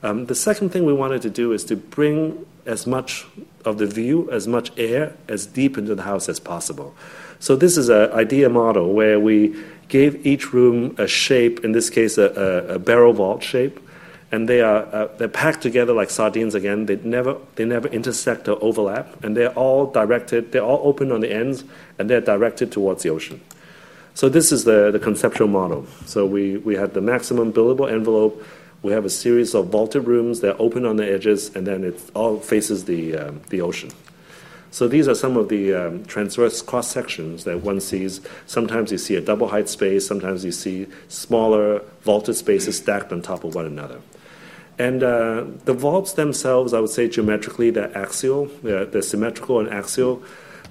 Um, 0.03 0.27
the 0.27 0.35
second 0.35 0.71
thing 0.71 0.87
we 0.87 0.93
wanted 0.93 1.23
to 1.23 1.31
do 1.31 1.53
is 1.53 1.65
to 1.65 1.77
bring 1.77 2.47
as 2.67 2.87
much 2.87 3.27
of 3.65 3.79
the 3.79 3.87
view, 3.87 4.31
as 4.31 4.47
much 4.47 4.71
air, 4.79 5.17
as 5.29 5.47
deep 5.47 5.77
into 5.77 5.95
the 5.95 6.03
house 6.03 6.29
as 6.29 6.39
possible. 6.39 6.95
So 7.41 7.57
this 7.57 7.77
is 7.77 7.89
an 7.89 8.13
idea 8.13 8.49
model 8.49 8.93
where 8.95 9.19
we 9.19 9.57
gave 9.89 10.25
each 10.27 10.53
room 10.53 10.95
a 10.99 11.07
shape, 11.07 11.65
in 11.65 11.73
this 11.73 11.91
case, 11.91 12.17
a, 12.17 12.31
a, 12.71 12.75
a 12.75 12.79
barrel 12.79 13.13
vault 13.13 13.43
shape, 13.43 13.81
and 14.35 14.49
they 14.49 14.61
are 14.61 14.83
uh, 14.93 15.09
they're 15.19 15.29
packed 15.29 15.63
together 15.63 15.93
like 15.93 16.11
sardines 16.11 16.55
again. 16.57 16.87
They 16.87 16.97
never 16.97 17.37
they 17.55 17.65
never 17.65 17.87
intersect 17.89 18.49
or 18.49 18.59
overlap, 18.61 19.23
and 19.23 19.37
they're 19.37 19.55
all 19.55 19.87
directed. 19.87 20.51
They're 20.51 20.69
all 20.73 20.81
open 20.83 21.13
on 21.13 21.21
the 21.21 21.33
ends, 21.33 21.63
and 21.99 22.11
they're 22.11 22.21
directed 22.21 22.73
towards 22.73 23.05
the 23.05 23.11
ocean. 23.11 23.41
So 24.15 24.29
this 24.29 24.51
is 24.51 24.65
the, 24.65 24.91
the 24.91 24.99
conceptual 24.99 25.49
model. 25.49 25.87
So 26.07 26.25
we, 26.25 26.57
we 26.59 26.77
had 26.77 26.95
the 26.95 27.01
maximum 27.01 27.53
buildable 27.53 27.91
envelope. 27.91 28.45
We 28.83 28.93
have 28.93 29.05
a 29.05 29.11
series 29.11 29.55
of 29.55 29.69
vaulted 29.69 30.07
rooms. 30.07 30.41
They're 30.41 30.61
open 30.61 30.87
on 30.87 30.97
the 30.97 31.11
edges, 31.11 31.55
and 31.57 31.67
then 31.67 31.85
it 31.85 32.01
all 32.15 32.39
faces 32.39 32.85
the 32.85 33.17
um, 33.17 33.41
the 33.51 33.61
ocean. 33.61 33.91
So 34.71 34.89
these 34.89 35.07
are 35.07 35.15
some 35.15 35.37
of 35.37 35.49
the 35.49 35.73
um, 35.75 36.05
transverse 36.07 36.61
cross 36.61 36.89
sections 36.91 37.45
that 37.45 37.63
one 37.63 37.81
sees. 37.81 38.21
Sometimes 38.47 38.91
you 38.91 38.99
see 38.99 39.15
a 39.15 39.21
double 39.21 39.47
height 39.47 39.69
space. 39.69 40.05
Sometimes 40.05 40.45
you 40.45 40.51
see 40.51 40.89
smaller 41.07 41.83
vaulted 42.03 42.35
spaces 42.35 42.79
stacked 42.79 43.13
on 43.13 43.23
top 43.23 43.45
of 43.45 43.55
one 43.55 43.67
another. 43.67 44.01
And 44.79 45.03
uh, 45.03 45.45
the 45.65 45.73
vaults 45.73 46.15
themselves, 46.15 46.75
I 46.75 46.81
would 46.81 46.91
say 46.91 47.09
geometrically, 47.09 47.71
they're 47.71 47.97
axial, 47.97 48.47
they're, 48.63 48.85
they're 48.85 49.03
symmetrical 49.03 49.61
and 49.61 49.69
axial. 49.69 50.23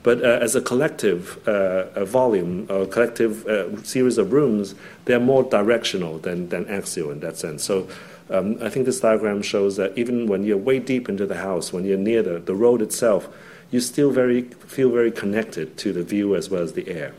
But 0.03 0.21
uh, 0.21 0.39
as 0.41 0.55
a 0.55 0.61
collective 0.61 1.47
uh, 1.47 1.85
a 1.95 2.03
volume, 2.03 2.67
a 2.69 2.85
collective 2.85 3.47
uh, 3.47 3.81
series 3.83 4.17
of 4.17 4.33
rooms, 4.33 4.75
they're 5.05 5.19
more 5.19 5.43
directional 5.43 6.19
than, 6.19 6.49
than 6.49 6.67
axial 6.67 7.09
in 7.11 7.21
that 7.21 7.37
sense. 7.37 7.63
So 7.63 7.87
um, 8.29 8.57
I 8.61 8.69
think 8.69 8.85
this 8.85 8.99
diagram 8.99 9.41
shows 9.41 9.77
that 9.77 9.97
even 9.97 10.27
when 10.27 10.43
you're 10.43 10.57
way 10.57 10.79
deep 10.79 11.07
into 11.07 11.25
the 11.25 11.37
house, 11.37 11.71
when 11.71 11.85
you're 11.85 11.97
near 11.97 12.21
the, 12.21 12.39
the 12.39 12.55
road 12.55 12.81
itself, 12.81 13.29
you 13.71 13.79
still 13.79 14.11
very, 14.11 14.41
feel 14.41 14.91
very 14.91 15.11
connected 15.11 15.77
to 15.77 15.93
the 15.93 16.03
view 16.03 16.35
as 16.35 16.49
well 16.49 16.61
as 16.61 16.73
the 16.73 16.89
air. 16.89 17.13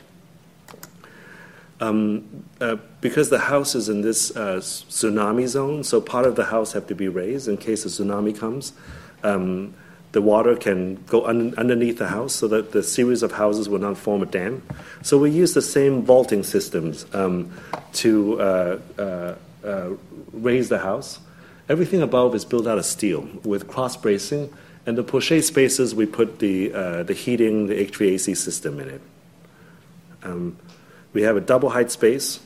Um, 1.81 2.45
uh, 2.61 2.77
because 3.01 3.31
the 3.31 3.39
house 3.39 3.75
is 3.75 3.89
in 3.89 4.03
this 4.03 4.35
uh, 4.37 4.61
tsunami 4.61 5.47
zone, 5.49 5.83
so 5.83 6.01
part 6.01 6.25
of 6.25 6.37
the 6.37 6.45
house 6.45 6.73
have 6.73 6.87
to 6.87 6.95
be 6.95 7.09
raised 7.09 7.49
in 7.49 7.57
case 7.57 7.85
a 7.85 7.89
tsunami 7.89 8.39
comes. 8.39 8.73
Um, 9.23 9.75
the 10.13 10.23
water 10.23 10.55
can 10.55 11.03
go 11.07 11.27
un- 11.27 11.55
underneath 11.59 11.99
the 11.99 12.07
house 12.07 12.33
so 12.33 12.47
that 12.47 12.71
the 12.71 12.85
series 12.85 13.25
of 13.25 13.33
houses 13.33 13.69
will 13.69 13.81
not 13.81 13.99
form 13.99 14.23
a 14.23 14.27
dam. 14.27 14.63
So 15.03 15.19
we 15.19 15.31
use 15.31 15.55
the 15.55 15.63
same 15.63 16.03
vaulting 16.03 16.45
systems 16.45 17.05
um, 17.13 17.53
to 17.95 18.41
uh, 18.41 18.79
uh, 18.97 19.35
uh 19.65 19.91
raise 20.33 20.69
the 20.69 20.79
house. 20.79 21.19
Everything 21.69 22.01
above 22.01 22.35
is 22.37 22.45
built 22.45 22.69
out 22.69 22.79
of 22.79 22.85
steel 22.85 23.29
with 23.43 23.67
cross 23.67 23.97
bracing, 23.97 24.53
and 24.87 24.97
the 24.97 25.03
poché 25.03 25.43
spaces 25.43 25.95
we 25.95 26.07
put 26.07 26.39
the 26.39 26.73
uh, 26.73 27.03
the 27.03 27.15
heating, 27.15 27.67
the 27.67 27.87
HVAC 27.87 28.37
system 28.37 28.79
in 28.79 28.89
it. 28.89 29.01
We 31.15 31.23
have 31.23 31.37
a 31.37 31.41
double 31.41 31.71
height 31.71 31.91
space, 31.91 32.41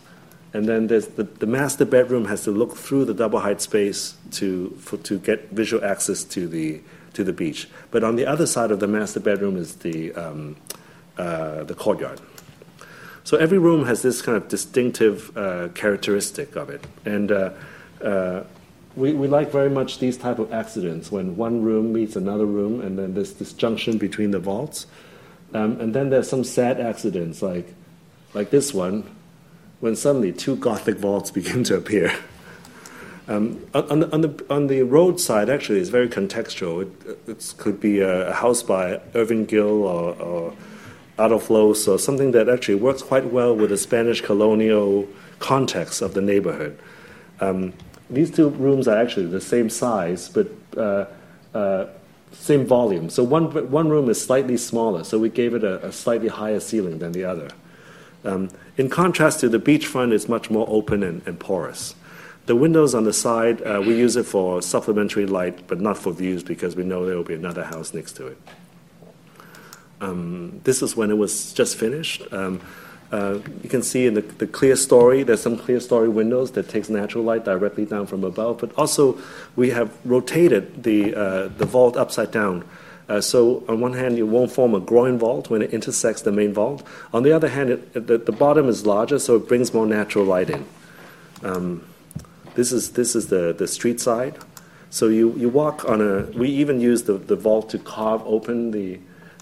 and 0.53 0.67
then 0.67 0.87
the, 0.87 1.01
the 1.39 1.47
master 1.47 1.85
bedroom 1.85 2.27
has 2.27 2.45
to 2.45 2.53
look 2.53 2.77
through 2.77 3.07
the 3.07 3.15
double 3.15 3.41
height 3.41 3.61
space 3.61 4.15
to, 4.33 4.71
for, 4.79 4.99
to 4.99 5.19
get 5.19 5.51
visual 5.51 5.85
access 5.85 6.23
to 6.25 6.47
the, 6.47 6.81
to 7.15 7.25
the 7.25 7.33
beach. 7.33 7.69
But 7.91 8.05
on 8.05 8.17
the 8.17 8.27
other 8.27 8.47
side 8.47 8.71
of 8.71 8.79
the 8.79 8.87
master 8.87 9.21
bedroom 9.21 9.57
is 9.57 9.77
the, 9.77 10.13
um, 10.13 10.57
uh, 11.17 11.65
the 11.65 11.75
courtyard. 11.75 12.21
So 13.25 13.37
every 13.37 13.59
room 13.59 13.85
has 13.85 14.01
this 14.01 14.23
kind 14.23 14.37
of 14.37 14.49
distinctive 14.49 15.37
uh, 15.37 15.69
characteristic 15.75 16.57
of 16.57 16.71
it. 16.71 16.87
And 17.05 17.31
uh, 17.31 17.51
uh, 18.03 18.45
we, 18.97 19.13
we 19.13 19.29
like 19.29 19.51
very 19.51 19.69
much 19.69 19.99
these 19.99 20.17
type 20.17 20.39
of 20.39 20.51
accidents 20.51 21.13
when 21.13 21.37
one 21.37 21.63
room 21.63 21.93
meets 21.93 22.17
another 22.17 22.47
room 22.47 22.81
and 22.81 22.99
then 22.99 23.13
there's 23.13 23.35
this 23.35 23.53
junction 23.53 23.99
between 23.99 24.31
the 24.31 24.39
vaults. 24.39 24.87
Um, 25.53 25.79
and 25.81 25.95
then 25.95 26.09
there's 26.09 26.29
some 26.29 26.43
sad 26.43 26.81
accidents 26.81 27.43
like 27.43 27.75
like 28.35 28.51
this 28.51 28.75
one, 28.75 29.05
when 29.81 29.97
suddenly 29.97 30.33
two 30.33 30.57
Gothic 30.57 30.97
vaults 30.99 31.31
begin 31.41 31.65
to 31.65 31.77
appear. 31.77 32.13
Um, 33.29 33.67
on, 33.75 34.01
the, 34.01 34.13
on, 34.13 34.21
the, 34.23 34.47
on 34.49 34.67
the 34.69 34.83
roadside, 34.83 35.51
actually, 35.51 35.81
it's 35.81 35.91
very 35.91 36.09
contextual. 36.09 36.83
It, 36.83 37.19
it 37.29 37.55
could 37.59 37.79
be 37.79 38.01
a, 38.01 38.33
house 38.33 38.63
by 38.63 39.03
Irving 39.15 39.45
Gill 39.45 39.83
or, 39.83 40.15
or 40.15 40.57
Adolf 41.19 41.51
Loos 41.51 41.87
or 41.87 41.99
something 41.99 42.31
that 42.33 42.49
actually 42.49 42.77
works 42.77 43.03
quite 43.03 43.27
well 43.27 43.55
with 43.55 43.69
the 43.69 43.77
Spanish 43.77 44.23
colonial 44.23 45.07
context 45.41 46.01
of 46.01 46.15
the 46.15 46.23
neighborhood. 46.23 46.79
Um, 47.41 47.75
these 48.09 48.31
two 48.31 48.49
rooms 48.49 48.89
are 48.89 48.97
actually 48.97 49.27
the 49.27 49.43
same 49.43 49.69
size, 49.69 50.31
but 50.31 50.49
uh, 50.77 51.05
uh, 51.55 51.87
same 52.33 52.65
volume. 52.67 53.11
So 53.11 53.23
one, 53.23 53.71
one 53.71 53.89
room 53.89 54.09
is 54.09 54.25
slightly 54.25 54.57
smaller, 54.57 55.05
so 55.05 55.19
we 55.19 55.29
gave 55.29 55.55
it 55.55 55.65
a, 55.65 55.87
a 55.87 55.93
slightly 55.93 56.29
higher 56.29 56.61
ceiling 56.61 56.99
than 56.99 57.13
the 57.13 57.25
other. 57.25 57.51
Um, 58.25 58.51
in 58.77 58.91
contrast 58.91 59.41
to 59.41 59.49
the 59.49 59.59
beachfront, 59.59 60.13
it's 60.13 60.29
much 60.29 60.51
more 60.51 60.67
open 60.69 61.03
and, 61.03 61.27
and 61.27 61.39
porous. 61.39 61.95
The 62.47 62.57
windows 62.57 62.95
on 62.95 63.05
the 63.05 63.13
side, 63.13 63.61
uh, 63.63 63.83
we 63.85 63.97
use 63.97 64.17
it 64.17 64.25
for 64.25 64.63
supplementary 64.63 65.27
light, 65.27 65.67
but 65.67 65.81
not 65.81 65.99
for 65.99 66.13
views 66.13 66.43
because 66.43 66.77
we 66.77 66.83
know 66.83 67.05
there 67.05 67.17
will 67.17 67.23
be 67.23 67.35
another 67.35 67.65
house 67.65 67.93
next 67.93 68.13
to 68.13 68.29
it. 68.29 68.39
Um, 70.01 70.61
this 70.65 70.81
is 70.81 70.97
when 70.97 71.11
it 71.11 71.19
was 71.19 71.53
just 71.53 71.77
finished. 71.77 72.23
Um, 72.33 72.61
uh, 73.11 73.39
you 73.63 73.69
can 73.69 73.83
see 73.83 74.07
in 74.07 74.15
the, 74.15 74.21
the, 74.21 74.47
clerestory, 74.47 75.25
there's 75.25 75.41
some 75.41 75.57
clear 75.57 75.81
story 75.81 76.09
windows 76.09 76.53
that 76.53 76.69
takes 76.69 76.91
natural 76.91 77.25
light 77.25 77.45
directly 77.45 77.87
down 77.87 78.07
from 78.07 78.23
above, 78.23 78.59
but 78.59 78.73
also 78.77 79.19
we 79.57 79.71
have 79.71 79.95
rotated 80.05 80.83
the, 80.83 81.15
uh, 81.15 81.49
the 81.57 81.65
vault 81.65 81.97
upside 81.97 82.31
down. 82.31 82.65
Uh, 83.09 83.21
so 83.21 83.65
on 83.69 83.81
one 83.81 83.95
hand, 83.95 84.19
it 84.19 84.25
won't 84.25 84.53
form 84.53 84.75
a 84.75 84.81
groin 84.81 85.19
vault 85.19 85.49
when 85.49 85.63
it 85.63 85.73
intersects 85.73 86.23
the 86.23 86.33
main 86.33 86.53
vault. 86.53 86.87
On 87.13 87.23
the 87.23 87.33
other 87.33 87.49
hand, 87.49 87.71
it, 87.71 87.93
the, 87.95 88.19
the 88.19 88.33
bottom 88.33 88.69
is 88.69 88.85
larger, 88.85 89.19
so 89.19 89.37
it 89.37 89.49
brings 89.49 89.73
more 89.73 89.87
natural 89.87 90.25
light 90.25 90.51
in. 90.51 90.67
Um, 91.43 91.85
this 92.55 92.73
is, 92.73 92.93
this 92.93 93.17
is 93.17 93.29
the, 93.29 93.55
the 93.57 93.67
street 93.67 94.01
side. 94.01 94.37
So 94.91 95.09
you, 95.09 95.35
you 95.37 95.49
walk 95.49 95.89
on 95.89 96.01
a, 96.01 96.23
we 96.37 96.49
even 96.49 96.81
use 96.81 97.05
the, 97.05 97.15
the 97.15 97.37
vault 97.37 97.71
to 97.71 97.79
carve 97.79 98.23
open 98.27 98.73
the, 98.73 98.99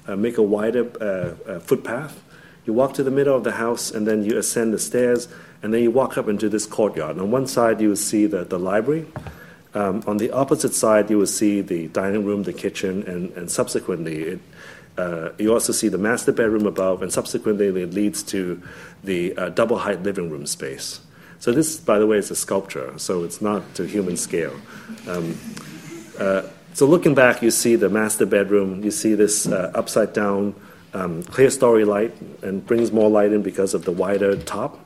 uh, 0.07 0.17
make 0.17 0.39
a 0.39 0.43
wider 0.43 0.87
uh, 1.01 1.51
uh, 1.51 1.59
footpath 1.61 2.23
you 2.67 2.73
walk 2.73 2.95
to 2.95 3.05
the 3.05 3.13
middle 3.13 3.37
of 3.37 3.45
the 3.45 3.53
house 3.53 3.93
and 3.93 4.07
then 4.07 4.25
you 4.25 4.37
ascend 4.37 4.75
the 4.75 4.79
stairs 4.79 5.29
and 5.63 5.73
then 5.73 5.83
you 5.83 5.91
walk 5.91 6.19
up 6.19 6.29
into 6.29 6.49
this 6.49 6.67
courtyard. 6.67 7.19
On 7.19 7.31
one 7.31 7.47
side, 7.47 7.81
you 7.81 7.95
see 7.95 8.27
the, 8.27 8.45
the 8.45 8.59
library. 8.59 9.07
Um, 9.77 10.03
on 10.07 10.17
the 10.17 10.31
opposite 10.31 10.73
side, 10.73 11.11
you 11.11 11.19
will 11.19 11.27
see 11.27 11.61
the 11.61 11.89
dining 11.89 12.25
room, 12.25 12.45
the 12.45 12.53
kitchen, 12.55 13.03
and, 13.37 13.51
subsequently, 13.51 14.41
uh, 14.97 15.33
you 15.39 15.53
also 15.53 15.71
see 15.75 15.89
the 15.89 15.99
master 15.99 16.33
bedroom 16.33 16.67
above, 16.67 17.03
and 17.03 17.13
subsequently, 17.13 17.67
it 17.67 17.93
leads 17.93 18.23
to 18.23 18.63
the 19.05 19.37
uh, 19.37 19.51
double 19.51 19.77
height 19.77 20.03
living 20.03 20.31
room 20.31 20.47
space. 20.47 21.01
So, 21.41 21.53
this, 21.53 21.77
by 21.77 21.99
the 21.99 22.07
way, 22.07 22.17
is 22.17 22.31
a 22.31 22.35
sculpture, 22.35 22.95
so 22.97 23.23
it's 23.23 23.43
not 23.43 23.75
to 23.75 23.85
human 23.85 24.17
scale. 24.17 24.57
Um, 25.07 25.39
uh, 26.19 26.45
so, 26.73 26.87
looking 26.87 27.15
back, 27.15 27.43
you 27.43 27.51
see 27.51 27.77
the 27.77 27.91
master 27.91 28.25
bedroom, 28.25 28.83
you 28.83 28.91
see 28.91 29.15
this 29.15 29.47
uh, 29.47 29.73
upside 29.75 30.15
down 30.15 30.55
um, 30.95 31.23
clerestory 31.25 31.87
light 31.87 32.15
and 32.43 32.67
brings 32.67 32.93
more 32.93 33.11
light 33.11 33.31
in 33.31 33.43
because 33.43 33.75
of 33.75 33.85
the 33.85 33.93
wider 33.93 34.37
top. 34.37 34.81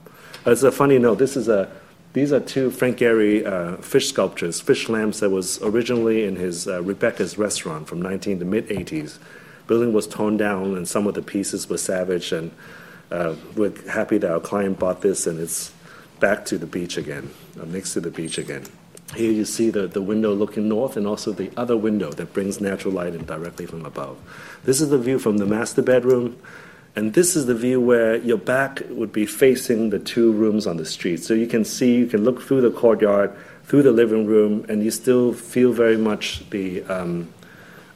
As 0.44 0.64
a 0.64 0.72
funny 0.72 0.98
note, 0.98 1.18
this 1.18 1.36
is 1.36 1.48
a 1.48 1.70
these 2.12 2.32
are 2.32 2.40
two 2.40 2.70
Frank 2.70 2.98
Gehry 2.98 3.46
uh, 3.46 3.76
fish 3.76 4.08
sculptures, 4.08 4.60
fish 4.60 4.88
lamps 4.88 5.20
that 5.20 5.30
was 5.30 5.62
originally 5.62 6.24
in 6.24 6.36
his 6.36 6.66
uh, 6.66 6.82
Rebecca's 6.82 7.38
restaurant 7.38 7.86
from 7.86 8.02
19 8.02 8.40
to 8.40 8.44
mid 8.44 8.68
80s. 8.68 9.18
Building 9.66 9.92
was 9.92 10.08
torn 10.08 10.36
down 10.36 10.76
and 10.76 10.88
some 10.88 11.06
of 11.06 11.14
the 11.14 11.22
pieces 11.22 11.68
were 11.68 11.78
savaged, 11.78 12.32
and 12.32 12.50
uh, 13.12 13.36
we're 13.54 13.72
happy 13.88 14.18
that 14.18 14.30
our 14.30 14.40
client 14.40 14.78
bought 14.78 15.02
this 15.02 15.26
and 15.26 15.38
it's 15.38 15.72
back 16.18 16.44
to 16.46 16.58
the 16.58 16.66
beach 16.66 16.96
again, 16.96 17.30
uh, 17.60 17.64
next 17.66 17.92
to 17.94 18.00
the 18.00 18.10
beach 18.10 18.38
again. 18.38 18.64
Here 19.14 19.32
you 19.32 19.44
see 19.44 19.70
the, 19.70 19.86
the 19.86 20.02
window 20.02 20.32
looking 20.34 20.68
north 20.68 20.96
and 20.96 21.06
also 21.06 21.32
the 21.32 21.50
other 21.56 21.76
window 21.76 22.12
that 22.12 22.32
brings 22.32 22.60
natural 22.60 22.94
light 22.94 23.14
in 23.14 23.24
directly 23.24 23.66
from 23.66 23.84
above. 23.84 24.18
This 24.64 24.80
is 24.80 24.90
the 24.90 24.98
view 24.98 25.18
from 25.18 25.38
the 25.38 25.46
master 25.46 25.82
bedroom, 25.82 26.36
and 26.96 27.14
this 27.14 27.36
is 27.36 27.46
the 27.46 27.54
view 27.54 27.80
where 27.80 28.16
your 28.16 28.38
back 28.38 28.82
would 28.90 29.12
be 29.12 29.26
facing 29.26 29.90
the 29.90 29.98
two 29.98 30.32
rooms 30.32 30.66
on 30.66 30.76
the 30.76 30.84
street. 30.84 31.22
So 31.22 31.34
you 31.34 31.46
can 31.46 31.64
see, 31.64 31.96
you 31.96 32.06
can 32.06 32.24
look 32.24 32.42
through 32.42 32.62
the 32.62 32.70
courtyard, 32.70 33.32
through 33.64 33.84
the 33.84 33.92
living 33.92 34.26
room, 34.26 34.66
and 34.68 34.82
you 34.82 34.90
still 34.90 35.32
feel 35.32 35.72
very 35.72 35.96
much 35.96 36.48
the, 36.50 36.82
um, 36.84 37.32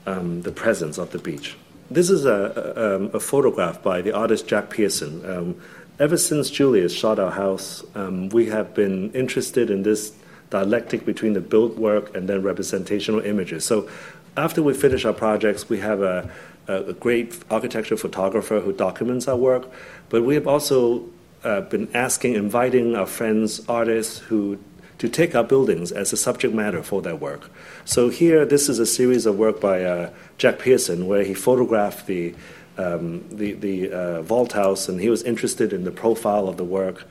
um, 0.07 0.42
the 0.42 0.52
presence 0.52 0.98
of 0.98 1.11
the 1.11 1.18
beach. 1.18 1.57
This 1.90 2.09
is 2.09 2.24
a, 2.24 2.74
a, 2.76 2.96
um, 2.96 3.11
a, 3.12 3.20
photograph 3.20 3.83
by 3.83 4.00
the 4.00 4.12
artist 4.12 4.46
Jack 4.46 4.70
Pierson. 4.70 5.28
Um, 5.28 5.61
ever 5.98 6.16
since 6.16 6.48
Julius 6.48 6.94
shot 6.94 7.18
our 7.18 7.30
house, 7.30 7.85
um, 7.94 8.28
we 8.30 8.46
have 8.46 8.74
been 8.74 9.12
interested 9.12 9.70
in 9.70 9.83
this 9.83 10.12
dialectic 10.50 11.04
between 11.04 11.33
the 11.33 11.40
built 11.40 11.76
work 11.76 12.16
and 12.16 12.28
then 12.28 12.42
representational 12.42 13.20
images. 13.20 13.64
So 13.64 13.88
after 14.37 14.62
we 14.62 14.72
finish 14.72 15.04
our 15.04 15.12
projects, 15.12 15.68
we 15.68 15.78
have 15.80 16.00
a, 16.00 16.30
a 16.66 16.92
great 16.92 17.38
architecture 17.50 17.96
photographer 17.96 18.61
who 18.61 18.72
documents 18.72 19.29
our 19.29 19.37
work, 19.37 19.70
but 20.09 20.22
we 20.22 20.35
have 20.35 20.46
also 20.46 21.05
uh, 21.42 21.61
been 21.62 21.88
asking, 21.94 22.35
inviting 22.35 22.96
our 22.96 23.07
friends, 23.07 23.61
artists 23.68 24.18
who 24.18 24.59
to 24.96 25.09
take 25.09 25.35
our 25.35 25.44
buildings 25.44 25.92
as 25.92 26.12
a 26.12 26.16
subject 26.16 26.55
matter 26.55 26.83
for 26.83 27.03
their 27.03 27.16
work. 27.16 27.50
So 27.85 28.09
here, 28.09 28.46
this 28.46 28.68
is 28.68 28.79
a 28.79 28.87
series 28.87 29.27
of 29.27 29.37
work 29.37 29.61
by 29.61 29.83
uh, 29.83 30.11
Jack 30.38 30.59
Pierson, 30.61 31.07
where 31.07 31.24
he 31.24 31.35
photographed 31.35 32.07
the 32.07 32.35
um, 32.77 33.24
the, 33.29 33.53
the 33.53 33.92
uh, 33.92 34.22
vault 34.22 34.53
house, 34.53 34.88
and 34.88 35.00
he 35.00 35.09
was 35.09 35.22
interested 35.22 35.72
in 35.72 35.85
the 35.85 35.92
profile 35.92 36.48
of 36.48 36.57
the 36.57 36.64
work. 36.64 37.05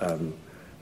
Um, 0.00 0.34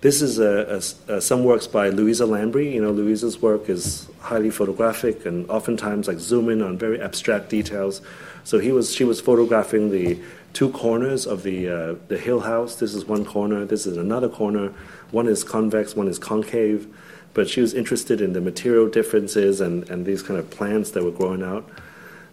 this 0.03 0.21
is 0.21 0.41
a, 0.41 0.83
a, 1.09 1.15
a, 1.15 1.21
some 1.21 1.45
works 1.45 1.69
by 1.69 1.89
Luisa 1.89 2.25
Lambri. 2.25 2.73
You 2.75 2.83
know, 2.83 2.91
Luisa's 2.91 3.41
work 3.41 3.69
is 3.69 4.09
highly 4.21 4.51
photographic 4.51 5.25
and 5.25 5.49
oftentimes 5.49 6.09
like 6.09 6.19
zoom 6.19 6.49
in 6.49 6.61
on 6.61 6.77
very 6.77 7.01
abstract 7.01 7.49
details. 7.49 8.03
So 8.43 8.59
he 8.59 8.73
was, 8.73 8.93
she 8.93 9.05
was 9.05 9.21
photographing 9.21 9.91
the 9.91 10.19
two 10.53 10.71
corners 10.71 11.25
of 11.25 11.45
the 11.45 11.69
uh, 11.69 11.95
the 12.09 12.19
hill 12.19 12.41
house. 12.41 12.77
This 12.77 12.95
is 12.95 13.05
one 13.05 13.25
corner. 13.25 13.65
This 13.65 13.87
is 13.87 13.97
another 13.97 14.29
corner. 14.29 14.73
One 15.13 15.29
is 15.29 15.45
convex. 15.45 15.95
One 15.95 16.09
is 16.09 16.19
concave. 16.19 16.93
But 17.33 17.49
she 17.49 17.61
was 17.61 17.73
interested 17.73 18.21
in 18.21 18.33
the 18.33 18.41
material 18.41 18.89
differences 18.89 19.61
and, 19.61 19.89
and 19.89 20.05
these 20.05 20.23
kind 20.23 20.39
of 20.39 20.51
plants 20.51 20.91
that 20.91 21.05
were 21.05 21.13
growing 21.13 21.43
out. 21.43 21.67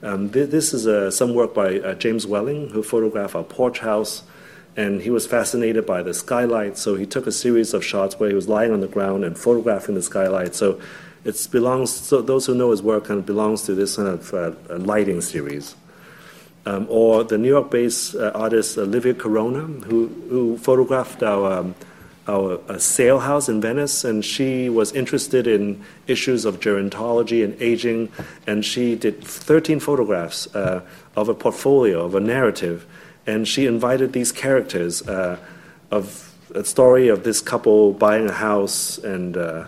Um, 0.02 0.30
th- 0.30 0.50
this 0.50 0.74
is 0.74 0.88
uh, 0.88 1.12
some 1.12 1.36
work 1.36 1.54
by 1.54 1.80
uh, 1.80 1.94
James 1.94 2.26
Welling, 2.26 2.70
who 2.70 2.82
photographed 2.82 3.36
our 3.36 3.44
porch 3.44 3.80
house 3.80 4.24
and 4.76 5.02
he 5.02 5.10
was 5.10 5.28
fascinated 5.28 5.86
by 5.86 6.02
the 6.04 6.14
skylight. 6.14 6.78
So 6.78 6.96
he 6.96 7.06
took 7.06 7.28
a 7.28 7.32
series 7.32 7.74
of 7.74 7.84
shots 7.84 8.20
where 8.20 8.30
he 8.30 8.36
was 8.36 8.48
lying 8.48 8.72
on 8.72 8.82
the 8.82 8.88
ground 8.88 9.24
and 9.24 9.38
photographing 9.38 9.96
the 9.96 10.02
skylight. 10.02 10.56
So 10.56 10.80
it 11.24 11.48
belongs. 11.52 11.92
So 11.92 12.22
those 12.22 12.46
who 12.46 12.56
know 12.56 12.72
his 12.72 12.82
work 12.82 13.06
kind 13.06 13.20
of 13.20 13.26
belongs 13.26 13.64
to 13.64 13.76
this 13.76 13.96
kind 13.96 14.08
of 14.08 14.34
uh, 14.34 14.52
lighting 14.78 15.22
series. 15.22 15.76
Um, 16.66 16.86
or 16.90 17.24
the 17.24 17.38
New 17.38 17.48
York-based 17.48 18.16
uh, 18.16 18.32
artist 18.36 18.78
Olivia 18.78 19.14
Corona, 19.14 19.62
who 19.62 20.08
who 20.30 20.58
photographed 20.58 21.24
our. 21.24 21.60
Um, 21.60 21.76
our 22.28 22.62
a 22.68 22.80
Sale 22.80 23.20
house 23.20 23.50
in 23.50 23.60
Venice, 23.60 24.04
and 24.04 24.24
she 24.24 24.70
was 24.70 24.92
interested 24.92 25.48
in 25.48 25.84
issues 26.06 26.46
of 26.46 26.60
gerontology 26.60 27.44
and 27.44 27.60
aging, 27.60 28.12
and 28.46 28.64
she 28.64 28.96
did 28.96 29.24
13 29.24 29.80
photographs 29.80 30.54
uh, 30.56 30.82
of 31.16 31.28
a 31.28 31.34
portfolio 31.34 32.06
of 32.06 32.14
a 32.14 32.20
narrative 32.20 32.86
and 33.30 33.48
she 33.48 33.66
invited 33.68 34.12
these 34.14 34.32
characters 34.32 35.08
uh, 35.08 35.38
of 35.92 36.36
a 36.56 36.64
story 36.64 37.10
of 37.10 37.24
this 37.24 37.42
couple 37.42 37.94
buying 37.94 38.28
a 38.28 38.34
house 38.34 38.98
and 38.98 39.38
uh, 39.38 39.66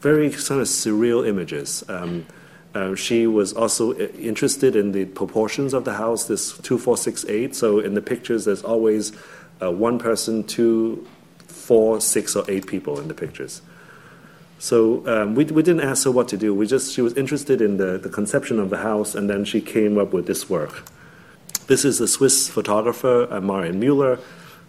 very 0.00 0.30
kind 0.30 0.60
of 0.60 0.66
surreal 0.66 1.26
images. 1.26 1.84
Um, 1.88 2.26
uh, 2.74 2.94
she 2.94 3.26
was 3.26 3.52
also 3.52 3.92
uh, 3.92 4.08
interested 4.18 4.74
in 4.74 4.92
the 4.92 5.04
proportions 5.04 5.74
of 5.74 5.84
the 5.84 5.92
house, 5.94 6.24
this 6.24 6.56
two, 6.58 6.78
four, 6.78 6.96
six, 6.96 7.24
eight. 7.26 7.54
So 7.54 7.80
in 7.80 7.92
the 7.92 8.00
pictures, 8.00 8.46
there's 8.46 8.62
always 8.62 9.12
uh, 9.60 9.70
one 9.70 9.98
person, 9.98 10.44
two, 10.44 11.06
four, 11.46 12.00
six, 12.00 12.34
or 12.34 12.44
eight 12.48 12.66
people 12.66 12.98
in 12.98 13.08
the 13.08 13.14
pictures. 13.14 13.60
So 14.58 15.06
um, 15.06 15.34
we, 15.34 15.44
we 15.44 15.62
didn't 15.62 15.82
ask 15.82 16.04
her 16.04 16.10
what 16.10 16.28
to 16.28 16.38
do. 16.38 16.54
We 16.54 16.66
just 16.66 16.94
she 16.94 17.02
was 17.02 17.12
interested 17.14 17.60
in 17.60 17.76
the, 17.76 17.98
the 17.98 18.08
conception 18.08 18.58
of 18.58 18.70
the 18.70 18.78
house, 18.78 19.14
and 19.14 19.28
then 19.28 19.44
she 19.44 19.60
came 19.60 19.98
up 19.98 20.14
with 20.14 20.26
this 20.26 20.48
work. 20.48 20.84
This 21.66 21.84
is 21.84 22.00
a 22.00 22.08
Swiss 22.08 22.48
photographer, 22.48 23.26
uh, 23.30 23.40
Marianne 23.40 23.80
Müller, 23.80 24.20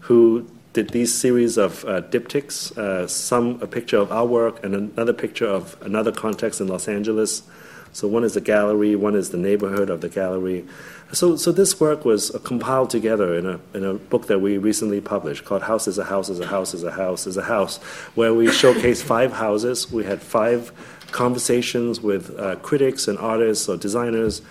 who 0.01 0.47
did 0.73 0.89
these 0.89 1.13
series 1.13 1.57
of 1.57 1.85
uh, 1.85 2.01
diptychs, 2.01 2.75
uh, 2.77 3.07
some 3.07 3.61
a 3.61 3.67
picture 3.67 3.97
of 3.97 4.11
our 4.11 4.25
work 4.25 4.63
and 4.63 4.73
another 4.73 5.13
picture 5.13 5.47
of 5.47 5.77
another 5.81 6.11
context 6.11 6.59
in 6.61 6.67
Los 6.67 6.87
Angeles. 6.87 7.43
So 7.93 8.07
one 8.07 8.23
is 8.23 8.33
the 8.33 8.41
gallery, 8.41 8.95
one 8.95 9.15
is 9.15 9.29
the 9.29 9.37
neighborhood 9.37 9.91
of 9.91 10.01
the 10.01 10.09
gallery. 10.09 10.65
So, 11.11 11.35
so 11.35 11.51
this 11.51 11.79
work 11.79 12.05
was 12.05 12.31
compiled 12.43 12.89
together 12.89 13.37
in 13.37 13.45
a, 13.45 13.59
in 13.75 13.85
a 13.85 13.93
book 13.93 14.25
that 14.27 14.39
we 14.39 14.57
recently 14.57 14.99
published 14.99 15.45
called 15.45 15.61
House 15.61 15.87
is 15.87 15.99
a 15.99 16.03
House 16.03 16.27
is 16.29 16.39
a 16.39 16.47
House 16.47 16.73
is 16.73 16.83
a 16.83 16.91
House 16.91 17.27
is 17.27 17.37
a 17.37 17.43
House, 17.43 17.77
where 18.15 18.33
we 18.33 18.51
showcase 18.51 19.03
five 19.03 19.33
houses. 19.33 19.91
We 19.91 20.05
had 20.05 20.23
five 20.23 20.71
conversations 21.11 22.01
with 22.01 22.35
uh, 22.39 22.55
critics 22.57 23.07
and 23.07 23.19
artists 23.19 23.69
or 23.69 23.77
designers 23.77 24.41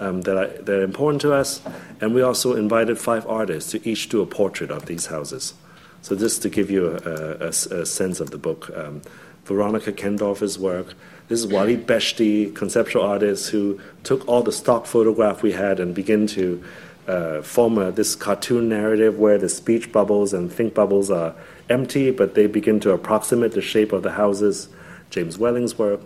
um, 0.00 0.22
that, 0.22 0.36
are, 0.36 0.62
that 0.62 0.80
are 0.80 0.82
important 0.82 1.20
to 1.22 1.32
us. 1.32 1.60
And 2.00 2.14
we 2.14 2.22
also 2.22 2.56
invited 2.56 2.98
five 2.98 3.26
artists 3.26 3.70
to 3.72 3.88
each 3.88 4.08
do 4.08 4.22
a 4.22 4.26
portrait 4.26 4.70
of 4.70 4.86
these 4.86 5.06
houses. 5.06 5.54
So 6.02 6.16
just 6.16 6.42
to 6.42 6.48
give 6.48 6.70
you 6.70 6.88
a, 6.88 7.46
a, 7.46 7.48
a 7.48 7.86
sense 7.86 8.20
of 8.20 8.30
the 8.30 8.38
book, 8.38 8.70
um, 8.74 9.02
Veronika 9.44 9.92
Kellndorfer's 9.92 10.58
work. 10.58 10.94
This 11.28 11.40
is 11.40 11.46
Walead 11.46 11.84
Beshty, 11.84 12.54
conceptual 12.54 13.02
artist 13.02 13.50
who 13.50 13.80
took 14.02 14.26
all 14.26 14.42
the 14.42 14.52
stock 14.52 14.86
photograph 14.86 15.42
we 15.42 15.52
had 15.52 15.78
and 15.78 15.94
began 15.94 16.26
to 16.28 16.64
uh, 17.06 17.42
form 17.42 17.76
a, 17.78 17.90
this 17.90 18.14
cartoon 18.14 18.68
narrative 18.68 19.18
where 19.18 19.38
the 19.38 19.48
speech 19.48 19.92
bubbles 19.92 20.32
and 20.32 20.52
think 20.52 20.74
bubbles 20.74 21.10
are 21.10 21.34
empty, 21.68 22.10
but 22.10 22.34
they 22.34 22.46
begin 22.46 22.80
to 22.80 22.92
approximate 22.92 23.52
the 23.52 23.62
shape 23.62 23.92
of 23.92 24.02
the 24.02 24.12
houses. 24.12 24.68
James 25.10 25.36
Welling's 25.36 25.78
work, 25.78 26.00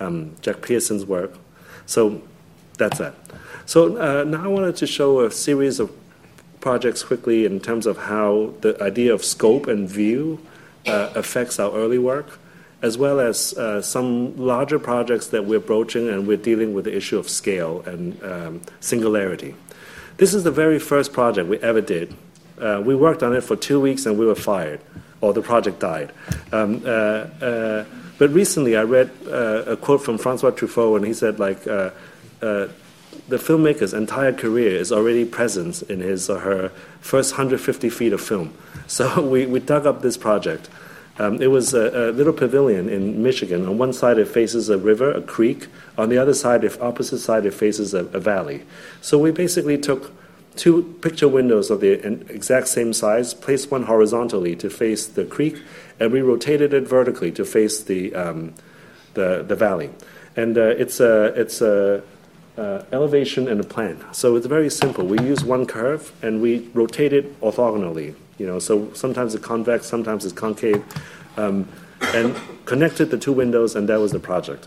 um, 0.00 0.34
Jack 0.40 0.62
Pierson's 0.62 1.06
work. 1.06 1.34
So 1.86 2.22
that's 2.78 2.98
that. 2.98 3.14
So 3.66 3.96
uh, 3.96 4.24
now 4.24 4.44
I 4.44 4.48
wanted 4.48 4.76
to 4.76 4.86
show 4.86 5.20
a 5.20 5.30
series 5.30 5.78
of 5.78 5.90
projects 6.60 7.02
quickly 7.02 7.44
in 7.44 7.60
terms 7.60 7.86
of 7.86 7.96
how 7.96 8.54
the 8.60 8.80
idea 8.82 9.14
of 9.14 9.24
scope 9.24 9.66
and 9.66 9.88
view 9.88 10.40
uh, 10.86 11.10
affects 11.14 11.58
our 11.60 11.72
early 11.72 11.98
work, 11.98 12.38
as 12.82 12.98
well 12.98 13.20
as 13.20 13.52
uh, 13.54 13.80
some 13.80 14.36
larger 14.36 14.78
projects 14.78 15.28
that 15.28 15.44
we're 15.44 15.60
broaching 15.60 16.08
and 16.08 16.26
we're 16.26 16.36
dealing 16.36 16.74
with 16.74 16.84
the 16.84 16.96
issue 16.96 17.18
of 17.18 17.28
scale 17.28 17.82
and 17.86 18.22
um, 18.24 18.60
singularity. 18.80 19.54
This 20.16 20.34
is 20.34 20.44
the 20.44 20.50
very 20.50 20.78
first 20.78 21.12
project 21.12 21.48
we 21.48 21.58
ever 21.58 21.80
did. 21.80 22.14
Uh, 22.58 22.82
we 22.84 22.94
worked 22.94 23.22
on 23.22 23.34
it 23.34 23.42
for 23.42 23.56
two 23.56 23.80
weeks 23.80 24.06
and 24.06 24.18
we 24.18 24.26
were 24.26 24.34
fired, 24.34 24.80
or 25.20 25.32
the 25.32 25.42
project 25.42 25.80
died. 25.80 26.12
Um, 26.52 26.82
uh, 26.84 26.88
uh, 26.88 27.84
but 28.18 28.30
recently, 28.30 28.76
I 28.76 28.82
read 28.82 29.10
a 29.26 29.76
quote 29.76 30.02
from 30.02 30.18
Francois 30.18 30.50
Truffaut, 30.50 30.96
and 30.96 31.04
he 31.04 31.12
said, 31.12 31.40
like, 31.40 31.66
the 33.32 33.38
filmmaker's 33.38 33.94
entire 33.94 34.30
career 34.30 34.76
is 34.76 34.92
already 34.92 35.24
present 35.24 35.80
in 35.84 36.00
his 36.00 36.28
or 36.28 36.40
her 36.40 36.68
first 37.00 37.32
150 37.32 37.88
feet 37.88 38.12
of 38.12 38.20
film. 38.20 38.52
So 38.88 39.26
we, 39.26 39.46
we 39.46 39.58
dug 39.58 39.86
up 39.86 40.02
this 40.02 40.18
project. 40.18 40.68
Um, 41.18 41.40
it 41.40 41.46
was 41.46 41.72
a, 41.72 42.10
a, 42.10 42.12
little 42.12 42.34
pavilion 42.34 42.90
in 42.90 43.22
Michigan. 43.22 43.66
On 43.66 43.78
one 43.78 43.94
side, 43.94 44.18
it 44.18 44.28
faces 44.28 44.68
a 44.68 44.76
river, 44.76 45.10
a 45.12 45.22
creek. 45.22 45.68
On 45.96 46.10
the 46.10 46.18
other 46.18 46.34
side, 46.34 46.60
the 46.60 46.78
opposite 46.82 47.20
side, 47.20 47.46
it 47.46 47.54
faces 47.54 47.94
a, 47.94 48.04
a 48.06 48.20
valley. 48.20 48.64
So 49.00 49.18
we 49.18 49.30
basically 49.30 49.78
took 49.78 50.12
two 50.56 50.82
picture 51.00 51.28
windows 51.28 51.70
of 51.70 51.80
the 51.80 51.92
exact 52.28 52.68
same 52.68 52.92
size, 52.92 53.32
placed 53.32 53.70
one 53.70 53.84
horizontally 53.84 54.56
to 54.56 54.68
face 54.68 55.06
the 55.06 55.24
creek, 55.24 55.56
and 55.98 56.12
we 56.12 56.20
rotated 56.20 56.74
it 56.74 56.86
vertically 56.86 57.32
to 57.32 57.46
face 57.46 57.82
the 57.82 58.14
um, 58.14 58.52
the, 59.14 59.42
the 59.42 59.56
valley. 59.56 59.88
And 60.36 60.58
uh, 60.58 60.74
it's 60.76 61.00
a 61.00 61.26
it's 61.40 61.62
a 61.62 62.02
uh, 62.56 62.82
elevation 62.92 63.48
and 63.48 63.60
a 63.60 63.64
plan. 63.64 64.04
So 64.12 64.36
it's 64.36 64.46
very 64.46 64.70
simple. 64.70 65.06
We 65.06 65.18
use 65.20 65.44
one 65.44 65.66
curve 65.66 66.12
and 66.22 66.42
we 66.42 66.68
rotate 66.74 67.12
it 67.12 67.40
orthogonally. 67.40 68.14
You 68.38 68.46
know, 68.46 68.58
so 68.58 68.92
sometimes 68.94 69.34
it's 69.34 69.44
convex, 69.44 69.86
sometimes 69.86 70.24
it's 70.24 70.34
concave, 70.34 70.82
um, 71.36 71.68
and 72.14 72.36
connected 72.64 73.10
the 73.10 73.18
two 73.18 73.32
windows, 73.32 73.76
and 73.76 73.88
that 73.88 74.00
was 74.00 74.12
the 74.12 74.18
project. 74.18 74.66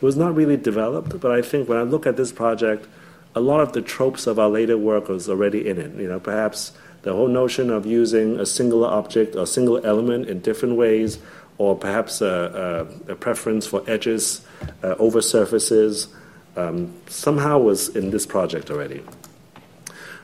It 0.00 0.04
was 0.04 0.16
not 0.16 0.34
really 0.34 0.56
developed, 0.56 1.20
but 1.20 1.32
I 1.32 1.42
think 1.42 1.68
when 1.68 1.78
I 1.78 1.82
look 1.82 2.06
at 2.06 2.16
this 2.16 2.30
project, 2.30 2.86
a 3.34 3.40
lot 3.40 3.60
of 3.60 3.72
the 3.72 3.82
tropes 3.82 4.26
of 4.26 4.38
our 4.38 4.48
later 4.48 4.78
work 4.78 5.08
was 5.08 5.28
already 5.28 5.68
in 5.68 5.78
it. 5.78 5.92
You 6.00 6.08
know, 6.08 6.20
perhaps 6.20 6.72
the 7.02 7.12
whole 7.12 7.28
notion 7.28 7.70
of 7.70 7.84
using 7.86 8.38
a 8.38 8.46
singular 8.46 8.88
object 8.88 9.34
a 9.34 9.46
single 9.46 9.84
element 9.84 10.28
in 10.28 10.40
different 10.40 10.76
ways, 10.76 11.18
or 11.58 11.76
perhaps 11.76 12.20
a, 12.20 12.86
a, 13.08 13.12
a 13.12 13.16
preference 13.16 13.66
for 13.66 13.82
edges 13.88 14.42
uh, 14.82 14.94
over 14.98 15.22
surfaces, 15.22 16.08
um, 16.56 16.92
somehow 17.08 17.58
was 17.58 17.94
in 17.94 18.10
this 18.10 18.26
project 18.26 18.70
already. 18.70 19.02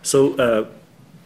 So 0.02 0.34
uh, 0.34 0.66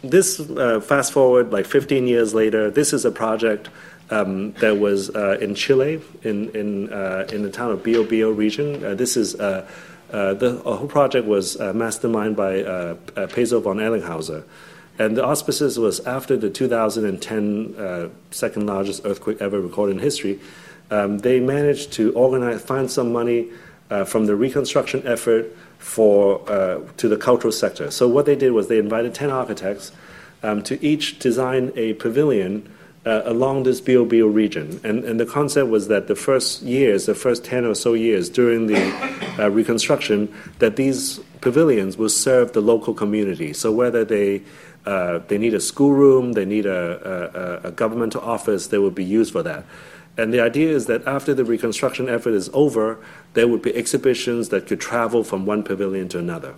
this, 0.02 0.38
uh, 0.38 0.80
fast 0.80 1.12
forward 1.12 1.52
like 1.52 1.66
15 1.66 2.06
years 2.06 2.34
later, 2.34 2.70
this 2.70 2.92
is 2.92 3.04
a 3.04 3.10
project 3.10 3.68
um, 4.10 4.52
that 4.54 4.78
was 4.78 5.10
uh, 5.10 5.38
in 5.40 5.54
Chile, 5.54 6.00
in 6.22 6.50
in 6.50 6.92
uh, 6.92 7.26
in 7.32 7.42
the 7.42 7.50
town 7.50 7.72
of 7.72 7.82
Biobío 7.82 8.36
region. 8.36 8.84
Uh, 8.84 8.94
this 8.94 9.16
is 9.16 9.34
uh, 9.34 9.66
the 10.10 10.60
whole 10.64 10.86
project 10.86 11.26
was 11.26 11.56
masterminded 11.56 12.36
by 12.36 12.62
uh, 12.62 12.94
Pezo 13.28 13.62
von 13.62 13.78
Ellrichshausen. 13.78 14.44
And 14.98 15.16
the 15.16 15.24
auspices 15.24 15.78
was 15.78 16.00
after 16.06 16.38
the 16.38 16.48
2010 16.48 18.10
second 18.30 18.66
largest 18.66 19.02
earthquake 19.04 19.42
ever 19.42 19.60
recorded 19.60 19.96
in 19.96 20.02
history. 20.02 20.40
Um, 20.90 21.18
they 21.18 21.40
managed 21.40 21.92
to 21.94 22.12
organize, 22.14 22.62
find 22.62 22.90
some 22.90 23.12
money 23.12 23.48
from 24.06 24.26
the 24.26 24.34
reconstruction 24.34 25.06
effort 25.06 25.56
for 25.78 26.38
to 26.96 27.08
the 27.08 27.16
cultural 27.16 27.52
sector. 27.52 27.90
So 27.90 28.08
what 28.08 28.26
they 28.26 28.36
did 28.36 28.52
was 28.52 28.68
they 28.68 28.78
invited 28.78 29.14
10 29.14 29.30
architects 29.30 29.92
um, 30.42 30.62
to 30.62 30.82
each 30.84 31.18
design 31.18 31.72
a 31.76 31.94
pavilion 31.94 32.68
uh, 33.06 33.22
along 33.24 33.62
this 33.62 33.80
Biobío 33.80 34.32
region. 34.32 34.80
And, 34.82 35.04
and 35.04 35.20
the 35.20 35.26
concept 35.26 35.70
was 35.70 35.88
that 35.88 36.08
the 36.08 36.16
first 36.16 36.62
years, 36.62 37.06
the 37.06 37.14
first 37.14 37.44
10 37.44 37.64
or 37.64 37.74
so 37.74 37.94
years 37.94 38.28
during 38.28 38.66
the 38.66 39.38
uh, 39.38 39.48
reconstruction, 39.48 40.34
that 40.58 40.76
these 40.76 41.20
pavilions 41.40 41.96
will 41.96 42.08
serve 42.08 42.52
the 42.52 42.60
local 42.60 42.92
community. 42.92 43.52
So 43.52 43.70
whether 43.70 44.04
they 44.04 44.42
uh, 44.84 45.18
they 45.26 45.36
need 45.36 45.52
a 45.52 45.58
schoolroom, 45.58 46.34
they 46.34 46.44
need 46.44 46.64
a, 46.64 47.60
a, 47.64 47.68
a, 47.68 47.72
governmental 47.72 48.20
office, 48.20 48.68
they 48.68 48.78
will 48.78 48.92
be 48.92 49.04
used 49.04 49.32
for 49.32 49.42
that. 49.42 49.64
And 50.18 50.32
the 50.32 50.40
idea 50.40 50.70
is 50.70 50.86
that 50.86 51.06
after 51.06 51.34
the 51.34 51.44
reconstruction 51.44 52.08
effort 52.08 52.32
is 52.32 52.48
over, 52.52 52.98
there 53.34 53.46
would 53.46 53.62
be 53.62 53.74
exhibitions 53.74 54.48
that 54.48 54.66
could 54.66 54.80
travel 54.80 55.22
from 55.22 55.44
one 55.44 55.62
pavilion 55.62 56.08
to 56.10 56.18
another. 56.18 56.54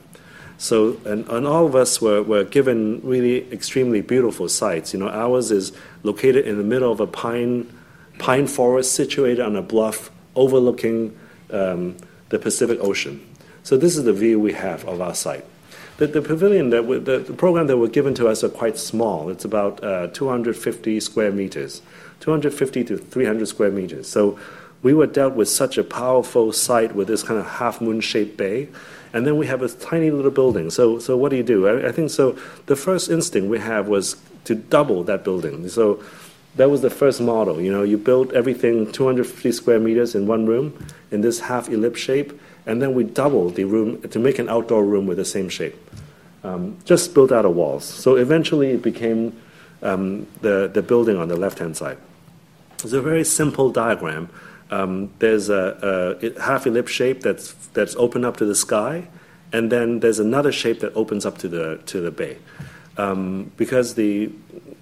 So, 0.59 1.01
and, 1.05 1.27
and 1.29 1.47
all 1.47 1.67
of 1.67 1.75
us 1.75 2.01
were, 2.01 2.23
were 2.23 2.45
given 2.45 3.01
really 3.03 3.51
extremely 3.53 4.01
beautiful 4.01 4.49
sites. 4.49 4.93
You 4.93 5.01
know, 5.01 5.09
ours 5.09 5.51
is 5.51 5.73
located 6.03 6.47
in 6.47 6.59
the 6.59 6.65
middle 6.65 6.91
of 6.91 7.01
a 7.01 7.07
pine, 7.07 7.73
pine 8.19 8.47
forest 8.47 8.93
situated 8.93 9.41
on 9.41 9.55
a 9.55 9.63
bluff 9.63 10.11
overlooking 10.35 11.17
um, 11.51 11.97
the 12.29 12.39
Pacific 12.39 12.79
Ocean. 12.81 13.25
So 13.63 13.77
this 13.77 13.97
is 13.97 14.05
the 14.05 14.13
view 14.13 14.41
we 14.41 14.53
have 14.53 14.85
of 14.87 15.01
our 15.01 15.15
site. 15.15 15.45
The, 15.99 16.07
the 16.07 16.23
pavilion, 16.23 16.71
that 16.71 16.87
we, 16.87 16.99
the, 16.99 17.19
the, 17.19 17.33
program 17.33 17.67
that 17.67 17.77
were 17.77 17.89
given 17.89 18.15
to 18.15 18.29
us 18.29 18.45
are 18.45 18.49
quite 18.49 18.79
small. 18.79 19.31
It's 19.31 19.45
about 19.45 19.83
uh, 19.83 20.07
250 20.09 21.01
square 21.01 21.33
meters, 21.33 21.83
250 22.21 22.85
to 22.85 22.99
300 22.99 23.47
square 23.47 23.71
meters. 23.71 24.09
So 24.09 24.39
we 24.83 24.95
were 24.95 25.07
dealt 25.07 25.35
with 25.35 25.49
such 25.49 25.79
a 25.79 25.85
powerful 25.85 26.53
site 26.53 26.95
with 26.95 27.09
this 27.09 27.23
kind 27.23 27.39
of 27.39 27.47
half 27.47 27.81
moon 27.81 28.01
shaped 28.01 28.37
bay 28.37 28.69
and 29.13 29.27
then 29.27 29.37
we 29.37 29.47
have 29.47 29.63
a 29.63 29.69
tiny 29.69 30.11
little 30.11 30.31
building. 30.31 30.71
So, 30.71 30.99
so 30.99 31.17
what 31.17 31.31
do 31.31 31.37
you 31.37 31.43
do? 31.43 31.67
I, 31.67 31.89
I, 31.89 31.93
think 31.93 32.11
so. 32.11 32.39
The 32.67 32.77
first 32.77 33.11
instinct 33.11 33.49
we 33.49 33.59
have 33.59 33.89
was 33.89 34.17
to 34.45 34.55
double 34.55 35.03
that 35.05 35.25
building. 35.25 35.69
So 35.69 36.03
that 36.57 36.71
was 36.71 36.83
the 36.83 36.91
first 36.91 37.21
model. 37.21 37.61
You 37.61 37.73
know, 37.73 37.83
you 37.83 37.97
build 37.97 38.33
everything 38.33 38.91
250 38.91 39.53
square 39.53 39.81
meters 39.81 40.15
in 40.15 40.27
one 40.27 40.47
room 40.47 40.87
in 41.11 41.21
this 41.21 41.41
half 41.41 41.69
ellipse 41.69 42.01
shape, 42.01 42.39
and 42.67 42.83
then 42.83 42.95
we 42.95 43.05
double 43.05 43.49
the 43.51 43.65
room 43.65 44.03
to 44.03 44.19
make 44.19 44.39
an 44.39 44.49
outdoor 44.49 44.85
room 44.85 45.07
with 45.07 45.17
the 45.17 45.25
same 45.25 45.49
shape. 45.49 45.77
Um, 46.45 46.79
just 46.85 47.15
built 47.15 47.33
out 47.33 47.45
of 47.45 47.55
walls. 47.55 47.85
So 47.85 48.17
eventually 48.17 48.71
it 48.73 48.83
became 48.83 49.39
um, 49.83 50.27
the, 50.43 50.71
the 50.73 50.83
building 50.83 51.17
on 51.17 51.29
the 51.29 51.37
left 51.37 51.59
hand 51.59 51.77
side. 51.77 51.99
It's 52.85 52.93
a 52.93 53.03
very 53.03 53.25
simple 53.25 53.71
diagram 53.71 54.29
um, 54.71 55.11
there's 55.19 55.49
a, 55.49 56.19
a, 56.23 56.41
half 56.41 56.67
ellipse 56.67 56.93
shape 56.93 57.23
that's 57.23 57.53
that's 57.73 57.97
open 57.97 58.25
up 58.25 58.37
to 58.39 58.45
the 58.45 58.55
sky, 58.55 59.09
and 59.53 59.73
then 59.73 60.01
there's 60.01 60.19
another 60.19 60.53
shape 60.53 60.81
that 60.81 60.95
opens 60.95 61.25
up 61.25 61.39
to 61.39 61.49
the 61.49 61.81
to 61.87 62.01
the 62.01 62.11
bay. 62.11 62.39
Um, 62.97 63.53
because 63.57 63.95
the 63.95 64.31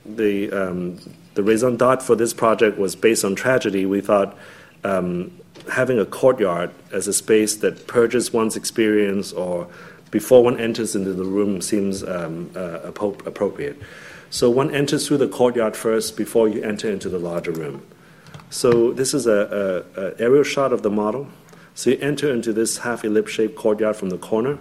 the 0.05 0.51
um, 0.51 0.99
the 1.35 1.43
raison 1.43 1.77
d'être 1.77 2.03
for 2.03 2.17
this 2.17 2.35
project 2.35 2.79
was 2.79 2.97
based 2.97 3.25
on 3.25 3.37
tragedy, 3.37 3.87
we 3.87 4.01
thought 4.01 4.37
um, 4.83 5.31
having 5.71 5.99
a 5.99 6.07
courtyard 6.07 6.71
as 6.93 7.07
a 7.07 7.13
space 7.13 7.57
that 7.57 7.87
purges 7.87 8.33
one's 8.33 8.57
experience 8.57 9.33
or 9.33 9.69
before 10.11 10.43
one 10.43 10.59
enters 10.59 10.97
into 10.97 11.13
the 11.13 11.25
room 11.25 11.61
seems 11.61 12.03
um, 12.03 12.51
uh, 12.57 12.81
appropriate. 12.83 13.77
So 14.31 14.51
one 14.51 14.75
enters 14.75 15.07
through 15.07 15.19
the 15.19 15.29
courtyard 15.29 15.77
first 15.77 16.17
before 16.17 16.49
you 16.49 16.63
enter 16.63 16.91
into 16.91 17.09
the 17.09 17.19
larger 17.19 17.53
room. 17.53 17.87
So 18.51 18.93
this 18.93 19.15
is 19.15 19.27
a, 19.27 19.85
a, 19.97 20.01
a, 20.01 20.21
aerial 20.21 20.45
shot 20.45 20.73
of 20.73 20.83
the 20.83 20.91
model. 20.91 21.29
So 21.75 21.91
you 21.91 21.99
enter 22.01 22.33
into 22.33 22.53
this 22.53 22.79
half 22.79 23.05
ellipse 23.05 23.33
shaped 23.33 23.57
courtyard 23.57 23.97
from 23.97 24.11
the 24.11 24.19
corner, 24.19 24.59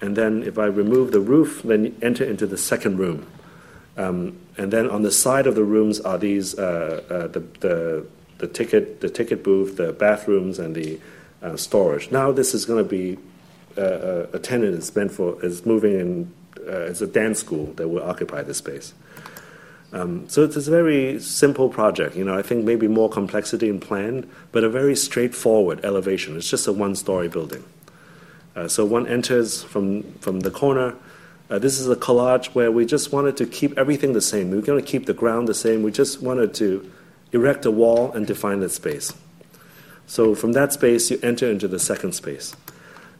and 0.00 0.16
then 0.16 0.42
if 0.42 0.58
I 0.58 0.66
remove 0.66 1.12
the 1.12 1.20
roof, 1.20 1.62
then 1.64 1.84
you 1.86 1.96
enter 2.02 2.24
into 2.24 2.46
the 2.46 2.58
second 2.58 2.98
room. 2.98 3.26
Um, 3.96 4.38
and 4.58 4.72
then 4.72 4.88
on 4.88 5.02
the 5.02 5.10
side 5.10 5.46
of 5.46 5.54
the 5.54 5.64
rooms 5.64 6.00
are 6.00 6.18
these 6.18 6.58
uh, 6.58 7.02
uh, 7.08 7.26
the, 7.28 7.40
the, 7.60 8.06
the 8.38 8.46
ticket 8.46 9.00
the 9.00 9.08
ticket 9.08 9.42
booth, 9.42 9.76
the 9.76 9.92
bathrooms, 9.92 10.58
and 10.58 10.74
the 10.74 11.00
uh, 11.42 11.56
storage. 11.56 12.10
Now 12.10 12.32
this 12.32 12.54
is 12.54 12.64
going 12.64 12.84
to 12.84 12.88
be 12.88 13.18
uh, 13.76 13.80
uh, 13.80 14.26
a 14.34 14.38
tenant 14.38 14.74
is 14.74 14.94
meant 14.94 15.12
for 15.12 15.42
is 15.44 15.66
moving 15.66 15.98
in. 15.98 16.32
Uh, 16.66 16.80
it's 16.80 17.00
a 17.00 17.06
dance 17.06 17.38
school 17.38 17.66
that 17.74 17.88
will 17.88 18.02
occupy 18.02 18.42
this 18.42 18.58
space. 18.58 18.94
Um, 19.92 20.28
so 20.28 20.44
it's 20.44 20.56
a 20.56 20.70
very 20.70 21.20
simple 21.20 21.68
project. 21.68 22.16
You 22.16 22.24
know, 22.24 22.36
I 22.36 22.42
think 22.42 22.64
maybe 22.64 22.88
more 22.88 23.08
complexity 23.08 23.68
in 23.68 23.80
plan, 23.80 24.28
but 24.52 24.64
a 24.64 24.68
very 24.68 24.96
straightforward 24.96 25.84
elevation. 25.84 26.36
It's 26.36 26.50
just 26.50 26.66
a 26.66 26.72
one-story 26.72 27.28
building. 27.28 27.64
Uh, 28.54 28.68
so 28.68 28.84
one 28.84 29.06
enters 29.06 29.62
from 29.62 30.02
from 30.14 30.40
the 30.40 30.50
corner. 30.50 30.94
Uh, 31.48 31.58
this 31.58 31.78
is 31.78 31.88
a 31.88 31.94
collage 31.94 32.46
where 32.54 32.72
we 32.72 32.84
just 32.84 33.12
wanted 33.12 33.36
to 33.36 33.46
keep 33.46 33.78
everything 33.78 34.12
the 34.12 34.20
same. 34.20 34.50
We 34.50 34.58
are 34.58 34.62
going 34.62 34.82
to 34.82 34.90
keep 34.90 35.06
the 35.06 35.14
ground 35.14 35.46
the 35.46 35.54
same. 35.54 35.82
We 35.84 35.92
just 35.92 36.20
wanted 36.20 36.54
to 36.54 36.90
erect 37.32 37.64
a 37.64 37.70
wall 37.70 38.10
and 38.12 38.26
define 38.26 38.60
that 38.60 38.70
space. 38.70 39.12
So 40.06 40.34
from 40.34 40.52
that 40.52 40.72
space, 40.72 41.10
you 41.10 41.20
enter 41.22 41.48
into 41.50 41.68
the 41.68 41.78
second 41.78 42.12
space. 42.12 42.56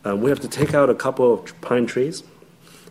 Uh, 0.05 0.17
we 0.17 0.31
have 0.31 0.41
to 0.41 0.49
take 0.49 0.75
out 0.75 0.91
a 0.91 0.95
couple 0.95 1.33
of 1.33 1.61
pine 1.61 1.87
trees 1.87 2.23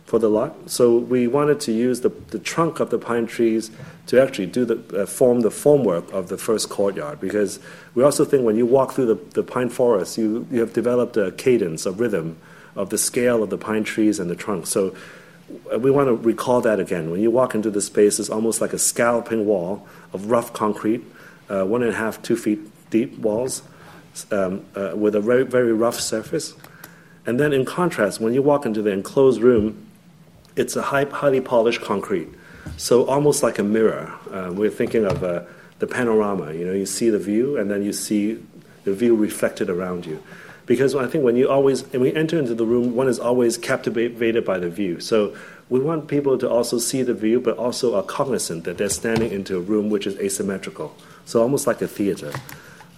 for 0.06 0.20
the 0.20 0.30
lot. 0.30 0.54
So 0.70 0.96
we 0.96 1.26
wanted 1.26 1.60
to 1.60 1.72
use 1.72 2.00
the, 2.00 2.10
the 2.30 2.38
trunk 2.38 2.78
of 2.78 2.90
the 2.90 2.98
pine 2.98 3.26
trees 3.26 3.70
to 4.06 4.22
actually 4.22 4.46
do 4.46 4.64
the 4.64 5.02
uh, 5.02 5.06
form 5.06 5.40
the 5.40 5.50
formwork 5.50 6.10
of 6.12 6.28
the 6.28 6.38
first 6.38 6.70
courtyard 6.70 7.20
because 7.20 7.58
we 7.94 8.04
also 8.04 8.24
think 8.24 8.44
when 8.44 8.56
you 8.56 8.64
walk 8.64 8.92
through 8.92 9.06
the, 9.06 9.16
the 9.34 9.42
pine 9.42 9.68
forest, 9.68 10.16
you, 10.16 10.46
you 10.50 10.60
have 10.60 10.72
developed 10.72 11.16
a 11.16 11.32
cadence, 11.32 11.86
a 11.86 11.92
rhythm 11.92 12.38
of 12.76 12.90
the 12.90 12.98
scale 12.98 13.42
of 13.42 13.50
the 13.50 13.58
pine 13.58 13.82
trees 13.82 14.20
and 14.20 14.30
the 14.30 14.36
trunk. 14.36 14.66
So 14.68 14.94
uh, 15.72 15.78
we 15.78 15.90
want 15.90 16.08
to 16.08 16.14
recall 16.14 16.60
that 16.60 16.78
again. 16.78 17.10
When 17.10 17.20
you 17.20 17.32
walk 17.32 17.56
into 17.56 17.70
the 17.70 17.82
space, 17.82 18.20
it's 18.20 18.30
almost 18.30 18.60
like 18.60 18.72
a 18.72 18.78
scalloping 18.78 19.44
wall 19.44 19.88
of 20.12 20.30
rough 20.30 20.52
concrete, 20.52 21.04
uh, 21.48 21.64
one 21.64 21.82
and 21.82 21.90
a 21.90 21.96
half, 21.96 22.22
two 22.22 22.36
feet 22.36 22.60
deep 22.90 23.18
walls 23.18 23.62
um, 24.30 24.64
uh, 24.76 24.92
with 24.94 25.16
a 25.16 25.20
very, 25.20 25.42
very 25.44 25.72
rough 25.72 25.98
surface. 25.98 26.54
And 27.26 27.40
then 27.40 27.52
in 27.52 27.64
contrast, 27.64 28.20
when 28.20 28.34
you 28.34 28.42
walk 28.42 28.64
into 28.64 28.82
the 28.82 28.92
enclosed 28.92 29.40
room, 29.40 29.85
it's 30.56 30.74
a 30.76 30.82
high, 30.82 31.04
highly 31.04 31.40
polished 31.40 31.82
concrete, 31.82 32.28
so 32.76 33.04
almost 33.06 33.42
like 33.42 33.58
a 33.58 33.62
mirror. 33.62 34.12
Uh, 34.30 34.50
we're 34.52 34.70
thinking 34.70 35.04
of 35.04 35.22
uh, 35.22 35.42
the 35.78 35.86
panorama. 35.86 36.52
You 36.52 36.66
know, 36.66 36.72
you 36.72 36.86
see 36.86 37.10
the 37.10 37.18
view, 37.18 37.56
and 37.56 37.70
then 37.70 37.82
you 37.82 37.92
see 37.92 38.42
the 38.84 38.94
view 38.94 39.14
reflected 39.14 39.68
around 39.68 40.06
you. 40.06 40.22
Because 40.64 40.96
I 40.96 41.06
think 41.06 41.22
when 41.22 41.36
you 41.36 41.48
always, 41.48 41.84
when 41.92 42.02
we 42.02 42.14
enter 42.14 42.38
into 42.38 42.54
the 42.54 42.66
room, 42.66 42.96
one 42.96 43.06
is 43.06 43.20
always 43.20 43.56
captivated 43.56 44.44
by 44.44 44.58
the 44.58 44.68
view. 44.68 44.98
So 44.98 45.36
we 45.68 45.78
want 45.78 46.08
people 46.08 46.38
to 46.38 46.50
also 46.50 46.78
see 46.78 47.02
the 47.02 47.14
view, 47.14 47.40
but 47.40 47.56
also 47.56 47.94
are 47.94 48.02
cognizant 48.02 48.64
that 48.64 48.76
they're 48.78 48.88
standing 48.88 49.30
into 49.30 49.56
a 49.56 49.60
room 49.60 49.90
which 49.90 50.06
is 50.06 50.16
asymmetrical. 50.18 50.96
So 51.24 51.40
almost 51.40 51.68
like 51.68 51.82
a 51.82 51.88
theater. 51.88 52.32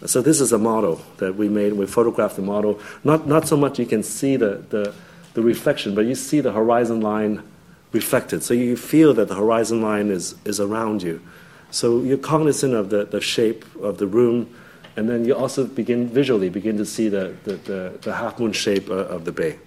So 0.07 0.23
this 0.23 0.41
is 0.41 0.53
a 0.53 0.59
model 0.59 1.01
that 1.19 1.35
we 1.35 1.49
made. 1.49 1.75
We 1.75 1.87
photographed 1.87 2.37
the 2.37 2.43
model. 2.43 2.81
Not, 3.05 3.27
not 3.27 3.47
so 3.47 3.57
much 3.57 3.79
you 3.79 3.87
can 3.87 4.03
see 4.03 4.37
the, 4.37 4.65
the, 4.71 4.95
the 5.39 5.45
reflection, 5.45 5.95
but 5.95 6.05
you 6.05 6.17
see 6.17 6.41
the 6.41 6.51
horizon 6.51 7.01
line 7.01 7.45
reflected. 7.93 8.43
So 8.43 8.55
you 8.55 8.77
feel 8.77 9.15
that 9.15 9.29
the 9.29 9.37
horizon 9.37 9.81
line 9.81 10.11
is, 10.11 10.35
is 10.45 10.59
around 10.59 11.01
you. 11.01 11.23
So 11.71 12.03
you're 12.03 12.19
cognizant 12.19 12.75
of 12.75 12.91
the, 12.91 13.05
the 13.05 13.21
shape 13.21 13.65
of 13.77 13.99
the 13.99 14.09
room, 14.09 14.53
and 14.97 15.09
then 15.09 15.25
you 15.25 15.37
also 15.37 15.65
begin 15.65 16.09
visually 16.09 16.49
begin 16.49 16.77
to 16.79 16.85
see 16.85 17.09
the, 17.09 17.37
the, 17.45 17.53
the, 17.53 17.99
the 18.03 18.15
half 18.17 18.41
moon 18.41 18.53
shape 18.53 18.89
of 18.89 19.25
the 19.25 19.31
bay. 19.31 19.61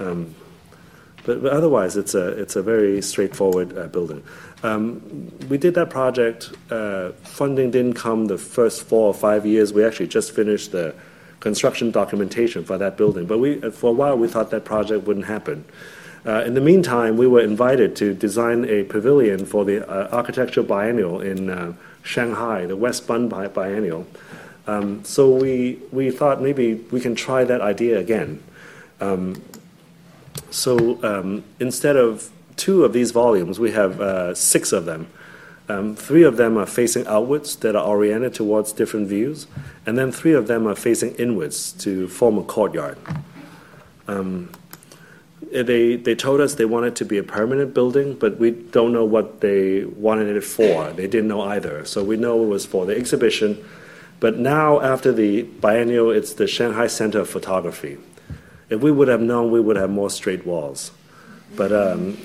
Um, 0.00 0.34
but, 1.24 1.42
but, 1.42 1.52
otherwise, 1.52 1.96
it's 1.96 2.16
a, 2.16 2.30
it's 2.30 2.56
a 2.56 2.62
very 2.62 3.00
straightforward 3.00 3.78
uh, 3.78 3.86
building. 3.86 4.24
Um, 4.64 5.30
we 5.48 5.58
did 5.58 5.74
that 5.74 5.90
project. 5.90 6.50
Uh, 6.70 7.12
funding 7.22 7.70
didn't 7.70 7.94
come 7.94 8.26
the 8.26 8.38
first 8.38 8.82
four 8.82 9.06
or 9.06 9.14
five 9.14 9.46
years. 9.46 9.72
We 9.72 9.84
actually 9.84 10.08
just 10.08 10.34
finished 10.34 10.72
the 10.72 10.96
construction 11.40 11.90
documentation 11.90 12.64
for 12.64 12.78
that 12.78 12.96
building. 12.96 13.26
But 13.26 13.38
we, 13.38 13.60
for 13.70 13.90
a 13.90 13.92
while, 13.92 14.16
we 14.18 14.28
thought 14.28 14.50
that 14.50 14.64
project 14.64 15.06
wouldn't 15.06 15.26
happen. 15.26 15.64
Uh, 16.26 16.42
in 16.44 16.54
the 16.54 16.60
meantime, 16.60 17.16
we 17.16 17.26
were 17.26 17.40
invited 17.40 17.94
to 17.96 18.12
design 18.12 18.64
a 18.64 18.84
pavilion 18.84 19.46
for 19.46 19.64
the 19.64 19.88
uh, 19.88 20.08
Architecture 20.10 20.62
Biennial 20.62 21.20
in 21.20 21.48
uh, 21.48 21.72
Shanghai, 22.02 22.66
the 22.66 22.76
West 22.76 23.06
Bund 23.06 23.30
Biennial. 23.30 24.06
Um, 24.66 25.02
so 25.04 25.30
we, 25.30 25.78
we 25.92 26.10
thought 26.10 26.42
maybe 26.42 26.74
we 26.74 27.00
can 27.00 27.14
try 27.14 27.44
that 27.44 27.60
idea 27.60 27.98
again. 27.98 28.42
Um, 29.00 29.42
so 30.50 31.02
um, 31.02 31.44
instead 31.60 31.96
of 31.96 32.30
two 32.56 32.84
of 32.84 32.92
these 32.92 33.12
volumes, 33.12 33.58
we 33.58 33.70
have 33.70 34.00
uh, 34.00 34.34
six 34.34 34.72
of 34.72 34.84
them. 34.84 35.06
Um, 35.68 35.94
three 35.94 36.22
of 36.22 36.38
them 36.38 36.56
are 36.56 36.66
facing 36.66 37.06
outwards 37.06 37.56
that 37.56 37.76
are 37.76 37.84
oriented 37.84 38.34
towards 38.34 38.72
different 38.72 39.08
views, 39.08 39.46
and 39.84 39.98
then 39.98 40.10
three 40.10 40.32
of 40.32 40.46
them 40.46 40.66
are 40.66 40.74
facing 40.74 41.14
inwards 41.16 41.72
to 41.72 42.08
form 42.08 42.38
a 42.38 42.42
courtyard. 42.42 42.96
Um, 44.06 44.50
they, 45.52 45.96
they 45.96 46.14
told 46.14 46.40
us 46.40 46.54
they 46.54 46.64
wanted 46.64 46.96
to 46.96 47.04
be 47.04 47.18
a 47.18 47.22
permanent 47.22 47.74
building, 47.74 48.14
but 48.14 48.38
we 48.38 48.50
don't 48.50 48.92
know 48.92 49.04
what 49.04 49.40
they 49.40 49.84
wanted 49.84 50.34
it 50.34 50.44
for. 50.44 50.90
They 50.92 51.06
didn't 51.06 51.28
know 51.28 51.42
either. 51.42 51.84
So 51.84 52.02
we 52.02 52.16
know 52.16 52.42
it 52.42 52.48
was 52.48 52.66
for 52.66 52.86
the 52.86 52.96
exhibition. 52.96 53.62
But 54.20 54.38
now, 54.38 54.80
after 54.80 55.12
the 55.12 55.42
biennial, 55.42 56.10
it's 56.10 56.34
the 56.34 56.46
Shanghai 56.46 56.86
Center 56.88 57.20
of 57.20 57.30
Photography. 57.30 57.98
If 58.68 58.80
we 58.80 58.90
would 58.90 59.08
have 59.08 59.20
known, 59.20 59.50
we 59.50 59.60
would 59.60 59.76
have 59.76 59.90
more 59.90 60.10
straight 60.10 60.44
walls. 60.44 60.90
But 61.56 61.72
um, 61.72 62.16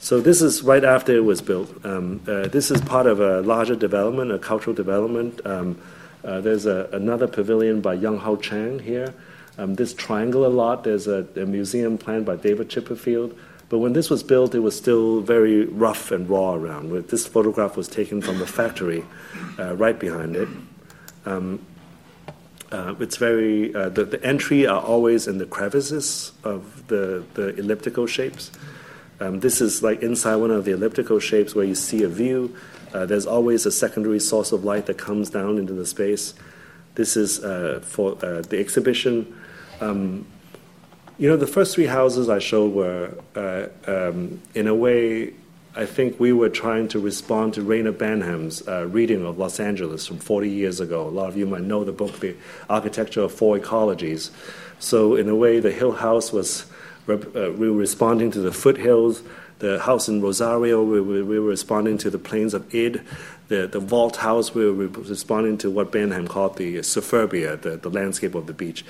so 0.00 0.20
this 0.20 0.42
is 0.42 0.62
right 0.62 0.82
after 0.82 1.14
it 1.14 1.24
was 1.24 1.40
built. 1.40 1.84
Um, 1.84 2.20
uh, 2.26 2.48
this 2.48 2.70
is 2.70 2.80
part 2.80 3.06
of 3.06 3.20
a 3.20 3.42
larger 3.42 3.76
development, 3.76 4.32
a 4.32 4.38
cultural 4.38 4.74
development. 4.74 5.40
Um, 5.46 5.78
uh, 6.24 6.40
there's 6.40 6.66
a, 6.66 6.88
another 6.92 7.26
pavilion 7.26 7.80
by 7.80 7.94
Yung 7.94 8.18
Ho 8.18 8.36
Chang 8.36 8.78
here. 8.78 9.14
Um, 9.58 9.74
this 9.74 9.92
triangular 9.92 10.48
lot, 10.48 10.84
there's 10.84 11.06
a, 11.06 11.26
a, 11.36 11.44
museum 11.44 11.98
planned 11.98 12.24
by 12.24 12.36
David 12.36 12.70
Chipperfield. 12.70 13.36
But 13.68 13.78
when 13.78 13.92
this 13.92 14.08
was 14.08 14.22
built, 14.22 14.54
it 14.54 14.60
was 14.60 14.76
still 14.76 15.20
very 15.20 15.66
rough 15.66 16.10
and 16.10 16.28
raw 16.28 16.54
around. 16.54 16.90
This 17.08 17.26
photograph 17.26 17.76
was 17.76 17.86
taken 17.86 18.22
from 18.22 18.38
the 18.38 18.46
factory 18.46 19.04
uh, 19.58 19.76
right 19.76 19.98
behind 19.98 20.34
it. 20.34 20.48
Um, 21.26 21.64
uh, 22.72 22.94
it's 23.00 23.16
very 23.16 23.74
uh, 23.74 23.90
the, 23.90 24.04
the 24.04 24.24
entry 24.24 24.66
are 24.66 24.80
always 24.80 25.26
in 25.26 25.38
the 25.38 25.46
crevices 25.46 26.32
of 26.42 26.86
the, 26.86 27.24
the 27.34 27.54
elliptical 27.56 28.06
shapes. 28.06 28.50
Um, 29.20 29.40
this 29.40 29.60
is 29.60 29.82
like 29.82 30.02
inside 30.02 30.36
one 30.36 30.50
of 30.50 30.64
the 30.64 30.72
elliptical 30.72 31.20
shapes 31.20 31.54
where 31.54 31.64
you 31.64 31.74
see 31.74 32.02
a 32.02 32.08
view. 32.08 32.56
Uh, 32.92 33.06
there's 33.06 33.26
always 33.26 33.66
a 33.66 33.72
secondary 33.72 34.18
source 34.18 34.50
of 34.50 34.64
light 34.64 34.86
that 34.86 34.98
comes 34.98 35.30
down 35.30 35.58
into 35.58 35.74
the 35.74 35.86
space. 35.86 36.34
This 36.94 37.16
is 37.16 37.44
uh, 37.44 37.80
for 37.84 38.12
uh, 38.24 38.40
the 38.42 38.58
exhibition. 38.58 39.38
Um, 39.80 40.26
you 41.18 41.28
know, 41.28 41.36
the 41.36 41.46
first 41.46 41.74
three 41.74 41.86
houses 41.86 42.30
I 42.30 42.38
showed 42.38 42.72
were, 42.72 43.14
uh, 43.36 43.66
um, 43.86 44.40
in 44.54 44.66
a 44.66 44.74
way, 44.74 45.34
I 45.76 45.86
think 45.86 46.18
we 46.18 46.32
were 46.32 46.48
trying 46.48 46.88
to 46.88 46.98
respond 46.98 47.54
to 47.54 47.62
Reyner 47.62 47.96
Banham's 47.96 48.66
uh, 48.66 48.86
reading 48.86 49.24
of 49.24 49.38
Los 49.38 49.60
Angeles 49.60 50.06
from 50.06 50.18
40 50.18 50.48
years 50.48 50.80
ago. 50.80 51.06
A 51.06 51.10
lot 51.10 51.28
of 51.28 51.36
you 51.36 51.46
might 51.46 51.62
know 51.62 51.84
the 51.84 51.92
book, 51.92 52.18
The 52.20 52.36
Architecture 52.68 53.20
of 53.20 53.32
Four 53.32 53.58
Ecologies. 53.58 54.30
So, 54.78 55.14
in 55.14 55.28
a 55.28 55.36
way, 55.36 55.60
the 55.60 55.70
Hill 55.70 55.92
House 55.92 56.32
was 56.32 56.64
uh, 57.08 57.52
we 57.52 57.70
were 57.70 57.76
responding 57.76 58.30
to 58.32 58.40
the 58.40 58.52
foothills. 58.52 59.22
The 59.58 59.78
house 59.80 60.08
in 60.08 60.22
Rosario, 60.22 60.82
we, 60.82 61.00
we, 61.00 61.22
we, 61.22 61.38
were 61.38 61.48
responding 61.48 61.98
to 61.98 62.10
the 62.10 62.18
plains 62.18 62.54
of 62.54 62.74
Id. 62.74 63.02
The, 63.48 63.66
the 63.66 63.80
vault 63.80 64.16
house, 64.16 64.54
we 64.54 64.70
were 64.70 64.86
responding 64.86 65.58
to 65.58 65.70
what 65.70 65.92
Banham 65.92 66.28
called 66.28 66.56
the 66.56 66.76
surfurbia, 66.76 67.60
the, 67.60 67.76
the 67.76 67.90
landscape 67.90 68.34
of 68.34 68.46
the 68.46 68.54
beach. 68.54 68.84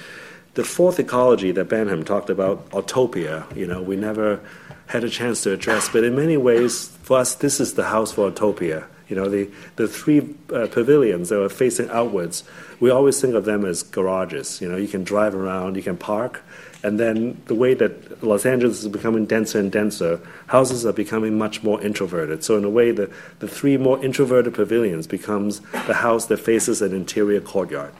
The 0.54 0.64
fourth 0.64 1.00
ecology 1.00 1.50
that 1.52 1.68
Banham 1.68 2.04
talked 2.04 2.30
about, 2.30 2.70
autopia, 2.70 3.54
you 3.56 3.66
know, 3.66 3.82
we 3.82 3.96
never 3.96 4.40
had 4.86 5.04
a 5.04 5.08
chance 5.08 5.42
to 5.42 5.52
address. 5.52 5.88
But 5.88 6.04
in 6.04 6.16
many 6.16 6.36
ways, 6.36 6.88
for 7.02 7.18
us, 7.18 7.34
this 7.36 7.60
is 7.60 7.74
the 7.74 7.84
house 7.84 8.12
for 8.12 8.30
autopia. 8.30 8.86
You 9.08 9.16
know, 9.16 9.28
the, 9.28 9.50
the 9.76 9.88
three 9.88 10.34
uh, 10.52 10.68
pavilions 10.68 11.30
that 11.30 11.42
are 11.42 11.48
facing 11.48 11.90
outwards, 11.90 12.44
we 12.78 12.90
always 12.90 13.20
think 13.20 13.34
of 13.34 13.44
them 13.44 13.64
as 13.64 13.82
garages. 13.82 14.60
You 14.60 14.68
know, 14.68 14.76
you 14.76 14.86
can 14.86 15.02
drive 15.02 15.34
around, 15.34 15.76
you 15.76 15.82
can 15.82 15.96
park, 15.96 16.42
and 16.82 16.98
then 16.98 17.40
the 17.46 17.54
way 17.54 17.74
that 17.74 18.22
Los 18.22 18.46
Angeles 18.46 18.82
is 18.82 18.88
becoming 18.88 19.26
denser 19.26 19.58
and 19.58 19.70
denser, 19.70 20.20
houses 20.46 20.86
are 20.86 20.92
becoming 20.92 21.36
much 21.36 21.62
more 21.62 21.80
introverted. 21.82 22.42
So 22.42 22.56
in 22.56 22.64
a 22.64 22.70
way, 22.70 22.90
the, 22.90 23.10
the 23.38 23.48
three 23.48 23.76
more 23.76 24.02
introverted 24.04 24.54
pavilions 24.54 25.06
becomes 25.06 25.60
the 25.86 25.94
house 25.94 26.26
that 26.26 26.38
faces 26.38 26.80
an 26.80 26.94
interior 26.94 27.40
courtyard. 27.40 27.92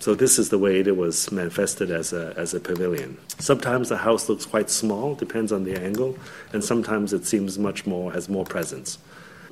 So 0.00 0.14
this 0.14 0.38
is 0.38 0.50
the 0.50 0.58
way 0.58 0.78
it 0.78 0.96
was 0.96 1.32
manifested 1.32 1.90
as 1.90 2.12
a, 2.12 2.32
as 2.36 2.54
a 2.54 2.60
pavilion. 2.60 3.18
Sometimes 3.38 3.88
the 3.88 3.96
house 3.96 4.28
looks 4.28 4.46
quite 4.46 4.70
small, 4.70 5.16
depends 5.16 5.50
on 5.50 5.64
the 5.64 5.76
angle, 5.76 6.16
and 6.52 6.62
sometimes 6.62 7.12
it 7.12 7.26
seems 7.26 7.58
much 7.58 7.84
more, 7.84 8.12
has 8.12 8.28
more 8.28 8.44
presence. 8.44 8.98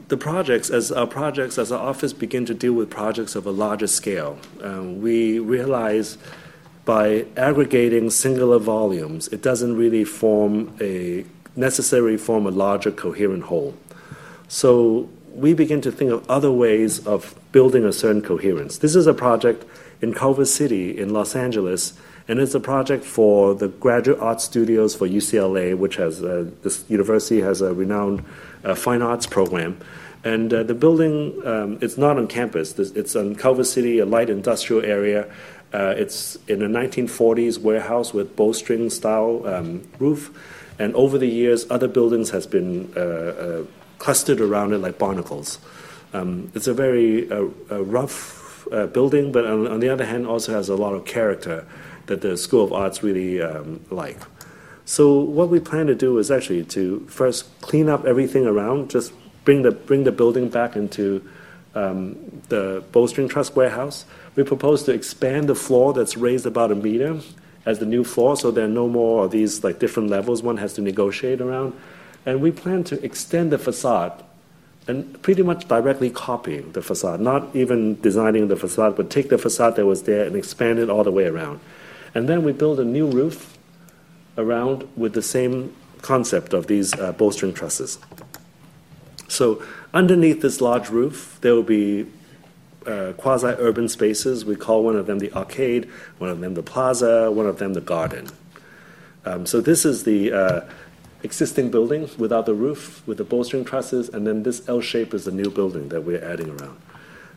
The 0.07 0.17
projects, 0.17 0.71
as 0.71 0.93
our 0.93 1.09
projects, 1.09 1.59
as 1.59 1.73
our 1.73 1.81
office 1.81 2.13
begin 2.13 2.47
to 2.47 2.55
deal 2.55 2.75
with 2.75 2.91
projects 2.91 3.35
of 3.35 3.45
a 3.45 3.51
larger 3.51 3.89
scale, 3.89 4.39
um, 4.63 5.03
we 5.03 5.41
realize 5.41 6.17
by 6.87 7.27
aggregating 7.37 8.09
singular 8.09 8.59
volumes, 8.59 9.29
it 9.29 9.43
doesn't 9.43 9.77
really 9.77 10.05
form 10.05 10.75
a 10.81 11.27
necessarily 11.57 12.17
form 12.17 12.47
a 12.47 12.51
larger 12.51 12.93
coherent 12.93 13.43
whole. 13.43 13.75
So 14.49 15.09
we 15.35 15.53
begin 15.53 15.81
to 15.83 15.93
think 15.93 16.11
of 16.13 16.31
other 16.31 16.53
ways 16.53 17.05
of 17.07 17.35
building 17.53 17.85
a 17.85 17.93
certain 17.93 18.23
coherence. 18.23 18.79
This 18.79 18.95
is 18.95 19.07
a 19.07 19.15
project 19.15 19.65
in 20.01 20.15
Culver 20.15 20.45
City 20.45 20.97
in 20.97 21.13
Los 21.13 21.35
Angeles, 21.35 21.95
and 22.29 22.39
it's 22.39 22.55
a 22.55 22.61
project 22.61 23.05
for 23.05 23.55
the 23.55 23.69
Graduate 23.69 24.21
Art 24.21 24.41
Studios 24.41 24.95
for 24.95 25.09
UCLA, 25.09 25.77
which 25.77 25.97
has 25.97 26.23
uh, 26.23 26.49
this 26.63 26.85
university 26.89 27.41
has 27.41 27.61
a 27.63 27.75
renowned 27.75 28.25
uh, 28.65 28.75
fine 28.75 29.03
arts 29.03 29.27
program. 29.27 29.79
And 30.25 30.53
uh, 30.53 30.65
the 30.65 30.75
building, 30.75 31.41
um, 31.47 31.79
it's 31.81 31.97
not 31.97 32.17
on 32.17 32.27
campus. 32.27 32.77
It's 32.79 33.15
in 33.15 33.37
Culver 33.37 33.63
City, 33.63 34.01
a 34.01 34.07
light 34.07 34.29
industrial 34.29 34.85
area. 34.85 35.33
Uh, 35.77 35.95
it's 35.95 36.39
in 36.49 36.63
a 36.63 36.69
1940s 36.69 37.59
warehouse 37.59 38.15
with 38.15 38.35
bowstring 38.35 38.89
style 38.89 39.47
um, 39.47 39.87
roof. 39.99 40.31
And 40.79 40.95
over 40.95 41.19
the 41.19 41.27
years, 41.27 41.71
other 41.71 41.87
buildings 41.87 42.31
has 42.31 42.47
been 42.47 42.91
uh, 42.97 43.01
uh, 43.01 43.65
clustered 43.99 44.41
around 44.41 44.73
it 44.73 44.79
like 44.79 44.99
barnacles. 44.99 45.59
Um, 46.15 46.51
it's 46.55 46.67
a 46.67 46.73
very 46.73 47.27
rough 47.69 48.67
uh, 48.73 48.87
building, 48.87 49.33
but 49.33 49.45
on, 49.45 49.67
on, 49.67 49.81
the 49.81 49.91
other 49.91 50.07
hand, 50.07 50.27
also 50.27 50.53
has 50.53 50.71
a 50.71 50.77
lot 50.77 50.95
of 50.95 51.05
character 51.05 51.67
that 52.07 52.23
the 52.23 52.39
School 52.39 52.65
of 52.65 52.73
Arts 52.73 53.03
really 53.03 53.43
um, 53.43 53.85
like. 53.91 54.19
So 54.87 55.21
what 55.21 55.51
we 55.51 55.61
plan 55.61 55.89
to 55.89 55.95
do 55.95 56.17
is 56.19 56.31
actually 56.31 56.65
to 56.67 57.01
first 57.09 57.61
clean 57.61 57.91
up 57.91 58.07
everything 58.07 58.47
around, 58.47 58.89
just 58.89 59.13
bring 59.45 59.63
the 59.63 59.73
bring 59.73 60.05
the 60.05 60.13
building 60.13 60.49
back 60.49 60.75
into 60.77 61.29
um, 61.75 62.17
the 62.49 62.83
Bowstring 62.93 63.29
Truss 63.29 63.55
warehouse. 63.55 64.05
We 64.37 64.45
propose 64.45 64.83
to 64.85 64.93
expand 64.93 65.49
the 65.49 65.55
floor 65.55 65.93
that's 65.93 66.17
raised 66.17 66.47
about 66.47 66.71
a 66.71 66.75
meter 66.75 67.21
as 67.65 67.79
the 67.81 67.87
new 67.87 68.05
floor, 68.05 68.37
so 68.37 68.51
there 68.51 68.67
are 68.67 68.69
no 68.69 68.87
more 68.87 69.25
of 69.25 69.31
these 69.31 69.65
like 69.65 69.79
different 69.79 70.11
levels 70.11 70.43
one 70.43 70.59
has 70.59 70.75
to 70.75 70.83
negotiate 70.83 71.41
around. 71.41 71.75
And 72.25 72.41
we 72.41 72.53
plan 72.53 72.85
to 72.85 73.03
extend 73.05 73.51
the 73.51 73.59
facade 73.59 74.23
and 74.89 75.21
pretty 75.23 75.43
much 75.43 75.67
directly 75.67 76.11
copying 76.11 76.71
the 76.73 76.83
facade, 76.83 77.21
not 77.21 77.55
even 77.57 78.01
designing 78.01 78.49
the 78.49 78.57
facade, 78.57 78.95
but 78.97 79.11
take 79.11 79.31
the 79.31 79.39
facade 79.39 79.75
that 79.77 79.87
was 79.87 80.05
there 80.05 80.25
and 80.25 80.37
expand 80.37 80.79
it 80.79 80.89
all 80.89 81.03
the 81.03 81.11
way 81.11 81.27
around. 81.27 81.59
And 82.15 82.29
then 82.29 82.45
we 82.45 82.53
build 82.53 82.79
a 82.79 82.85
new 82.85 83.07
roof 83.07 83.59
around 84.39 84.89
with 84.97 85.15
the 85.15 85.23
same 85.23 85.75
concept 86.03 86.53
of 86.53 86.67
these 86.67 86.95
uh, 86.95 87.13
bowstring 87.13 87.53
trusses. 87.53 87.99
So, 89.29 89.63
underneath 89.93 90.41
this 90.41 90.61
large 90.61 90.89
roof, 90.89 91.39
there 91.41 91.55
will 91.55 91.65
be 91.65 92.07
uh, 92.87 93.13
quasi 93.15 93.49
urban 93.49 93.89
spaces. 93.89 94.45
We 94.45 94.57
call 94.57 94.85
one 94.85 94.97
of 94.97 95.07
them 95.07 95.19
the 95.19 95.33
arcade, 95.33 95.89
one 96.19 96.31
of 96.31 96.41
them 96.41 96.55
the 96.55 96.63
plaza, 96.63 97.31
one 97.31 97.47
of 97.47 97.59
them 97.59 97.75
the 97.75 97.81
garden. 97.81 98.29
Um, 99.25 99.45
so, 99.47 99.61
this 99.61 99.85
is 99.85 100.05
the 100.05 100.33
uh, 100.33 100.61
existing 101.23 101.71
building 101.71 102.09
without 102.17 102.47
the 102.47 102.55
roof 102.55 103.07
with 103.07 103.19
the 103.19 103.25
bowstring 103.25 103.65
trusses, 103.65 104.09
and 104.09 104.27
then 104.27 104.45
this 104.45 104.69
L 104.69 104.81
shape 104.81 105.13
is 105.15 105.25
the 105.25 105.33
new 105.33 105.51
building 105.51 105.89
that 105.89 106.03
we're 106.03 106.25
adding 106.25 106.51
around, 106.51 106.81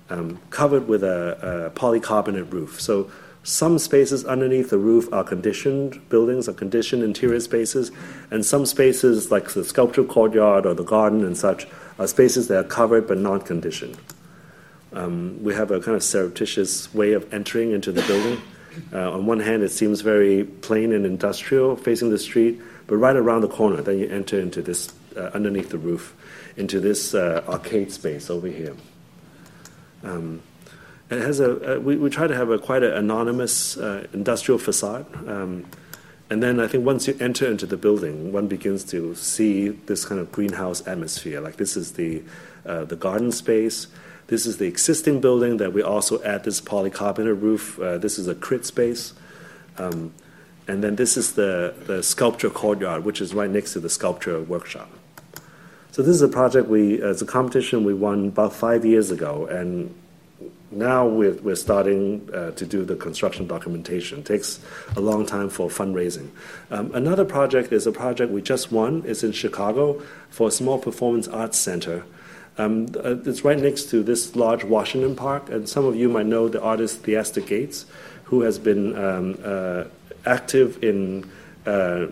um, 0.09 0.39
covered 0.51 0.87
with 0.87 1.03
a, 1.03 1.71
a 1.73 1.79
polycarbonate 1.79 2.51
roof. 2.53 2.79
So, 2.79 3.09
some 3.43 3.79
spaces 3.79 4.25
underneath 4.25 4.69
the 4.69 4.77
roof 4.77 5.11
are 5.13 5.23
conditioned 5.23 6.07
buildings, 6.09 6.47
are 6.47 6.53
conditioned 6.53 7.03
interior 7.03 7.39
spaces, 7.39 7.91
and 8.29 8.45
some 8.45 8.65
spaces, 8.65 9.31
like 9.31 9.49
the 9.51 9.63
sculpture 9.63 10.03
courtyard 10.03 10.65
or 10.65 10.73
the 10.73 10.83
garden 10.83 11.23
and 11.25 11.37
such, 11.37 11.65
are 11.97 12.07
spaces 12.07 12.47
that 12.49 12.65
are 12.65 12.67
covered 12.67 13.07
but 13.07 13.17
not 13.17 13.45
conditioned. 13.45 13.97
Um, 14.93 15.43
we 15.43 15.53
have 15.53 15.71
a 15.71 15.79
kind 15.79 15.95
of 15.95 16.03
surreptitious 16.03 16.93
way 16.93 17.13
of 17.13 17.31
entering 17.33 17.71
into 17.71 17.91
the 17.91 18.01
building. 18.03 18.41
Uh, 18.93 19.11
on 19.11 19.25
one 19.25 19.39
hand, 19.39 19.63
it 19.63 19.69
seems 19.69 20.01
very 20.01 20.43
plain 20.43 20.93
and 20.93 21.05
industrial, 21.05 21.75
facing 21.75 22.09
the 22.09 22.17
street, 22.17 22.59
but 22.87 22.97
right 22.97 23.15
around 23.15 23.41
the 23.41 23.47
corner, 23.47 23.81
then 23.81 23.99
you 23.99 24.07
enter 24.07 24.39
into 24.39 24.61
this, 24.61 24.91
uh, 25.15 25.31
underneath 25.33 25.69
the 25.69 25.77
roof, 25.77 26.15
into 26.57 26.79
this 26.79 27.13
uh, 27.13 27.43
arcade 27.47 27.91
space 27.91 28.29
over 28.29 28.47
here. 28.47 28.75
Um, 30.03 30.41
it 31.09 31.19
has 31.19 31.39
a, 31.39 31.79
we, 31.79 31.97
we, 31.97 32.09
try 32.09 32.27
to 32.27 32.35
have 32.35 32.49
a 32.49 32.59
quite 32.59 32.83
an 32.83 32.93
anonymous 32.93 33.77
uh, 33.77 34.07
industrial 34.13 34.59
facade. 34.59 35.05
Um, 35.27 35.65
and 36.29 36.43
then 36.43 36.59
I 36.59 36.67
think 36.67 36.85
once 36.85 37.07
you 37.07 37.17
enter 37.19 37.49
into 37.49 37.65
the 37.65 37.77
building, 37.77 38.31
one 38.31 38.47
begins 38.47 38.83
to 38.85 39.15
see 39.15 39.69
this 39.69 40.05
kind 40.05 40.21
of 40.21 40.31
greenhouse 40.31 40.85
atmosphere. 40.87 41.41
Like 41.41 41.57
this 41.57 41.75
is 41.75 41.93
the, 41.93 42.21
uh, 42.65 42.85
the 42.85 42.95
garden 42.95 43.31
space. 43.31 43.87
This 44.29 44.45
is 44.45 44.57
the 44.57 44.67
existing 44.67 45.21
building 45.21 45.57
that 45.57 45.73
we 45.73 45.81
also 45.81 46.21
add 46.23 46.43
this 46.43 46.61
polycarbonate 46.61 47.41
roof. 47.41 47.79
Uh, 47.79 47.97
this 47.97 48.19
is 48.19 48.27
a 48.27 48.35
crit 48.35 48.63
space. 48.63 49.13
Um, 49.79 50.13
and 50.67 50.83
then 50.83 50.97
this 50.97 51.17
is 51.17 51.33
the, 51.33 51.73
the 51.87 52.03
sculpture 52.03 52.51
courtyard, 52.51 53.03
which 53.03 53.21
is 53.21 53.33
right 53.33 53.49
next 53.49 53.73
to 53.73 53.79
the 53.79 53.89
sculpture 53.89 54.39
workshop. 54.39 54.87
So 55.91 56.03
this 56.03 56.13
is 56.13 56.21
a 56.21 56.27
project 56.27 56.67
we, 56.67 57.01
as 57.01 57.23
a 57.23 57.25
competition 57.25 57.83
we 57.83 57.95
won 57.95 58.27
about 58.27 58.53
five 58.53 58.85
years 58.85 59.09
ago, 59.09 59.47
and 59.47 59.95
now 60.69 61.07
we're, 61.07 61.33
we're 61.41 61.55
starting 61.55 62.29
uh, 62.31 62.51
to 62.51 62.65
do 62.67 62.85
the 62.85 62.95
construction 62.95 63.47
documentation. 63.47 64.19
It 64.19 64.25
takes 64.25 64.59
a 64.95 65.01
long 65.01 65.25
time 65.25 65.49
for 65.49 65.69
fundraising. 65.69 66.29
Um, 66.69 66.93
another 66.93 67.25
project 67.25 67.73
is 67.73 67.87
a 67.87 67.91
project 67.91 68.31
we 68.31 68.43
just 68.43 68.71
won. 68.71 69.01
It's 69.07 69.23
in 69.23 69.31
Chicago 69.31 70.03
for 70.29 70.49
a 70.49 70.51
small 70.51 70.77
performance 70.77 71.27
arts 71.27 71.57
center. 71.57 72.05
Um, 72.59 72.87
uh, 72.97 73.15
it's 73.25 73.45
right 73.45 73.57
next 73.57 73.89
to 73.91 74.03
this 74.03 74.35
large 74.35 74.65
Washington 74.65 75.15
Park, 75.15 75.49
and 75.49 75.67
some 75.67 75.85
of 75.85 75.95
you 75.95 76.09
might 76.09 76.25
know 76.25 76.49
the 76.49 76.61
artist 76.61 77.03
Theaster 77.03 77.39
Gates, 77.39 77.85
who 78.25 78.41
has 78.41 78.59
been 78.59 78.97
um, 78.97 79.37
uh, 79.43 79.85
active 80.25 80.83
in 80.83 81.29
uh, 81.65 82.07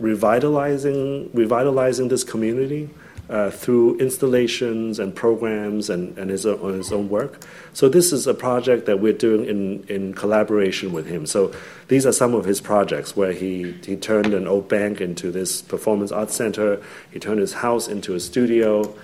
revitalizing 0.00 1.30
revitalizing 1.32 2.08
this 2.08 2.24
community 2.24 2.90
uh, 3.28 3.50
through 3.50 3.96
installations 3.98 4.98
and 4.98 5.14
programs 5.14 5.88
and, 5.88 6.16
and 6.18 6.30
his, 6.30 6.46
own, 6.46 6.74
his 6.74 6.92
own 6.92 7.08
work. 7.08 7.44
So 7.72 7.88
this 7.88 8.12
is 8.12 8.26
a 8.26 8.34
project 8.34 8.86
that 8.86 9.00
we're 9.00 9.12
doing 9.12 9.44
in, 9.46 9.84
in 9.84 10.14
collaboration 10.14 10.92
with 10.92 11.06
him. 11.06 11.26
So 11.26 11.54
these 11.88 12.06
are 12.06 12.12
some 12.12 12.34
of 12.34 12.44
his 12.44 12.60
projects 12.60 13.16
where 13.16 13.32
he, 13.32 13.72
he 13.84 13.96
turned 13.96 14.32
an 14.34 14.46
old 14.46 14.68
bank 14.68 15.00
into 15.00 15.30
this 15.30 15.62
performance 15.62 16.12
arts 16.12 16.34
center. 16.34 16.82
He 17.10 17.18
turned 17.18 17.40
his 17.40 17.54
house 17.54 17.88
into 17.88 18.14
a 18.14 18.20
studio. 18.20 18.94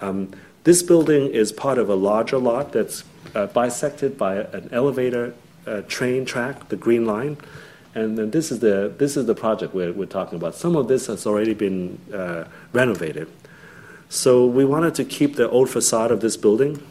Um, 0.00 0.32
this 0.64 0.82
building 0.82 1.28
is 1.30 1.52
part 1.52 1.78
of 1.78 1.88
a 1.88 1.94
larger 1.94 2.38
lot 2.38 2.72
that's 2.72 3.04
uh, 3.34 3.46
bisected 3.46 4.18
by 4.18 4.36
an 4.36 4.68
elevator 4.72 5.34
uh, 5.66 5.82
train 5.82 6.24
track, 6.24 6.68
the 6.68 6.76
Green 6.76 7.06
Line. 7.06 7.36
And 7.94 8.16
then 8.16 8.30
this 8.30 8.52
is 8.52 8.60
the 8.60 8.92
this 8.96 9.16
is 9.16 9.26
the 9.26 9.34
project 9.34 9.74
we're, 9.74 9.92
we're 9.92 10.06
talking 10.06 10.36
about. 10.36 10.54
Some 10.54 10.76
of 10.76 10.86
this 10.88 11.06
has 11.06 11.26
already 11.26 11.54
been 11.54 11.98
uh, 12.14 12.44
renovated. 12.72 13.28
So 14.08 14.44
we 14.46 14.64
wanted 14.64 14.94
to 14.96 15.04
keep 15.04 15.36
the 15.36 15.48
old 15.48 15.70
facade 15.70 16.10
of 16.10 16.20
this 16.20 16.36
building. 16.36 16.82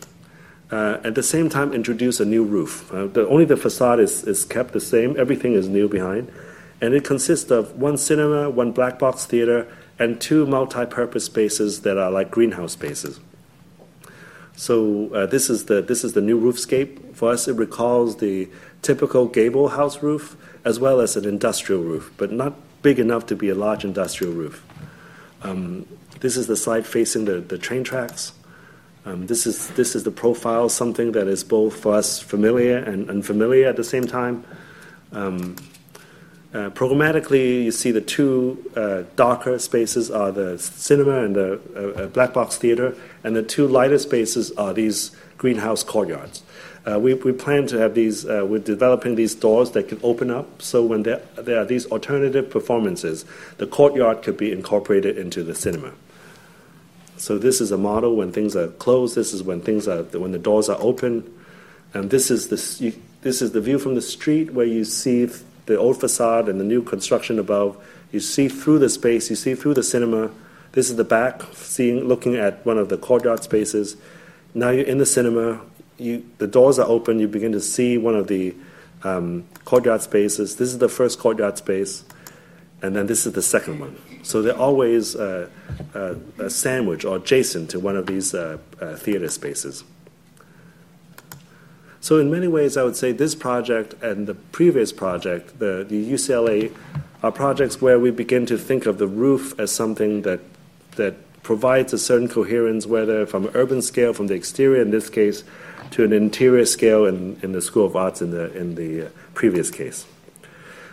Uh, 0.71 0.99
at 1.03 1.15
the 1.15 1.23
same 1.23 1.49
time, 1.49 1.73
introduce 1.73 2.19
a 2.19 2.25
new 2.25 2.43
roof. 2.43 2.91
Uh, 2.93 3.07
the, 3.07 3.27
only 3.27 3.43
the 3.43 3.57
facade 3.57 3.99
is, 3.99 4.23
is 4.23 4.45
kept 4.45 4.71
the 4.71 4.79
same. 4.79 5.19
Everything 5.19 5.53
is 5.53 5.67
new 5.67 5.89
behind, 5.89 6.31
and 6.79 6.93
it 6.93 7.03
consists 7.03 7.49
of 7.49 7.75
one 7.75 7.97
cinema, 7.97 8.49
one 8.49 8.71
black 8.71 8.99
box 8.99 9.25
theater, 9.25 9.67
and 9.99 10.19
two 10.19 10.45
multi-purpose 10.45 11.25
spaces 11.25 11.81
that 11.81 11.97
are 11.97 12.09
like 12.09 12.31
greenhouse 12.31 12.71
spaces. 12.73 13.19
So 14.55 15.13
uh, 15.13 15.25
this 15.25 15.49
is 15.49 15.65
the 15.65 15.81
this 15.81 16.03
is 16.03 16.13
the 16.13 16.21
new 16.21 16.39
roofscape. 16.39 17.15
For 17.15 17.31
us, 17.31 17.47
it 17.47 17.53
recalls 17.53 18.17
the 18.17 18.49
typical 18.81 19.27
gable 19.27 19.69
house 19.69 20.01
roof 20.01 20.35
as 20.65 20.79
well 20.79 20.99
as 20.99 21.15
an 21.15 21.25
industrial 21.25 21.81
roof, 21.81 22.11
but 22.17 22.31
not 22.31 22.55
big 22.81 22.99
enough 22.99 23.25
to 23.27 23.35
be 23.35 23.49
a 23.49 23.55
large 23.55 23.83
industrial 23.83 24.33
roof. 24.33 24.65
Um, 25.43 25.85
this 26.19 26.35
is 26.35 26.47
the 26.47 26.55
side 26.55 26.85
facing 26.85 27.25
the, 27.25 27.39
the 27.39 27.57
train 27.57 27.83
tracks. 27.83 28.33
Um, 29.05 29.27
this, 29.27 29.47
is, 29.47 29.69
this 29.71 29.95
is 29.95 30.03
the 30.03 30.11
profile, 30.11 30.67
something 30.67 31.13
that 31.13 31.27
is 31.27 31.43
both 31.43 31.79
for 31.79 31.95
us 31.95 32.19
familiar 32.19 32.77
and 32.77 33.09
unfamiliar 33.09 33.67
at 33.67 33.77
the 33.77 33.83
same 33.83 34.05
time. 34.05 34.43
Um, 35.13 35.55
uh, 36.51 36.69
programmatically, 36.71 37.63
you 37.63 37.71
see 37.71 37.91
the 37.91 38.01
two 38.01 38.71
uh, 38.75 39.03
darker 39.15 39.59
spaces 39.59 40.09
are 40.09 40.31
the 40.31 40.57
cinema 40.57 41.23
and 41.23 41.35
the 41.35 41.61
uh, 41.75 42.03
uh 42.03 42.07
black 42.07 42.33
box 42.33 42.57
theater, 42.57 42.95
and 43.23 43.35
the 43.35 43.43
two 43.43 43.67
lighter 43.67 43.99
spaces 43.99 44.51
are 44.53 44.73
these 44.73 45.11
greenhouse 45.37 45.83
courtyards. 45.83 46.41
Uh, 46.89 46.97
we, 46.97 47.13
we 47.13 47.31
plan 47.31 47.67
to 47.67 47.77
have 47.77 47.93
these, 47.93 48.25
uh, 48.25 48.43
we're 48.47 48.57
developing 48.57 49.15
these 49.15 49.35
doors 49.35 49.71
that 49.71 49.87
can 49.89 49.99
open 50.01 50.31
up 50.31 50.61
so 50.61 50.83
when 50.83 51.03
there, 51.03 51.21
there 51.35 51.59
are 51.59 51.65
these 51.65 51.85
alternative 51.87 52.49
performances, 52.49 53.25
the 53.57 53.67
courtyard 53.67 54.23
could 54.23 54.37
be 54.37 54.51
incorporated 54.51 55.17
into 55.17 55.43
the 55.43 55.53
cinema. 55.53 55.91
So 57.17 57.37
this 57.37 57.61
is 57.61 57.71
a 57.71 57.77
model 57.77 58.15
when 58.15 58.31
things 58.31 58.55
are 58.55 58.69
closed. 58.69 59.15
This 59.15 59.33
is 59.33 59.43
when 59.43 59.61
things 59.61 59.87
are 59.87 60.03
when 60.03 60.31
the 60.31 60.39
doors 60.39 60.69
are 60.69 60.77
open, 60.79 61.29
and 61.93 62.09
this 62.09 62.31
is 62.31 62.47
the 62.47 62.95
this 63.21 63.41
is 63.41 63.51
the 63.51 63.59
view 63.59 63.77
from 63.77 63.95
the 63.95 64.01
street 64.01 64.53
where 64.53 64.65
you 64.65 64.85
see 64.85 65.27
the 65.69 65.77
old 65.77 65.99
facade 65.99 66.49
and 66.49 66.59
the 66.59 66.63
new 66.65 66.81
construction 66.81 67.39
above. 67.39 67.77
You 68.11 68.19
see 68.19 68.49
through 68.49 68.79
the 68.79 68.89
space. 68.89 69.29
You 69.29 69.35
see 69.35 69.53
through 69.55 69.75
the 69.75 69.83
cinema. 69.83 70.31
This 70.71 70.89
is 70.89 70.95
the 70.97 71.03
back, 71.03 71.43
seeing 71.53 72.05
looking 72.05 72.35
at 72.35 72.65
one 72.65 72.77
of 72.77 72.89
the 72.89 72.97
courtyard 72.97 73.43
spaces. 73.43 73.95
Now 74.53 74.71
you're 74.71 74.85
in 74.85 74.97
the 74.97 75.05
cinema. 75.05 75.61
You, 75.97 76.25
the 76.39 76.47
doors 76.47 76.79
are 76.79 76.87
open. 76.87 77.19
You 77.19 77.27
begin 77.27 77.51
to 77.51 77.61
see 77.61 77.97
one 77.97 78.15
of 78.15 78.27
the 78.27 78.55
um, 79.03 79.45
courtyard 79.63 80.01
spaces. 80.01 80.55
This 80.55 80.69
is 80.69 80.79
the 80.79 80.89
first 80.89 81.19
courtyard 81.19 81.57
space, 81.57 82.03
and 82.81 82.95
then 82.95 83.05
this 83.05 83.25
is 83.25 83.33
the 83.33 83.41
second 83.41 83.79
one. 83.79 83.95
So 84.23 84.41
they're 84.41 84.57
always 84.57 85.15
uh, 85.15 85.49
uh, 85.93 86.15
a 86.39 86.49
sandwich 86.49 87.05
or 87.05 87.17
adjacent 87.17 87.69
to 87.71 87.79
one 87.79 87.95
of 87.95 88.07
these 88.07 88.33
uh, 88.33 88.57
uh, 88.81 88.95
theater 88.95 89.29
spaces. 89.29 89.83
So 92.01 92.17
in 92.17 92.31
many 92.31 92.47
ways, 92.47 92.77
I 92.77 92.83
would 92.83 92.95
say 92.95 93.11
this 93.11 93.35
project 93.35 93.93
and 94.01 94.25
the 94.27 94.35
previous 94.35 94.91
project, 94.91 95.59
the, 95.59 95.85
the 95.87 96.11
UCLA, 96.11 96.73
are 97.21 97.31
projects 97.31 97.81
where 97.81 97.99
we 97.99 98.11
begin 98.11 98.45
to 98.45 98.57
think 98.57 98.85
of 98.85 98.97
the 98.97 99.07
roof 99.07 99.59
as 99.59 99.71
something 99.71 100.21
that 100.21 100.39
that 100.95 101.15
provides 101.43 101.93
a 101.93 101.97
certain 101.97 102.27
coherence, 102.27 102.85
whether 102.85 103.25
from 103.25 103.45
an 103.45 103.51
urban 103.53 103.81
scale, 103.81 104.13
from 104.13 104.27
the 104.27 104.33
exterior 104.33 104.81
in 104.81 104.91
this 104.91 105.09
case, 105.09 105.43
to 105.91 106.03
an 106.03 106.13
interior 106.13 106.65
scale 106.65 107.05
in, 107.05 107.39
in 107.41 107.53
the 107.53 107.61
School 107.61 107.85
of 107.85 107.95
Arts 107.95 108.21
in 108.21 108.31
the 108.31 108.55
in 108.55 108.75
the 108.75 109.07
uh, 109.07 109.09
previous 109.33 109.69
case. 109.71 110.05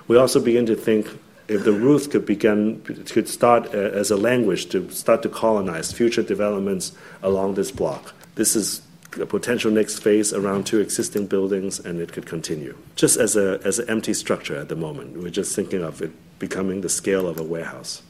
We 0.09 0.17
also 0.17 0.41
begin 0.41 0.67
to 0.67 0.77
think 0.77 1.09
if 1.49 1.65
the 1.65 1.73
roof 1.73 2.11
could 2.11 2.27
begin 2.27 2.81
could 2.83 3.29
start 3.29 3.67
uh, 3.75 3.79
as 3.79 4.11
a 4.11 4.17
language 4.17 4.69
to 4.71 4.91
start 4.91 5.23
to 5.23 5.29
colonize 5.29 5.93
future 5.93 6.23
developments 6.23 6.93
along 7.23 7.55
this 7.55 7.71
block. 7.71 8.15
This 8.35 8.57
is 8.57 8.83
a 9.21 9.27
potential 9.27 9.71
next 9.71 9.99
phase 10.01 10.33
around 10.33 10.67
two 10.67 10.81
existing 10.81 11.27
buildings, 11.27 11.79
and 11.79 12.01
it 12.01 12.13
could 12.13 12.27
continue. 12.27 12.77
Just 12.97 13.19
as 13.19 13.37
a 13.37 13.61
as 13.65 13.79
an 13.79 13.89
empty 13.89 14.15
structure 14.15 14.57
at 14.57 14.69
the 14.69 14.77
moment, 14.77 15.17
we're 15.17 15.31
just 15.31 15.55
thinking 15.55 15.83
of 15.83 16.03
it 16.03 16.13
becoming 16.39 16.81
the 16.83 16.89
scale 16.89 17.27
of 17.27 17.39
a 17.41 17.43
warehouse. 17.43 18.03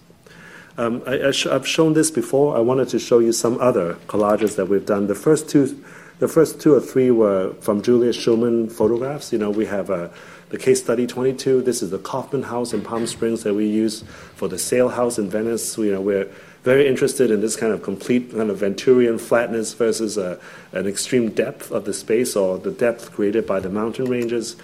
Um, 0.79 1.03
I, 1.07 1.33
have 1.51 1.67
shown 1.67 1.95
this 1.95 2.11
before. 2.11 2.57
I 2.57 2.61
wanted 2.61 2.89
to 2.91 2.99
show 2.99 3.19
you 3.19 3.33
some 3.33 3.59
other 3.61 3.95
collages 4.09 4.57
that 4.57 4.67
we've 4.67 4.85
done. 4.85 5.07
The 5.07 5.15
first 5.15 5.49
two, 5.49 5.83
the 6.19 6.29
first 6.29 6.61
two 6.61 6.75
or 6.75 6.81
three 6.81 7.11
were 7.11 7.55
from 7.61 7.81
Julius 7.81 8.17
Shulman 8.17 8.71
photographs. 8.71 9.33
You 9.33 9.39
know, 9.39 9.51
we 9.51 9.65
have 9.67 9.89
a 9.89 10.11
the 10.51 10.59
case 10.59 10.81
study 10.81 11.07
22. 11.07 11.63
This 11.63 11.83
is 11.83 11.91
the 11.91 11.99
Kaufmann 11.99 12.45
House 12.45 12.73
in 12.73 12.83
Palm 12.83 13.07
Springs 13.07 13.43
that 13.43 13.55
we 13.55 13.67
use 13.67 14.03
for 14.35 14.49
the 14.49 14.59
Sale 14.59 14.91
House 14.91 15.19
in 15.19 15.29
Venice. 15.29 15.77
You 15.77 15.93
know, 15.93 16.01
we're 16.01 16.31
very 16.67 16.89
interested 16.89 17.31
in 17.31 17.41
this 17.41 17.55
kind 17.55 17.73
of 17.73 17.81
complete 17.81 18.33
kind 18.33 18.51
of 18.51 18.59
Venturian 18.59 19.21
flatness 19.21 19.73
versus 19.73 20.19
a, 20.19 20.37
an 20.73 20.85
extreme 20.89 21.31
depth 21.31 21.71
of 21.71 21.85
the 21.85 21.93
space 21.93 22.35
or 22.35 22.59
the 22.59 22.73
depth 22.73 23.13
created 23.13 23.47
by 23.47 23.61
the 23.61 23.71
mountain 23.71 24.07
ranges. 24.07 24.57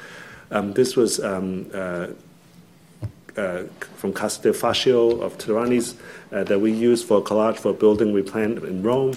Um, 0.51 0.73
this 0.73 0.97
was 0.97 1.21
um, 1.21 1.71
uh, 1.73 2.09
uh, 3.37 3.63
from 3.95 4.11
del 4.11 5.23
of 5.23 5.39
Terragni's 5.39 5.95
uh, 6.33 6.43
that 6.43 6.59
we 6.59 6.73
used 6.73 7.07
for 7.07 7.23
collage 7.23 7.59
for 7.59 7.71
a 7.71 7.79
building 7.85 8.13
we 8.13 8.23
planned 8.23 8.59
in 8.65 8.83
Rome. 8.83 9.15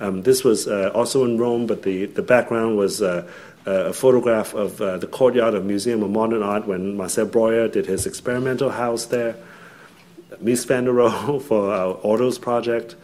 Um, 0.00 0.22
this 0.22 0.42
was 0.42 0.66
uh, 0.66 0.90
also 0.94 1.26
in 1.26 1.36
Rome, 1.36 1.66
but 1.66 1.82
the, 1.82 2.06
the 2.06 2.22
background 2.22 2.78
was 2.78 3.02
uh, 3.02 3.28
a 3.66 3.92
photograph 3.92 4.54
of 4.54 4.80
uh, 4.80 4.96
the 4.96 5.06
courtyard 5.06 5.52
of 5.52 5.66
Museum 5.66 6.02
of 6.02 6.10
Modern 6.10 6.42
Art 6.42 6.66
when 6.66 6.96
Marcel 6.96 7.26
Breuer 7.26 7.68
did 7.68 7.84
his 7.84 8.06
experimental 8.06 8.70
house 8.70 9.04
there. 9.04 9.36
Mies 10.40 10.64
van 10.66 10.84
der 10.84 10.92
Rohe 10.92 11.40
for 11.48 11.72
our 11.72 11.94
autos 12.02 12.38
project. 12.38 12.96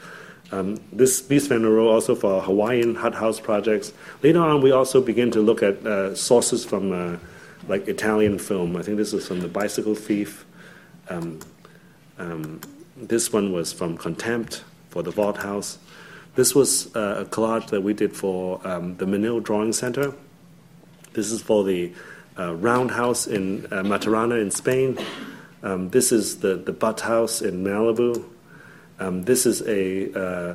Um, 0.50 0.80
this 0.92 1.22
Mies 1.28 1.48
van 1.48 1.62
der 1.62 1.68
Rohe 1.68 1.92
also 1.92 2.14
for 2.14 2.34
our 2.34 2.42
Hawaiian 2.42 2.94
hut 2.94 3.14
house 3.14 3.40
projects. 3.40 3.92
Later 4.22 4.40
on, 4.40 4.62
we 4.62 4.70
also 4.70 5.00
begin 5.00 5.30
to 5.32 5.40
look 5.40 5.62
at 5.62 5.84
uh, 5.86 6.14
sources 6.14 6.64
from 6.64 6.92
uh, 6.92 7.18
like 7.68 7.86
Italian 7.88 8.38
film. 8.38 8.76
I 8.76 8.82
think 8.82 8.96
this 8.96 9.12
is 9.12 9.26
from 9.26 9.40
The 9.40 9.48
Bicycle 9.48 9.94
Thief. 9.94 10.46
Um, 11.08 11.40
um, 12.18 12.60
this 12.96 13.32
one 13.32 13.52
was 13.52 13.72
from 13.72 13.96
Contempt 13.96 14.64
for 14.90 15.02
the 15.02 15.10
Vault 15.10 15.38
House. 15.38 15.78
This 16.34 16.54
was 16.54 16.94
uh, 16.94 17.16
a 17.20 17.24
collage 17.24 17.68
that 17.68 17.82
we 17.82 17.94
did 17.94 18.14
for 18.14 18.66
um, 18.66 18.96
the 18.96 19.06
Menil 19.06 19.42
Drawing 19.42 19.72
Center. 19.72 20.14
This 21.12 21.30
is 21.30 21.42
for 21.42 21.64
the 21.64 21.92
uh, 22.38 22.54
Roundhouse 22.54 23.26
in 23.26 23.66
uh, 23.66 23.82
Matarraña 23.82 24.40
in 24.40 24.50
Spain. 24.50 24.98
Um, 25.62 25.90
this 25.90 26.12
is 26.12 26.38
the, 26.38 26.54
the 26.54 26.72
Butt 26.72 27.00
House 27.00 27.42
in 27.42 27.64
Malibu. 27.64 28.24
Um, 29.00 29.24
this 29.24 29.46
is 29.46 29.62
a, 29.62 30.12
uh, 30.12 30.54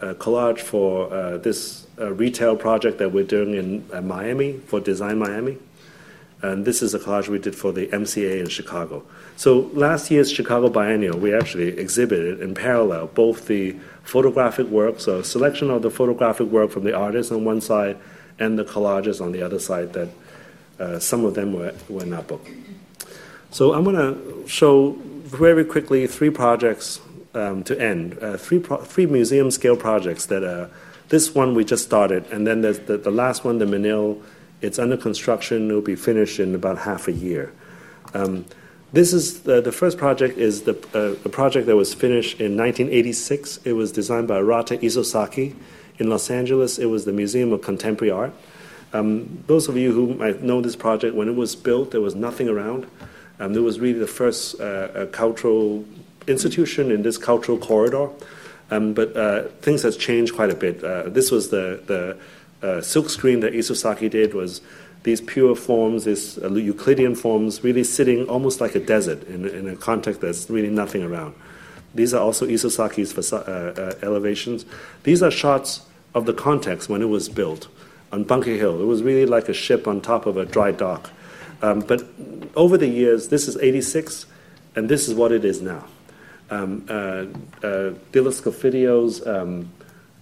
a 0.00 0.14
collage 0.14 0.60
for 0.60 1.12
uh, 1.12 1.38
this 1.38 1.86
uh, 1.98 2.12
retail 2.12 2.56
project 2.56 2.98
that 2.98 3.12
we're 3.12 3.24
doing 3.24 3.54
in 3.54 3.88
uh, 3.92 4.00
Miami 4.00 4.58
for 4.58 4.80
Design 4.80 5.18
Miami. 5.18 5.58
And 6.42 6.64
this 6.64 6.82
is 6.82 6.92
a 6.92 6.98
collage 6.98 7.28
we 7.28 7.38
did 7.38 7.54
for 7.54 7.72
the 7.72 7.86
MCA 7.86 8.40
in 8.40 8.48
Chicago. 8.48 9.04
So 9.36 9.70
last 9.74 10.10
year's 10.10 10.30
Chicago 10.30 10.68
Biennial, 10.68 11.16
we 11.16 11.32
actually 11.32 11.78
exhibited 11.78 12.40
in 12.40 12.54
parallel 12.54 13.06
both 13.06 13.46
the 13.46 13.76
photographic 14.02 14.66
work, 14.66 14.98
so 14.98 15.20
a 15.20 15.24
selection 15.24 15.70
of 15.70 15.82
the 15.82 15.90
photographic 15.90 16.48
work 16.48 16.70
from 16.72 16.82
the 16.82 16.94
artists 16.94 17.30
on 17.30 17.44
one 17.44 17.60
side 17.60 17.96
and 18.40 18.58
the 18.58 18.64
collages 18.64 19.20
on 19.20 19.30
the 19.30 19.40
other 19.40 19.60
side 19.60 19.92
that 19.92 20.08
uh, 20.80 20.98
some 20.98 21.24
of 21.24 21.34
them 21.34 21.52
were, 21.52 21.72
were 21.88 22.02
in 22.02 22.12
our 22.12 22.22
book. 22.22 22.44
So 23.52 23.74
I'm 23.74 23.84
going 23.84 23.96
to 23.96 24.48
show 24.48 24.92
very 25.24 25.62
quickly 25.62 26.06
three 26.06 26.30
projects 26.30 27.02
um, 27.34 27.62
to 27.64 27.78
end, 27.78 28.18
uh, 28.22 28.38
three, 28.38 28.58
pro- 28.58 28.78
three 28.78 29.04
museum 29.04 29.50
scale 29.50 29.76
projects 29.76 30.24
that 30.26 30.42
uh, 30.42 30.68
this 31.10 31.34
one 31.34 31.54
we 31.54 31.62
just 31.62 31.84
started, 31.84 32.24
and 32.32 32.46
then 32.46 32.62
there's 32.62 32.78
the, 32.80 32.96
the 32.96 33.10
last 33.10 33.44
one, 33.44 33.58
the 33.58 33.66
Menil, 33.66 34.22
it's 34.62 34.78
under 34.78 34.96
construction, 34.96 35.70
it 35.70 35.74
will 35.74 35.82
be 35.82 35.96
finished 35.96 36.40
in 36.40 36.54
about 36.54 36.78
half 36.78 37.08
a 37.08 37.12
year. 37.12 37.52
Um, 38.14 38.46
this 38.94 39.12
is 39.12 39.42
the, 39.42 39.60
the, 39.60 39.72
first 39.72 39.98
project 39.98 40.38
is 40.38 40.62
the, 40.62 40.72
uh, 40.94 41.22
a 41.26 41.28
project 41.28 41.66
that 41.66 41.76
was 41.76 41.92
finished 41.92 42.40
in 42.40 42.56
1986. 42.56 43.58
It 43.64 43.74
was 43.74 43.92
designed 43.92 44.28
by 44.28 44.40
Arata 44.40 44.78
Isozaki 44.80 45.54
In 45.98 46.08
Los 46.08 46.30
Angeles, 46.30 46.78
it 46.78 46.86
was 46.86 47.04
the 47.04 47.12
Museum 47.12 47.52
of 47.52 47.60
Contemporary 47.60 48.10
Art. 48.10 48.32
Um, 48.94 49.44
those 49.46 49.68
of 49.68 49.76
you 49.76 49.92
who 49.92 50.14
might 50.14 50.42
know 50.42 50.62
this 50.62 50.76
project, 50.76 51.14
when 51.14 51.28
it 51.28 51.36
was 51.36 51.54
built, 51.54 51.90
there 51.90 52.00
was 52.00 52.14
nothing 52.14 52.48
around. 52.48 52.86
It 53.50 53.60
was 53.60 53.80
really 53.80 53.98
the 53.98 54.06
first 54.06 54.60
uh, 54.60 55.06
cultural 55.12 55.84
institution 56.26 56.90
in 56.90 57.02
this 57.02 57.18
cultural 57.18 57.58
corridor. 57.58 58.08
Um, 58.70 58.94
but 58.94 59.14
uh, 59.16 59.48
things 59.60 59.82
have 59.82 59.98
changed 59.98 60.34
quite 60.34 60.50
a 60.50 60.54
bit. 60.54 60.82
Uh, 60.82 61.08
this 61.08 61.30
was 61.30 61.50
the, 61.50 61.82
the 61.86 62.66
uh, 62.66 62.80
silk 62.80 63.10
screen 63.10 63.40
that 63.40 63.52
Isozaki 63.52 64.08
did 64.08 64.32
was 64.32 64.62
these 65.02 65.20
pure 65.20 65.54
forms, 65.54 66.04
these 66.04 66.38
uh, 66.38 66.48
Euclidean 66.48 67.14
forms, 67.14 67.62
really 67.62 67.84
sitting 67.84 68.26
almost 68.28 68.60
like 68.60 68.74
a 68.74 68.80
desert 68.80 69.24
in, 69.24 69.46
in 69.46 69.68
a 69.68 69.76
context 69.76 70.20
that's 70.20 70.48
really 70.48 70.70
nothing 70.70 71.02
around. 71.02 71.34
These 71.94 72.14
are 72.14 72.22
also 72.22 72.46
Isozaki's 72.46 73.32
uh, 73.32 73.36
uh, 73.36 74.06
elevations. 74.06 74.64
These 75.02 75.22
are 75.22 75.30
shots 75.30 75.82
of 76.14 76.24
the 76.24 76.32
context 76.32 76.88
when 76.88 77.02
it 77.02 77.10
was 77.10 77.28
built 77.28 77.68
on 78.10 78.24
Bunker 78.24 78.56
Hill. 78.56 78.80
It 78.80 78.86
was 78.86 79.02
really 79.02 79.26
like 79.26 79.48
a 79.48 79.54
ship 79.54 79.86
on 79.86 80.00
top 80.00 80.24
of 80.24 80.38
a 80.38 80.46
dry 80.46 80.70
dock. 80.70 81.10
Um, 81.62 81.80
but 81.80 82.04
over 82.56 82.76
the 82.76 82.88
years, 82.88 83.28
this 83.28 83.48
is 83.48 83.56
86, 83.56 84.26
and 84.74 84.88
this 84.88 85.08
is 85.08 85.14
what 85.14 85.32
it 85.32 85.44
is 85.44 85.62
now. 85.62 85.84
Um, 86.50 86.84
uh, 86.88 87.26
uh, 87.66 87.94
um, 89.26 89.72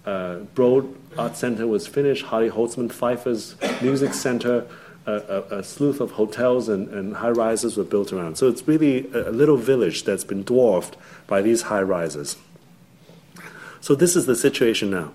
uh, 0.05 0.35
Broad 0.55 0.95
Art 1.17 1.35
Center 1.35 1.67
was 1.67 1.87
finished, 1.87 2.25
Hardy 2.25 2.49
Holzman 2.49 2.91
Pfeiffer's 2.91 3.55
Music 3.81 4.13
Center, 4.13 4.65
a, 5.05 5.11
a, 5.11 5.57
a 5.57 5.63
slew 5.63 5.89
of 5.89 6.11
hotels 6.11 6.69
and, 6.69 6.87
and, 6.89 7.15
high 7.15 7.31
rises 7.31 7.75
were 7.75 7.83
built 7.83 8.13
around. 8.13 8.37
So 8.37 8.47
it's 8.47 8.67
really 8.67 9.11
a, 9.13 9.29
a 9.29 9.31
little 9.31 9.57
village 9.57 10.03
that's 10.03 10.23
been 10.23 10.43
dwarfed 10.43 10.95
by 11.27 11.41
these 11.41 11.63
high 11.63 11.81
rises. 11.81 12.37
So 13.81 13.95
this 13.95 14.15
is 14.15 14.27
the 14.27 14.35
situation 14.35 14.91
now. 14.91 15.11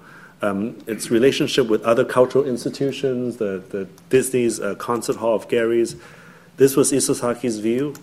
Um, 0.46 0.78
its 0.86 1.10
relationship 1.10 1.66
with 1.68 1.82
other 1.82 2.04
cultural 2.04 2.44
institutions, 2.44 3.36
the, 3.38 3.62
the 3.70 3.88
Disney's 4.10 4.60
uh, 4.60 4.74
Concert 4.76 5.16
Hall 5.16 5.34
of 5.34 5.48
Gehry's. 5.48 5.96
This 6.56 6.76
was 6.76 6.92
Isozaki's 6.92 7.58
view, 7.58 7.94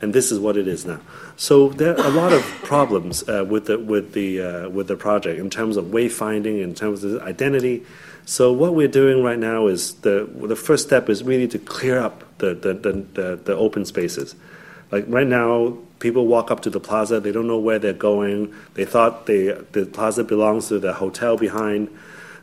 and 0.00 0.12
this 0.12 0.30
is 0.30 0.38
what 0.38 0.56
it 0.56 0.68
is 0.68 0.84
now. 0.84 1.00
So 1.36 1.70
there 1.70 1.98
are 1.98 2.06
a 2.06 2.10
lot 2.10 2.32
of 2.32 2.42
problems 2.62 3.28
uh, 3.28 3.44
with 3.48 3.66
the 3.66 3.78
with 3.78 4.12
the 4.12 4.42
uh, 4.42 4.68
with 4.68 4.88
the 4.88 4.96
project 4.96 5.40
in 5.40 5.50
terms 5.50 5.76
of 5.76 5.86
wayfinding, 5.86 6.62
in 6.62 6.74
terms 6.74 7.04
of 7.04 7.22
identity. 7.22 7.84
So 8.24 8.52
what 8.52 8.74
we're 8.74 8.88
doing 8.88 9.22
right 9.22 9.38
now 9.38 9.66
is 9.66 9.94
the 10.06 10.28
the 10.52 10.56
first 10.56 10.86
step 10.86 11.08
is 11.08 11.22
really 11.22 11.48
to 11.48 11.58
clear 11.58 11.98
up 11.98 12.24
the 12.38 12.54
the, 12.54 12.74
the, 12.74 12.92
the, 13.14 13.40
the 13.44 13.56
open 13.56 13.84
spaces. 13.84 14.34
Like 14.90 15.04
right 15.08 15.26
now, 15.26 15.78
people 15.98 16.26
walk 16.26 16.50
up 16.50 16.60
to 16.60 16.70
the 16.70 16.80
plaza, 16.80 17.20
they 17.20 17.32
don't 17.32 17.46
know 17.46 17.58
where 17.58 17.78
they're 17.78 17.92
going. 17.92 18.54
They 18.74 18.84
thought 18.84 19.26
they, 19.26 19.48
the 19.72 19.86
plaza 19.86 20.24
belongs 20.24 20.68
to 20.68 20.78
the 20.78 20.94
hotel 20.94 21.36
behind. 21.36 21.88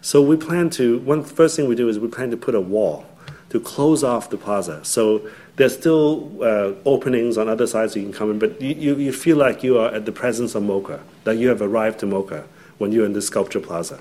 So 0.01 0.21
we 0.21 0.35
plan 0.35 0.69
to, 0.71 0.99
one 0.99 1.23
first 1.23 1.55
thing 1.55 1.67
we 1.67 1.75
do 1.75 1.87
is 1.87 1.99
we 1.99 2.07
plan 2.07 2.31
to 2.31 2.37
put 2.37 2.55
a 2.55 2.61
wall 2.61 3.05
to 3.49 3.59
close 3.59 4.03
off 4.03 4.29
the 4.29 4.37
plaza. 4.37 4.83
So 4.83 5.29
there's 5.55 5.77
still 5.77 6.43
uh, 6.43 6.73
openings 6.85 7.37
on 7.37 7.47
other 7.47 7.67
sides 7.67 7.95
you 7.95 8.01
can 8.01 8.11
come 8.11 8.31
in, 8.31 8.39
but 8.39 8.59
you, 8.59 8.73
you, 8.73 8.95
you, 8.95 9.13
feel 9.13 9.37
like 9.37 9.63
you 9.63 9.77
are 9.77 9.93
at 9.93 10.05
the 10.05 10.11
presence 10.11 10.55
of 10.55 10.63
MoCA, 10.63 10.99
that 11.23 11.37
you 11.37 11.49
have 11.49 11.61
arrived 11.61 11.99
to 11.99 12.07
MoCA 12.07 12.45
when 12.79 12.91
you're 12.91 13.05
in 13.05 13.13
the 13.13 13.21
sculpture 13.21 13.59
plaza. 13.59 13.99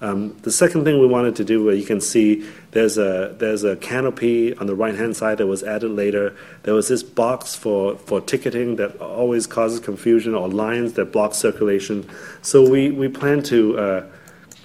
Um, 0.00 0.36
the 0.42 0.50
second 0.50 0.84
thing 0.84 1.00
we 1.00 1.06
wanted 1.06 1.36
to 1.36 1.44
do, 1.44 1.64
where 1.64 1.74
you 1.74 1.86
can 1.86 2.02
see 2.02 2.46
there's 2.72 2.98
a 2.98 3.34
there's 3.38 3.64
a 3.64 3.76
canopy 3.76 4.54
on 4.56 4.66
the 4.66 4.74
right 4.74 4.94
hand 4.94 5.16
side 5.16 5.38
that 5.38 5.46
was 5.46 5.62
added 5.62 5.90
later. 5.90 6.36
There 6.64 6.74
was 6.74 6.88
this 6.88 7.02
box 7.02 7.56
for, 7.56 7.96
for 7.96 8.20
ticketing 8.20 8.76
that 8.76 9.00
always 9.00 9.46
causes 9.46 9.80
confusion, 9.80 10.34
or 10.34 10.48
lines 10.48 10.92
that 10.94 11.12
block 11.12 11.32
circulation. 11.32 12.08
So 12.42 12.68
we, 12.68 12.90
we 12.90 13.08
plan 13.08 13.42
to 13.44 13.78
uh, 13.78 14.06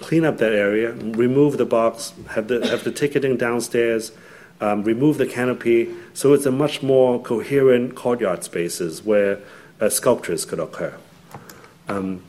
clean 0.00 0.24
up 0.26 0.36
that 0.38 0.52
area, 0.52 0.92
remove 0.92 1.56
the 1.56 1.64
box, 1.64 2.12
have 2.30 2.48
the 2.48 2.66
have 2.68 2.84
the 2.84 2.92
ticketing 2.92 3.38
downstairs, 3.38 4.12
um, 4.60 4.84
remove 4.84 5.16
the 5.16 5.26
canopy, 5.26 5.88
so 6.12 6.34
it's 6.34 6.44
a 6.44 6.52
much 6.52 6.82
more 6.82 7.22
coherent 7.22 7.94
courtyard 7.94 8.44
spaces 8.44 9.02
where 9.02 9.38
uh, 9.80 9.88
sculptures 9.88 10.44
could 10.44 10.60
occur. 10.60 10.94
Um, 11.88 12.22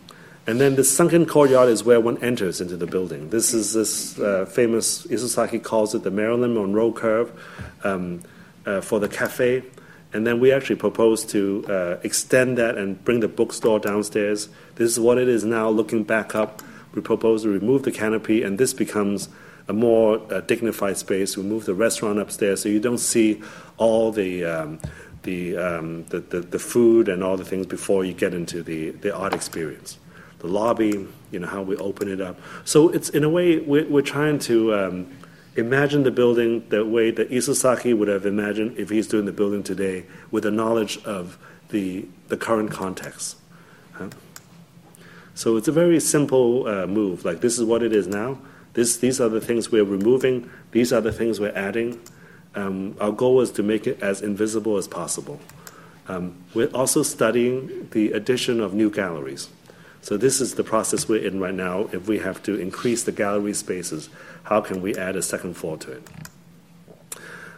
and 0.45 0.59
then 0.59 0.75
the 0.75 0.83
sunken 0.83 1.25
courtyard 1.25 1.69
is 1.69 1.85
where 1.85 2.01
one 2.01 2.21
enters 2.21 2.59
into 2.59 2.75
the 2.75 2.85
building. 2.85 3.29
This 3.29 3.53
is 3.53 3.73
this 3.73 4.19
uh, 4.19 4.45
famous, 4.45 5.07
Isozaki 5.07 5.63
calls 5.63 5.95
it 5.95 6.03
the 6.03 6.11
Marilyn 6.11 6.53
Monroe 6.53 6.91
curve 6.91 7.31
um, 7.85 8.21
uh, 8.65 8.81
for 8.81 8.99
the 8.99 9.07
cafe. 9.07 9.63
And 10.11 10.27
then 10.27 10.41
we 10.41 10.51
actually 10.51 10.75
propose 10.75 11.25
to 11.27 11.65
uh, 11.69 11.97
extend 12.03 12.57
that 12.57 12.77
and 12.77 13.01
bring 13.05 13.21
the 13.21 13.29
bookstore 13.29 13.79
downstairs. 13.79 14.49
This 14.75 14.91
is 14.91 14.99
what 14.99 15.17
it 15.17 15.29
is 15.29 15.45
now. 15.45 15.69
Looking 15.69 16.03
back 16.03 16.35
up, 16.35 16.61
we 16.93 17.01
propose 17.01 17.43
to 17.43 17.49
remove 17.49 17.83
the 17.83 17.91
canopy, 17.91 18.43
and 18.43 18.59
this 18.59 18.73
becomes 18.73 19.29
a 19.67 19.73
more 19.73 20.21
uh, 20.31 20.41
dignified 20.41 20.97
space. 20.97 21.37
We 21.37 21.43
move 21.43 21.65
the 21.65 21.73
restaurant 21.73 22.19
upstairs 22.19 22.61
so 22.61 22.69
you 22.69 22.79
don't 22.79 22.99
see 22.99 23.41
all 23.77 24.11
the. 24.11 24.45
Um, 24.45 24.79
the, 25.23 25.55
um, 25.55 26.03
the, 26.07 26.19
the, 26.19 26.41
the 26.41 26.59
food 26.59 27.07
and 27.07 27.23
all 27.23 27.37
the 27.37 27.45
things 27.45 27.65
before 27.65 28.03
you 28.03 28.11
get 28.11 28.33
into 28.33 28.61
the, 28.61 28.89
the 28.89 29.15
art 29.15 29.33
experience 29.33 29.97
the 30.43 30.49
lobby, 30.49 31.07
you 31.31 31.39
know, 31.39 31.47
how 31.47 31.63
we 31.63 31.75
open 31.77 32.11
it 32.11 32.21
up. 32.21 32.37
So 32.65 32.89
it's 32.89 33.09
in 33.09 33.23
a 33.23 33.29
way 33.29 33.59
we're, 33.59 33.87
we're 33.87 34.01
trying 34.01 34.39
to 34.39 34.75
um, 34.75 35.17
imagine 35.55 36.03
the 36.03 36.11
building 36.11 36.67
the 36.67 36.85
way 36.85 37.11
that 37.11 37.31
Isozaki 37.31 37.97
would 37.97 38.09
have 38.09 38.25
imagined 38.25 38.77
if 38.77 38.89
he's 38.89 39.07
doing 39.07 39.25
the 39.25 39.31
building 39.31 39.63
today, 39.63 40.05
with 40.31 40.43
the 40.43 40.51
knowledge 40.51 41.01
of 41.05 41.37
the 41.69 42.05
the 42.27 42.35
current 42.37 42.71
context. 42.71 43.37
Huh? 43.93 44.09
So 45.33 45.55
it's 45.55 45.69
a 45.69 45.71
very 45.71 45.99
simple 46.01 46.67
uh, 46.67 46.87
move. 46.87 47.23
Like 47.23 47.39
this 47.39 47.57
is 47.57 47.63
what 47.63 47.81
it 47.81 47.93
is 47.93 48.05
now. 48.05 48.37
This, 48.73 48.97
these 48.97 49.21
are 49.21 49.29
the 49.29 49.41
things 49.41 49.71
we're 49.71 49.83
removing. 49.85 50.49
These 50.71 50.91
are 50.91 51.01
the 51.01 51.11
things 51.11 51.39
we're 51.39 51.55
adding. 51.55 52.01
Um, 52.55 52.97
our 52.99 53.11
goal 53.11 53.39
is 53.41 53.51
to 53.51 53.63
make 53.63 53.87
it 53.87 54.01
as 54.01 54.21
invisible 54.21 54.77
as 54.77 54.87
possible. 54.87 55.39
Um, 56.07 56.43
we're 56.53 56.67
also 56.73 57.01
studying 57.01 57.87
the 57.91 58.11
addition 58.11 58.59
of 58.59 58.73
new 58.73 58.89
galleries. 58.89 59.47
So 60.03 60.17
this 60.17 60.41
is 60.41 60.55
the 60.55 60.65
process 60.65 61.07
we're 61.07 61.25
in 61.25 61.39
right 61.39 61.53
now. 61.53 61.87
If 61.93 62.09
we 62.09 62.19
have 62.19 62.43
to 62.43 62.59
increase 62.59 63.03
the 63.03 63.13
gallery 63.13 63.53
spaces, 63.53 64.09
how 64.43 64.59
can 64.59 64.81
we 64.81 64.93
add 64.97 65.15
a 65.15 65.21
second 65.21 65.53
floor 65.53 65.77
to 65.77 65.93
it? 65.93 66.03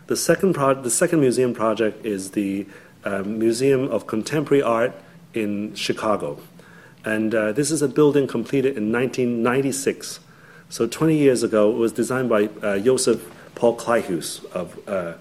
The 0.05 0.15
second, 0.15 0.53
pro- 0.53 0.79
the 0.79 0.91
second 0.91 1.21
museum 1.21 1.55
project 1.55 2.05
is 2.05 2.31
the 2.31 2.67
uh, 3.03 3.23
Museum 3.23 3.89
of 3.89 4.05
Contemporary 4.05 4.61
Art 4.61 4.93
in 5.33 5.73
Chicago. 5.73 6.37
And 7.03 7.33
uh, 7.33 7.51
this 7.51 7.71
is 7.71 7.81
a 7.81 7.87
building 7.87 8.27
completed 8.27 8.77
in 8.77 8.91
1996. 8.91 10.19
So 10.69 10.85
20 10.85 11.17
years 11.17 11.41
ago, 11.41 11.71
it 11.71 11.77
was 11.77 11.93
designed 11.93 12.29
by 12.29 12.49
uh, 12.61 12.77
Joseph 12.77 13.27
Paul 13.55 13.75
Kleihues 13.75 14.45
of, 14.51 14.87
uh, 14.87 15.13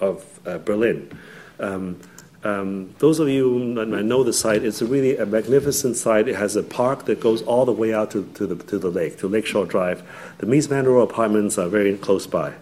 of 0.00 0.40
uh, 0.44 0.58
Berlin. 0.58 1.16
Um, 1.60 2.00
um, 2.44 2.92
those 2.98 3.20
of 3.20 3.28
you 3.28 3.48
who 3.48 3.84
know 3.84 4.24
the 4.24 4.32
site, 4.32 4.64
it's 4.64 4.82
really 4.82 5.16
a 5.16 5.24
magnificent 5.24 5.96
site. 5.96 6.26
It 6.26 6.34
has 6.34 6.56
a 6.56 6.62
park 6.62 7.04
that 7.04 7.20
goes 7.20 7.42
all 7.42 7.64
the 7.64 7.72
way 7.72 7.94
out 7.94 8.10
to, 8.12 8.28
to, 8.34 8.46
the, 8.46 8.56
to 8.64 8.78
the 8.78 8.90
lake, 8.90 9.18
to 9.18 9.28
Lakeshore 9.28 9.66
Drive. 9.66 10.02
The 10.38 10.46
Mies 10.46 10.68
van 10.68 10.84
Rohe 10.84 11.04
apartments 11.04 11.56
are 11.56 11.68
very 11.68 11.96
close 11.96 12.26
by. 12.26 12.54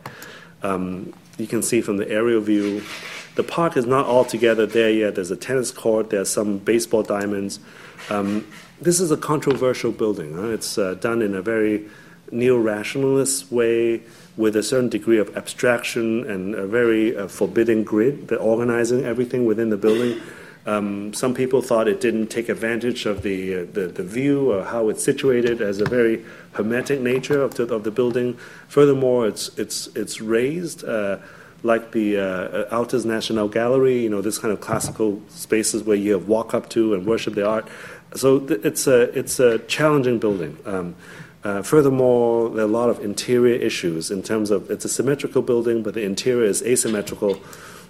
Um, 0.62 1.14
you 1.39 1.47
can 1.47 1.62
see 1.62 1.81
from 1.81 1.97
the 1.97 2.11
aerial 2.11 2.43
view, 2.43 2.83
the 3.37 3.43
park 3.43 3.78
is 3.78 3.87
not 3.87 4.05
altogether 4.05 4.66
there 4.66 4.91
yet. 4.91 5.14
There's 5.14 5.31
a 5.31 5.37
tennis 5.37 5.70
court, 5.70 6.11
there's 6.11 6.28
some 6.28 6.59
baseball 6.59 7.03
diamonds. 7.03 7.59
Um, 8.11 8.47
this 8.83 9.01
is 9.01 9.11
a 9.11 9.16
controversial 9.16 9.93
building. 9.93 10.35
Huh? 10.35 10.49
It's 10.49 10.76
uh, 10.76 10.95
done 10.95 11.22
in 11.22 11.35
a 11.35 11.41
very 11.41 11.89
neo 12.31 12.59
rationalist 12.59 13.51
way 13.51 14.03
with 14.41 14.57
a 14.57 14.62
certain 14.62 14.88
degree 14.88 15.18
of 15.18 15.36
abstraction 15.36 16.28
and 16.28 16.55
a 16.55 16.66
very 16.66 17.16
uh, 17.16 17.28
forbidding 17.28 17.84
grid, 17.84 18.28
the 18.28 18.36
organizing 18.36 19.05
everything 19.05 19.45
within 19.45 19.68
the 19.70 19.76
building. 19.76 20.20
Um, 20.66 21.14
some 21.14 21.34
people 21.34 21.62
thought 21.62 21.88
it 21.88 22.01
didn't 22.01 22.28
take 22.28 22.49
advantage 22.49 23.07
of 23.07 23.22
the, 23.22 23.55
uh, 23.55 23.66
the, 23.72 23.86
the, 23.86 24.03
view 24.03 24.53
or 24.53 24.62
how 24.62 24.88
it's 24.88 25.03
situated 25.03 25.62
as 25.62 25.80
a 25.80 25.84
very 25.84 26.24
hermetic 26.53 27.01
nature 27.01 27.41
of 27.43 27.55
the, 27.55 27.64
of 27.74 27.84
the 27.84 27.91
building. 27.91 28.34
Furthermore, 28.68 29.26
it's, 29.26 29.49
it's, 29.59 29.88
it's 29.88 30.20
raised. 30.20 30.84
Uh, 30.84 31.18
like 31.62 31.93
the 31.93 32.16
uh, 32.18 32.74
Altes 32.74 33.05
National 33.05 33.49
Gallery, 33.49 33.99
you 33.99 34.09
know, 34.09 34.22
this 34.22 34.38
kind 34.38 34.53
of 34.53 34.61
classical 34.61 35.20
spaces 35.28 35.82
where 35.82 35.97
you 35.97 36.18
walk 36.18 36.55
up 36.55 36.70
to 36.70 36.95
and 36.95 37.07
worship 37.07 37.34
the 37.34 37.47
art. 37.47 37.68
So 38.14 38.41
th- 38.41 38.64
it's 38.64 38.86
a 38.86 39.03
it's 39.18 39.38
a 39.38 39.59
challenging 39.61 40.18
building. 40.18 40.57
Um, 40.64 40.97
uh, 41.43 41.62
furthermore, 41.62 42.51
there 42.51 42.64
are 42.64 42.68
a 42.68 42.70
lot 42.70 42.91
of 42.91 43.01
interior 43.01 43.55
issues 43.55 44.11
in 44.11 44.22
terms 44.22 44.51
of 44.51 44.70
it's 44.70 44.84
a 44.84 44.88
symmetrical 44.88 45.41
building, 45.43 45.82
but 45.82 45.95
the 45.95 46.03
interior 46.03 46.45
is 46.45 46.62
asymmetrical. 46.62 47.41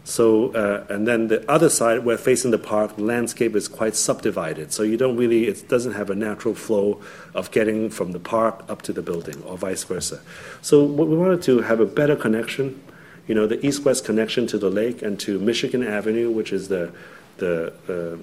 So, 0.04 0.52
uh, 0.54 0.86
and 0.88 1.06
then 1.06 1.28
the 1.28 1.48
other 1.50 1.68
side, 1.68 2.04
where 2.04 2.16
facing 2.16 2.52
the 2.52 2.58
park, 2.58 2.96
the 2.96 3.02
landscape 3.02 3.54
is 3.54 3.68
quite 3.68 3.96
subdivided. 3.96 4.72
So 4.72 4.82
you 4.82 4.96
don't 4.96 5.16
really, 5.16 5.46
it 5.46 5.68
doesn't 5.68 5.92
have 5.92 6.10
a 6.10 6.14
natural 6.14 6.54
flow 6.54 7.00
of 7.34 7.50
getting 7.50 7.90
from 7.90 8.12
the 8.12 8.18
park 8.18 8.64
up 8.68 8.82
to 8.82 8.92
the 8.92 9.02
building, 9.02 9.42
or 9.42 9.58
vice 9.58 9.84
versa. 9.84 10.20
So, 10.62 10.84
what 10.84 11.08
we 11.08 11.16
wanted 11.16 11.42
to 11.42 11.60
have 11.60 11.80
a 11.80 11.86
better 11.86 12.16
connection, 12.16 12.80
you 13.26 13.34
know, 13.34 13.46
the 13.46 13.64
east-west 13.64 14.04
connection 14.04 14.46
to 14.48 14.58
the 14.58 14.70
lake 14.70 15.02
and 15.02 15.20
to 15.20 15.38
Michigan 15.38 15.86
Avenue, 15.86 16.30
which 16.30 16.52
is 16.52 16.68
the 16.68 16.92
the 17.36 17.72
uh, 17.88 18.16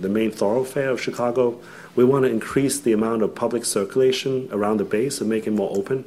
the 0.00 0.08
main 0.08 0.30
thoroughfare 0.30 0.90
of 0.90 1.00
Chicago. 1.00 1.60
We 1.96 2.04
want 2.04 2.24
to 2.24 2.30
increase 2.30 2.80
the 2.80 2.92
amount 2.92 3.22
of 3.22 3.34
public 3.34 3.64
circulation 3.64 4.48
around 4.50 4.78
the 4.78 4.84
base 4.84 5.20
and 5.20 5.30
make 5.30 5.46
it 5.46 5.52
more 5.52 5.70
open. 5.76 6.04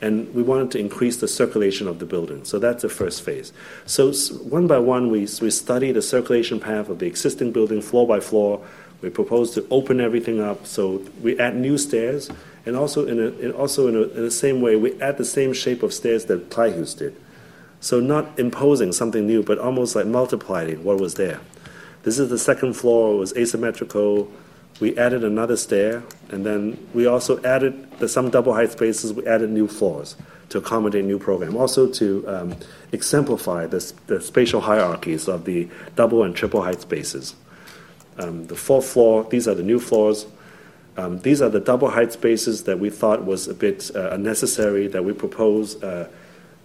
And 0.00 0.34
we 0.34 0.42
wanted 0.42 0.72
to 0.72 0.78
increase 0.78 1.18
the 1.18 1.28
circulation 1.28 1.86
of 1.86 2.00
the 2.00 2.06
building. 2.06 2.44
So 2.44 2.58
that's 2.58 2.82
the 2.82 2.88
first 2.88 3.22
phase. 3.22 3.52
So 3.86 4.12
one 4.12 4.66
by 4.66 4.78
one, 4.78 5.10
we, 5.10 5.20
we 5.40 5.50
study 5.50 5.92
the 5.92 6.02
circulation 6.02 6.58
path 6.58 6.88
of 6.88 6.98
the 6.98 7.06
existing 7.06 7.52
building 7.52 7.80
floor 7.80 8.06
by 8.06 8.18
floor. 8.18 8.60
We 9.00 9.10
propose 9.10 9.52
to 9.54 9.66
open 9.70 10.00
everything 10.00 10.40
up. 10.40 10.66
So 10.66 11.02
we 11.22 11.38
add 11.38 11.56
new 11.56 11.78
stairs. 11.78 12.30
And 12.66 12.76
also, 12.76 13.06
in, 13.06 13.18
a, 13.18 13.28
in 13.38 13.52
also 13.52 13.86
in, 13.86 13.96
a, 13.96 14.02
in 14.02 14.22
the 14.22 14.30
same 14.30 14.60
way, 14.60 14.76
we 14.76 15.00
add 15.00 15.18
the 15.18 15.24
same 15.24 15.52
shape 15.52 15.82
of 15.82 15.94
stairs 15.94 16.24
that 16.26 16.50
Kleihues 16.50 16.98
did. 16.98 17.16
So 17.80 18.00
not 18.00 18.38
imposing 18.38 18.92
something 18.92 19.26
new, 19.26 19.42
but 19.42 19.58
almost 19.58 19.96
like 19.96 20.06
multiplying 20.06 20.84
what 20.84 20.98
was 20.98 21.14
there. 21.14 21.40
This 22.02 22.18
is 22.18 22.28
the 22.28 22.38
second 22.38 22.74
floor. 22.74 23.14
It 23.14 23.18
was 23.18 23.36
asymmetrical. 23.36 24.30
We 24.80 24.96
added 24.98 25.22
another 25.22 25.56
stair, 25.56 26.02
and 26.30 26.44
then 26.44 26.88
we 26.92 27.06
also 27.06 27.42
added 27.44 27.98
the, 27.98 28.08
some 28.08 28.30
double 28.30 28.54
height 28.54 28.72
spaces. 28.72 29.12
We 29.12 29.26
added 29.26 29.50
new 29.50 29.68
floors 29.68 30.16
to 30.48 30.58
accommodate 30.58 31.04
new 31.04 31.18
program. 31.18 31.56
Also 31.56 31.88
to 31.88 32.28
um, 32.28 32.56
exemplify 32.92 33.66
the, 33.66 33.92
the 34.06 34.20
spatial 34.20 34.60
hierarchies 34.60 35.28
of 35.28 35.44
the 35.44 35.68
double 35.96 36.24
and 36.24 36.34
triple 36.34 36.62
height 36.62 36.80
spaces. 36.80 37.34
Um, 38.18 38.46
the 38.46 38.56
fourth 38.56 38.86
floor, 38.86 39.24
these 39.24 39.48
are 39.48 39.54
the 39.54 39.62
new 39.62 39.78
floors. 39.78 40.26
Um, 40.96 41.20
these 41.20 41.40
are 41.40 41.48
the 41.48 41.60
double 41.60 41.88
height 41.88 42.12
spaces 42.12 42.64
that 42.64 42.78
we 42.78 42.90
thought 42.90 43.24
was 43.24 43.48
a 43.48 43.54
bit 43.54 43.90
uh, 43.94 44.10
unnecessary, 44.10 44.88
that 44.88 45.04
we 45.04 45.14
propose 45.14 45.82
uh, 45.82 46.08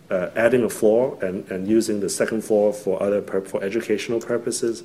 uh, 0.09 0.29
adding 0.35 0.63
a 0.63 0.69
floor 0.69 1.17
and, 1.21 1.49
and 1.49 1.67
using 1.67 2.01
the 2.01 2.09
second 2.09 2.43
floor 2.43 2.73
for 2.73 3.01
other 3.01 3.21
pur- 3.21 3.41
for 3.41 3.63
educational 3.63 4.19
purposes. 4.19 4.83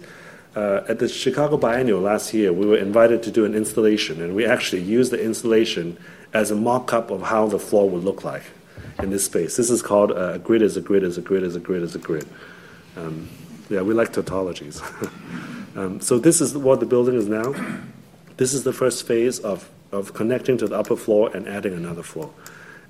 Uh, 0.54 0.84
at 0.86 0.98
the 0.98 1.08
Chicago 1.08 1.56
Biennial 1.56 2.00
last 2.00 2.34
year, 2.34 2.52
we 2.52 2.66
were 2.66 2.76
invited 2.76 3.22
to 3.22 3.30
do 3.30 3.46
an 3.46 3.54
installation, 3.54 4.20
and 4.20 4.34
we 4.34 4.44
actually 4.44 4.82
used 4.82 5.10
the 5.10 5.22
installation 5.22 5.96
as 6.34 6.50
a 6.50 6.54
mock 6.54 6.92
up 6.92 7.10
of 7.10 7.22
how 7.22 7.46
the 7.46 7.58
floor 7.58 7.88
would 7.88 8.04
look 8.04 8.22
like 8.22 8.42
in 8.98 9.08
this 9.08 9.24
space. 9.24 9.56
This 9.56 9.70
is 9.70 9.80
called 9.80 10.12
uh, 10.12 10.34
a 10.34 10.38
grid 10.38 10.60
is 10.60 10.76
a 10.76 10.82
grid 10.82 11.04
is 11.04 11.16
a 11.16 11.22
grid 11.22 11.42
is 11.42 11.56
a 11.56 11.60
grid 11.60 11.82
is 11.82 11.94
a 11.94 11.98
grid. 11.98 12.26
Um, 12.96 13.30
yeah, 13.70 13.80
we 13.80 13.94
like 13.94 14.12
tautologies. 14.12 14.82
um, 15.76 16.02
so, 16.02 16.18
this 16.18 16.42
is 16.42 16.54
what 16.56 16.80
the 16.80 16.86
building 16.86 17.14
is 17.14 17.28
now. 17.28 17.54
This 18.36 18.52
is 18.52 18.62
the 18.64 18.72
first 18.74 19.06
phase 19.06 19.38
of, 19.38 19.70
of 19.90 20.12
connecting 20.12 20.58
to 20.58 20.68
the 20.68 20.76
upper 20.76 20.96
floor 20.96 21.30
and 21.34 21.48
adding 21.48 21.72
another 21.72 22.02
floor. 22.02 22.30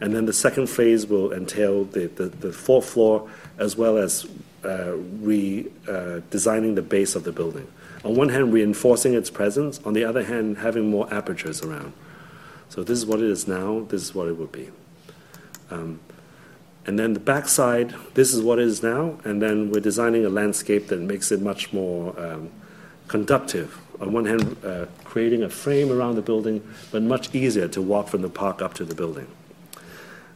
And 0.00 0.12
then 0.12 0.26
the 0.26 0.32
second 0.32 0.68
phase 0.68 1.06
will 1.06 1.32
entail 1.32 1.84
the, 1.84 2.08
the, 2.08 2.24
the 2.24 2.52
fourth 2.52 2.86
floor 2.86 3.30
as 3.58 3.76
well 3.76 3.98
as 3.98 4.26
redesigning 4.62 6.72
uh, 6.72 6.74
the 6.74 6.82
base 6.82 7.14
of 7.14 7.24
the 7.24 7.32
building. 7.32 7.68
On 8.04 8.16
one 8.16 8.30
hand, 8.30 8.52
reinforcing 8.52 9.14
its 9.14 9.30
presence, 9.30 9.80
on 9.84 9.92
the 9.92 10.04
other 10.04 10.24
hand, 10.24 10.58
having 10.58 10.90
more 10.90 11.12
apertures 11.12 11.62
around. 11.62 11.92
So 12.68 12.82
this 12.82 12.98
is 12.98 13.06
what 13.06 13.20
it 13.20 13.26
is 13.26 13.46
now, 13.46 13.86
this 13.88 14.02
is 14.02 14.14
what 14.14 14.28
it 14.28 14.38
would 14.38 14.52
be. 14.52 14.70
Um, 15.70 16.00
and 16.86 16.98
then 16.98 17.12
the 17.12 17.20
backside, 17.20 17.94
this 18.14 18.34
is 18.34 18.42
what 18.42 18.58
it 18.58 18.66
is 18.66 18.82
now, 18.82 19.18
and 19.24 19.40
then 19.40 19.70
we're 19.70 19.80
designing 19.80 20.24
a 20.24 20.28
landscape 20.28 20.88
that 20.88 21.00
makes 21.00 21.30
it 21.30 21.40
much 21.40 21.72
more 21.72 22.18
um, 22.18 22.50
conductive. 23.06 23.78
On 24.00 24.12
one 24.12 24.24
hand, 24.24 24.56
uh, 24.64 24.86
creating 25.04 25.44
a 25.44 25.48
frame 25.48 25.92
around 25.92 26.16
the 26.16 26.22
building, 26.22 26.66
but 26.90 27.02
much 27.02 27.32
easier 27.34 27.68
to 27.68 27.80
walk 27.80 28.08
from 28.08 28.22
the 28.22 28.28
park 28.28 28.60
up 28.60 28.74
to 28.74 28.84
the 28.84 28.94
building. 28.94 29.28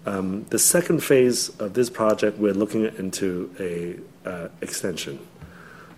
Um, 0.06 0.44
the 0.50 0.58
second 0.58 1.02
phase 1.02 1.48
of 1.58 1.74
this 1.74 1.90
project, 1.90 2.38
we're 2.38 2.54
looking 2.54 2.84
into 2.84 3.52
a 3.58 4.28
uh, 4.28 4.48
extension. 4.60 5.18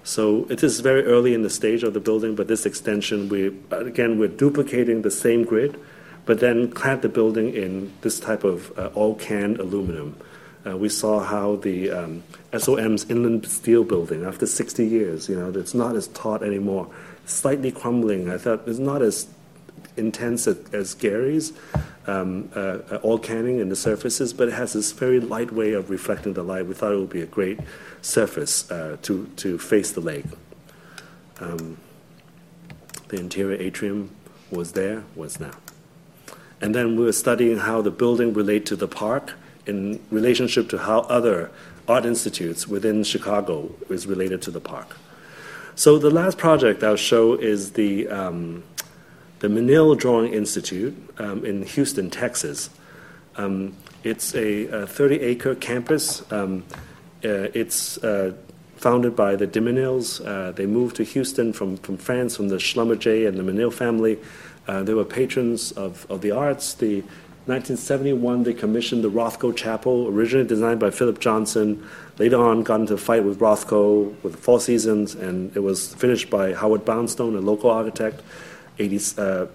So 0.02 0.46
it 0.48 0.62
is 0.64 0.80
very 0.80 1.04
early 1.04 1.34
in 1.34 1.42
the 1.42 1.50
stage 1.50 1.82
of 1.82 1.92
the 1.92 2.00
building, 2.00 2.34
but 2.34 2.48
this 2.48 2.64
extension, 2.64 3.28
we 3.28 3.54
again 3.70 4.18
we're 4.18 4.28
duplicating 4.28 5.02
the 5.02 5.10
same 5.10 5.44
grid, 5.44 5.78
but 6.24 6.40
then 6.40 6.70
clad 6.70 7.02
the 7.02 7.10
building 7.10 7.54
in 7.54 7.92
this 8.00 8.18
type 8.18 8.44
of 8.44 8.76
uh, 8.78 8.88
oil 8.96 9.14
can 9.14 9.60
aluminum. 9.60 10.16
Uh, 10.66 10.76
we 10.78 10.88
saw 10.88 11.20
how 11.20 11.56
the 11.56 11.90
um, 11.90 12.22
SOM's 12.56 13.08
inland 13.10 13.46
steel 13.46 13.84
building, 13.84 14.24
after 14.24 14.46
60 14.46 14.86
years, 14.86 15.28
you 15.28 15.38
know, 15.38 15.50
it's 15.50 15.74
not 15.74 15.94
as 15.94 16.08
taut 16.08 16.42
anymore, 16.42 16.88
slightly 17.26 17.70
crumbling. 17.70 18.30
I 18.30 18.38
thought 18.38 18.66
it's 18.66 18.78
not 18.78 19.02
as 19.02 19.26
intense 19.98 20.46
as, 20.46 20.94
Gehry's, 20.94 21.52
um, 22.06 22.50
uh, 22.56 22.78
uh, 22.90 23.00
oil 23.04 23.18
canning 23.18 23.58
in 23.58 23.68
the 23.68 23.76
surfaces, 23.76 24.32
but 24.32 24.48
it 24.48 24.54
has 24.54 24.72
this 24.72 24.92
very 24.92 25.20
light 25.20 25.52
way 25.52 25.72
of 25.72 25.90
reflecting 25.90 26.32
the 26.32 26.42
light. 26.42 26.66
We 26.66 26.74
thought 26.74 26.92
it 26.92 26.98
would 26.98 27.10
be 27.10 27.22
a 27.22 27.26
great 27.26 27.60
surface 28.00 28.70
uh, 28.70 28.96
to, 29.02 29.26
to 29.36 29.58
face 29.58 29.90
the 29.92 30.00
lake. 30.00 30.24
Um, 31.40 31.76
the 33.08 33.18
interior 33.18 33.60
atrium 33.60 34.10
was 34.50 34.72
there, 34.72 35.04
was 35.14 35.38
now. 35.38 35.52
And 36.60 36.74
then 36.74 36.96
we 36.96 37.04
were 37.04 37.12
studying 37.12 37.58
how 37.58 37.82
the 37.82 37.90
building 37.90 38.32
relate 38.32 38.66
to 38.66 38.76
the 38.76 38.88
park 38.88 39.34
in 39.66 40.00
relationship 40.10 40.68
to 40.70 40.78
how 40.78 41.00
other 41.00 41.50
art 41.86 42.04
institutes 42.04 42.66
within 42.66 43.04
Chicago 43.04 43.70
is 43.88 44.06
related 44.06 44.42
to 44.42 44.50
the 44.50 44.60
park. 44.60 44.96
So 45.74 45.98
the 45.98 46.10
last 46.10 46.38
project 46.38 46.82
I'll 46.82 46.96
show 46.96 47.34
is 47.34 47.72
the 47.72 48.08
um, 48.08 48.64
the 49.40 49.48
Menil 49.48 49.96
Drawing 49.96 50.32
Institute 50.32 50.96
um, 51.18 51.44
in 51.44 51.62
Houston, 51.62 52.10
Texas. 52.10 52.70
Um, 53.36 53.76
it's 54.04 54.34
a 54.34 54.86
30 54.86 55.20
acre 55.20 55.54
campus. 55.54 56.30
Um, 56.32 56.64
uh, 57.24 57.50
it's 57.54 57.98
uh, 57.98 58.32
founded 58.76 59.16
by 59.16 59.36
the 59.36 59.46
de 59.46 59.60
Menils. 59.60 60.24
Uh, 60.24 60.52
they 60.52 60.66
moved 60.66 60.96
to 60.96 61.04
Houston 61.04 61.52
from, 61.52 61.76
from 61.78 61.96
France, 61.96 62.36
from 62.36 62.48
the 62.48 62.56
Schlumberger 62.56 63.26
and 63.26 63.38
the 63.38 63.42
Menil 63.42 63.72
family. 63.72 64.18
Uh, 64.66 64.82
they 64.82 64.94
were 64.94 65.04
patrons 65.04 65.72
of, 65.72 66.06
of 66.10 66.20
the 66.20 66.30
arts. 66.30 66.74
The 66.74 67.00
1971, 67.46 68.42
they 68.42 68.52
commissioned 68.52 69.02
the 69.02 69.10
Rothko 69.10 69.56
Chapel, 69.56 70.08
originally 70.08 70.46
designed 70.46 70.78
by 70.78 70.90
Philip 70.90 71.18
Johnson. 71.18 71.84
Later 72.18 72.36
on, 72.36 72.62
got 72.62 72.80
into 72.80 72.94
a 72.94 72.98
fight 72.98 73.24
with 73.24 73.38
Rothko 73.40 74.14
with 74.22 74.36
Four 74.36 74.60
Seasons, 74.60 75.14
and 75.14 75.56
it 75.56 75.60
was 75.60 75.94
finished 75.94 76.28
by 76.28 76.52
Howard 76.52 76.84
Barnstone, 76.84 77.34
a 77.36 77.40
local 77.40 77.70
architect. 77.70 78.22
80s, 78.78 79.18
uh, 79.18 79.46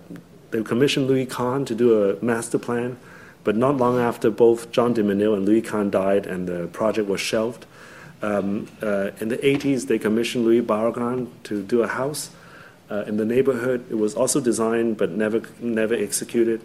they 0.51 0.63
commissioned 0.63 1.07
Louis 1.07 1.25
Kahn 1.25 1.65
to 1.65 1.75
do 1.75 2.09
a 2.09 2.23
master 2.23 2.59
plan, 2.59 2.97
but 3.43 3.55
not 3.55 3.77
long 3.77 3.99
after 3.99 4.29
both 4.29 4.71
John 4.71 4.93
de 4.93 5.03
Menil 5.03 5.33
and 5.35 5.45
Louis 5.45 5.61
Kahn 5.61 5.89
died 5.89 6.25
and 6.25 6.47
the 6.47 6.67
project 6.67 7.09
was 7.09 7.19
shelved, 7.19 7.65
Um, 8.23 8.69
uh, 8.81 9.11
in 9.19 9.27
the 9.27 9.37
80s, 9.37 9.87
they 9.87 9.99
commissioned 9.99 10.45
Luis 10.45 10.63
Barragán 10.63 11.27
to 11.43 11.61
do 11.61 11.83
a 11.83 11.87
house 11.87 12.29
uh, 12.89 13.03
in 13.05 13.17
the 13.17 13.25
neighborhood. 13.25 13.85
It 13.91 13.95
was 13.95 14.15
also 14.15 14.39
designed 14.39 14.95
but 14.95 15.11
never, 15.11 15.41
never 15.59 15.93
executed. 15.93 16.61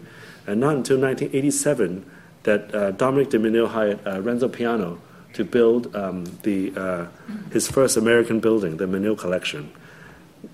And 0.47 0.61
not 0.61 0.77
until 0.77 0.97
1987 0.97 2.09
that 2.43 2.73
uh, 2.73 2.91
Dominique 2.91 3.31
de 3.31 3.39
Menil 3.39 3.67
hired 3.67 3.99
uh, 4.07 4.21
Renzo 4.21 4.47
Piano 4.47 4.99
to 5.33 5.43
build 5.43 5.93
um, 5.93 6.23
the, 6.43 6.73
uh, 6.77 7.07
his 7.51 7.69
first 7.69 7.97
American 7.97 8.39
building, 8.39 8.77
the 8.77 8.87
Menil 8.87 9.17
Collection. 9.17 9.69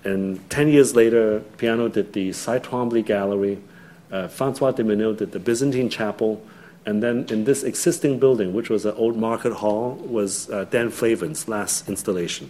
And 0.04 0.48
10 0.50 0.68
years 0.68 0.94
later, 0.94 1.40
Piano 1.58 1.88
did 1.88 2.12
the 2.12 2.32
Cy 2.32 2.58
Twombly 2.58 3.04
Gallery, 3.04 3.58
uh, 4.10 4.28
Francois 4.28 4.72
de 4.72 4.84
Menil 4.84 5.16
did 5.16 5.32
the 5.32 5.38
Byzantine 5.38 5.90
Chapel, 5.90 6.42
and 6.84 7.02
then 7.02 7.26
in 7.28 7.44
this 7.44 7.64
existing 7.64 8.20
building, 8.20 8.52
which 8.52 8.70
was 8.70 8.84
an 8.86 8.94
old 8.96 9.16
market 9.16 9.54
hall, 9.54 9.94
was 9.94 10.48
uh, 10.50 10.64
Dan 10.64 10.90
Flavin's 10.90 11.48
last 11.48 11.88
installation. 11.88 12.48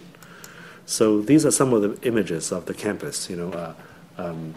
So 0.85 1.21
these 1.21 1.45
are 1.45 1.51
some 1.51 1.73
of 1.73 1.81
the 1.81 2.07
images 2.07 2.51
of 2.51 2.65
the 2.65 2.73
campus. 2.73 3.29
You 3.29 3.37
know, 3.37 3.51
uh, 3.51 3.73
um, 4.17 4.53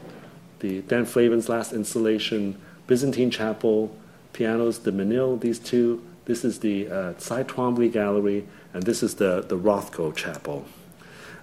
the 0.61 0.83
Dan 0.83 1.07
Flavin's 1.07 1.49
last 1.49 1.73
installation, 1.73 2.61
Byzantine 2.87 3.31
Chapel, 3.31 3.97
Piano's, 4.33 4.79
de 4.79 4.93
Menil, 4.93 5.41
these 5.41 5.59
two. 5.59 6.03
This 6.27 6.45
is 6.45 6.61
the 6.61 6.89
uh, 6.89 7.15
Cy 7.19 7.43
Twombly 7.43 7.91
Gallery, 7.91 8.47
and 8.75 8.83
this 8.83 9.03
is 9.03 9.15
the, 9.15 9.41
the 9.49 9.57
Rothko 9.57 10.15
Chapel. 10.15 10.67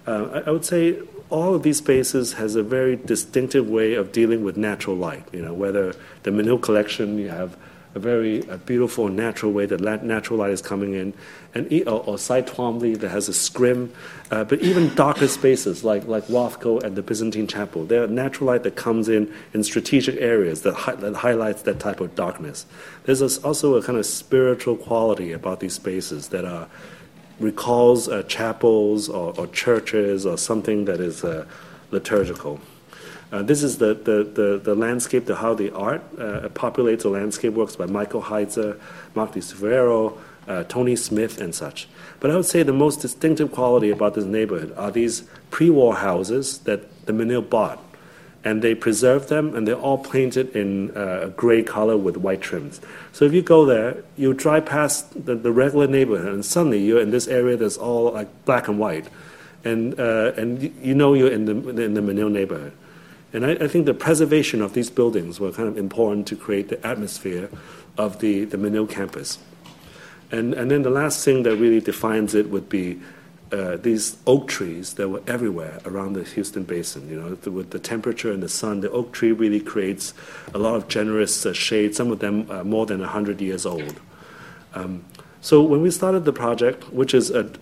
Uh, 0.06 0.28
I, 0.32 0.38
I 0.46 0.50
would 0.50 0.64
say 0.64 1.00
all 1.30 1.54
of 1.54 1.62
these 1.62 1.78
spaces 1.78 2.34
has 2.34 2.56
a 2.56 2.62
very 2.62 2.96
distinctive 2.96 3.68
way 3.68 3.94
of 3.94 4.12
dealing 4.12 4.44
with 4.44 4.56
natural 4.56 4.96
light. 4.96 5.24
You 5.32 5.42
know, 5.42 5.54
whether 5.54 5.94
the 6.22 6.30
Menil 6.30 6.60
collection, 6.60 7.18
you 7.18 7.28
have 7.28 7.56
a 7.94 7.98
very 7.98 8.40
a 8.48 8.58
beautiful 8.58 9.08
natural 9.08 9.52
way 9.52 9.66
that 9.66 9.80
natural 10.02 10.38
light 10.38 10.50
is 10.50 10.62
coming 10.62 10.94
in, 10.94 11.14
and 11.54 11.70
or, 11.86 12.04
or 12.04 12.18
Cy 12.18 12.42
Twombly 12.42 12.98
that 13.00 13.08
has 13.08 13.28
a 13.28 13.32
scrim, 13.32 13.92
uh, 14.30 14.44
but 14.44 14.60
even 14.60 14.94
darker 14.94 15.28
spaces 15.28 15.84
like 15.84 16.06
like 16.06 16.26
Rothko 16.28 16.82
and 16.82 16.96
the 16.96 17.02
Byzantine 17.02 17.46
Chapel, 17.46 17.84
there 17.84 18.02
are 18.04 18.06
natural 18.06 18.48
light 18.48 18.62
that 18.62 18.76
comes 18.76 19.08
in 19.08 19.32
in 19.54 19.64
strategic 19.64 20.16
areas 20.20 20.62
that 20.62 20.74
hi- 20.74 20.94
that 20.96 21.16
highlights 21.16 21.62
that 21.62 21.80
type 21.80 22.00
of 22.00 22.14
darkness. 22.14 22.66
There's 23.04 23.38
also 23.38 23.74
a 23.76 23.82
kind 23.82 23.98
of 23.98 24.06
spiritual 24.06 24.76
quality 24.76 25.32
about 25.32 25.60
these 25.60 25.74
spaces 25.74 26.28
that 26.28 26.44
are 26.44 26.68
recalls 27.40 28.08
uh, 28.08 28.22
chapels 28.24 29.08
or, 29.08 29.32
or, 29.38 29.46
churches 29.48 30.26
or 30.26 30.36
something 30.36 30.84
that 30.86 31.00
is 31.00 31.24
uh, 31.24 31.44
liturgical. 31.90 32.60
Uh, 33.30 33.42
this 33.42 33.62
is 33.62 33.78
the, 33.78 33.94
the, 33.94 34.24
the, 34.24 34.58
the, 34.58 34.74
landscape, 34.74 35.26
the, 35.26 35.36
how 35.36 35.54
the 35.54 35.70
art 35.74 36.02
uh, 36.18 36.48
populates 36.54 37.02
the 37.02 37.10
landscape 37.10 37.52
works 37.52 37.76
by 37.76 37.86
Michael 37.86 38.22
Heizer, 38.22 38.80
Mark 39.14 39.32
di 39.32 39.40
Suvero, 39.40 40.18
uh, 40.48 40.64
Tony 40.64 40.96
Smith, 40.96 41.40
and 41.40 41.54
such. 41.54 41.88
But 42.20 42.30
I 42.30 42.36
would 42.36 42.46
say 42.46 42.62
the 42.62 42.72
most 42.72 43.00
distinctive 43.00 43.52
quality 43.52 43.90
about 43.90 44.14
this 44.14 44.24
neighborhood 44.24 44.74
are 44.76 44.90
these 44.90 45.24
pre 45.50 45.68
war 45.68 45.96
houses 45.96 46.58
that 46.60 47.06
the 47.06 47.12
Menil 47.12 47.48
bought. 47.48 47.78
And 48.44 48.62
they 48.62 48.74
preserve 48.74 49.28
them, 49.28 49.54
and 49.54 49.66
they're 49.66 49.74
all 49.74 49.98
painted 49.98 50.54
in 50.54 50.96
uh, 50.96 51.32
gray 51.36 51.62
color 51.62 51.96
with 51.96 52.16
white 52.16 52.40
trims. 52.40 52.80
So 53.12 53.24
if 53.24 53.32
you 53.32 53.42
go 53.42 53.66
there, 53.66 54.04
you 54.16 54.32
drive 54.32 54.64
past 54.64 55.26
the, 55.26 55.34
the 55.34 55.50
regular 55.50 55.86
neighborhood, 55.86 56.32
and 56.32 56.44
suddenly 56.44 56.78
you're 56.78 57.00
in 57.00 57.10
this 57.10 57.26
area 57.26 57.56
that's 57.56 57.76
all 57.76 58.12
like 58.12 58.28
black 58.44 58.68
and 58.68 58.78
white. 58.78 59.08
And, 59.64 59.98
uh, 59.98 60.32
and 60.36 60.62
you 60.80 60.94
know 60.94 61.14
you're 61.14 61.32
in 61.32 61.46
the, 61.46 61.82
in 61.82 61.94
the 61.94 62.00
Menil 62.00 62.30
neighborhood. 62.30 62.72
And 63.32 63.44
I, 63.44 63.50
I, 63.52 63.68
think 63.68 63.84
the 63.86 63.94
preservation 63.94 64.62
of 64.62 64.72
these 64.72 64.88
buildings 64.88 65.38
were 65.38 65.52
kind 65.52 65.68
of 65.68 65.76
important 65.76 66.26
to 66.28 66.36
create 66.36 66.68
the 66.68 66.84
atmosphere 66.86 67.50
of 67.98 68.20
the, 68.20 68.44
the 68.44 68.56
Menil 68.56 68.88
campus. 68.88 69.38
And, 70.30 70.54
and 70.54 70.70
then 70.70 70.82
the 70.82 70.90
last 70.90 71.24
thing 71.24 71.42
that 71.42 71.56
really 71.56 71.80
defines 71.80 72.34
it 72.34 72.50
would 72.50 72.68
be 72.68 73.00
uh, 73.52 73.76
these 73.76 74.16
oak 74.26 74.48
trees 74.48 74.94
that 74.94 75.08
were 75.08 75.22
everywhere 75.26 75.80
around 75.86 76.12
the 76.12 76.24
Houston 76.24 76.64
Basin. 76.64 77.08
You 77.08 77.20
know, 77.20 77.50
with 77.50 77.70
the 77.70 77.78
temperature 77.78 78.32
and 78.32 78.42
the 78.42 78.48
sun, 78.48 78.80
the 78.80 78.90
oak 78.90 79.12
tree 79.12 79.32
really 79.32 79.60
creates 79.60 80.14
a 80.54 80.58
lot 80.58 80.74
of 80.74 80.88
generous 80.88 81.46
uh, 81.46 81.52
shade. 81.52 81.94
Some 81.94 82.10
of 82.10 82.18
them 82.18 82.50
are 82.50 82.64
more 82.64 82.86
than 82.86 83.00
hundred 83.00 83.40
years 83.40 83.64
old. 83.64 84.00
Um, 84.74 85.04
so 85.40 85.62
when 85.62 85.82
we 85.82 85.90
started 85.90 86.24
the 86.24 86.32
project, 86.32 86.92
which 86.92 87.14
is 87.14 87.30
an 87.30 87.56